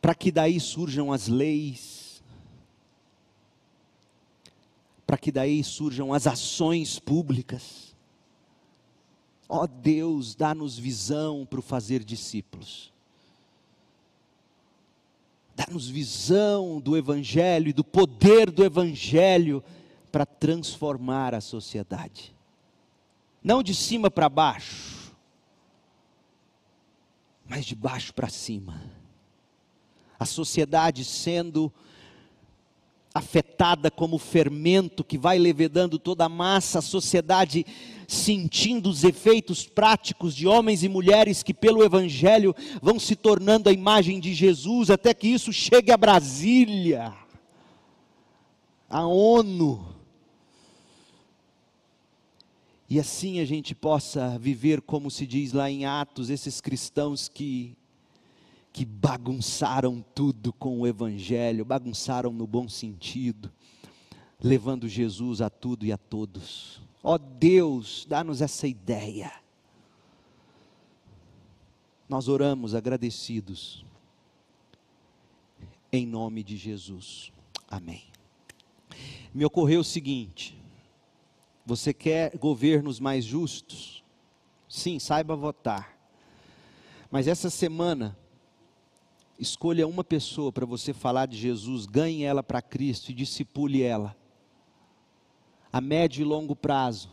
para 0.00 0.16
que 0.16 0.32
daí 0.32 0.58
surjam 0.58 1.12
as 1.12 1.28
leis, 1.28 2.20
para 5.06 5.16
que 5.16 5.30
daí 5.30 5.62
surjam 5.62 6.12
as 6.12 6.26
ações 6.26 6.98
públicas 6.98 7.91
Ó 9.54 9.64
oh 9.64 9.66
Deus, 9.66 10.34
dá-nos 10.34 10.78
visão 10.78 11.44
para 11.44 11.58
o 11.58 11.62
fazer 11.62 12.02
discípulos. 12.02 12.90
Dá-nos 15.54 15.90
visão 15.90 16.80
do 16.80 16.96
Evangelho 16.96 17.68
e 17.68 17.72
do 17.74 17.84
poder 17.84 18.50
do 18.50 18.64
Evangelho 18.64 19.62
para 20.10 20.24
transformar 20.24 21.34
a 21.34 21.40
sociedade. 21.42 22.34
Não 23.44 23.62
de 23.62 23.74
cima 23.74 24.10
para 24.10 24.26
baixo, 24.30 25.14
mas 27.46 27.66
de 27.66 27.74
baixo 27.74 28.14
para 28.14 28.30
cima. 28.30 28.90
A 30.18 30.24
sociedade 30.24 31.04
sendo 31.04 31.70
afetada 33.14 33.90
como 33.90 34.16
fermento 34.16 35.04
que 35.04 35.18
vai 35.18 35.38
levedando 35.38 35.98
toda 35.98 36.24
a 36.24 36.28
massa, 36.30 36.78
a 36.78 36.82
sociedade 36.82 37.66
sentindo 38.12 38.90
os 38.90 39.04
efeitos 39.04 39.66
práticos 39.66 40.34
de 40.34 40.46
homens 40.46 40.82
e 40.82 40.88
mulheres 40.88 41.42
que, 41.42 41.54
pelo 41.54 41.82
Evangelho, 41.82 42.54
vão 42.80 42.98
se 42.98 43.16
tornando 43.16 43.68
a 43.68 43.72
imagem 43.72 44.20
de 44.20 44.34
Jesus, 44.34 44.90
até 44.90 45.14
que 45.14 45.28
isso 45.28 45.52
chegue 45.52 45.90
a 45.90 45.96
Brasília, 45.96 47.12
a 48.88 49.06
ONU. 49.06 49.86
E 52.88 53.00
assim 53.00 53.40
a 53.40 53.44
gente 53.44 53.74
possa 53.74 54.38
viver, 54.38 54.82
como 54.82 55.10
se 55.10 55.26
diz 55.26 55.52
lá 55.52 55.70
em 55.70 55.86
Atos, 55.86 56.28
esses 56.28 56.60
cristãos 56.60 57.28
que 57.28 57.76
que 58.72 58.86
bagunçaram 58.86 60.02
tudo 60.14 60.50
com 60.50 60.80
o 60.80 60.86
Evangelho, 60.86 61.62
bagunçaram 61.62 62.32
no 62.32 62.46
bom 62.46 62.66
sentido, 62.70 63.52
levando 64.42 64.88
Jesus 64.88 65.42
a 65.42 65.50
tudo 65.50 65.84
e 65.84 65.92
a 65.92 65.98
todos. 65.98 66.80
Ó 67.02 67.14
oh 67.14 67.18
Deus, 67.18 68.06
dá-nos 68.08 68.40
essa 68.40 68.66
ideia. 68.66 69.32
Nós 72.08 72.28
oramos 72.28 72.74
agradecidos 72.74 73.84
em 75.92 76.06
nome 76.06 76.42
de 76.42 76.56
Jesus. 76.56 77.32
Amém. 77.68 78.04
Me 79.34 79.44
ocorreu 79.44 79.80
o 79.80 79.84
seguinte: 79.84 80.56
você 81.66 81.92
quer 81.92 82.36
governos 82.36 82.98
mais 82.98 83.24
justos? 83.24 84.02
Sim, 84.68 84.98
saiba 84.98 85.36
votar. 85.36 85.98
Mas 87.10 87.28
essa 87.28 87.50
semana, 87.50 88.16
escolha 89.38 89.86
uma 89.86 90.02
pessoa 90.02 90.50
para 90.50 90.64
você 90.64 90.94
falar 90.94 91.26
de 91.26 91.36
Jesus, 91.36 91.84
ganhe 91.84 92.24
ela 92.24 92.42
para 92.42 92.62
Cristo 92.62 93.10
e 93.10 93.14
discipule 93.14 93.82
ela. 93.82 94.16
A 95.72 95.80
médio 95.80 96.20
e 96.20 96.24
longo 96.24 96.54
prazo, 96.54 97.08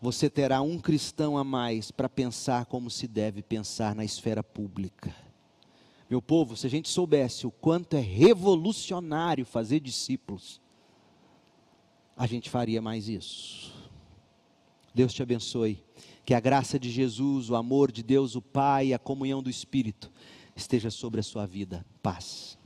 você 0.00 0.30
terá 0.30 0.62
um 0.62 0.78
cristão 0.78 1.36
a 1.36 1.42
mais 1.42 1.90
para 1.90 2.08
pensar 2.08 2.66
como 2.66 2.90
se 2.90 3.08
deve 3.08 3.42
pensar 3.42 3.94
na 3.94 4.04
esfera 4.04 4.42
pública. 4.42 5.14
Meu 6.08 6.22
povo, 6.22 6.56
se 6.56 6.66
a 6.66 6.70
gente 6.70 6.88
soubesse 6.88 7.46
o 7.46 7.50
quanto 7.50 7.96
é 7.96 8.00
revolucionário 8.00 9.44
fazer 9.44 9.80
discípulos, 9.80 10.60
a 12.16 12.26
gente 12.26 12.50
faria 12.50 12.80
mais 12.80 13.08
isso. 13.08 13.72
Deus 14.94 15.12
te 15.12 15.22
abençoe. 15.22 15.82
Que 16.24 16.32
a 16.32 16.40
graça 16.40 16.78
de 16.78 16.90
Jesus, 16.90 17.50
o 17.50 17.56
amor 17.56 17.90
de 17.90 18.02
Deus, 18.02 18.34
o 18.36 18.40
Pai 18.40 18.88
e 18.88 18.94
a 18.94 18.98
comunhão 18.98 19.42
do 19.42 19.50
Espírito 19.50 20.10
esteja 20.54 20.90
sobre 20.90 21.20
a 21.20 21.22
sua 21.22 21.46
vida. 21.46 21.84
Paz. 22.02 22.56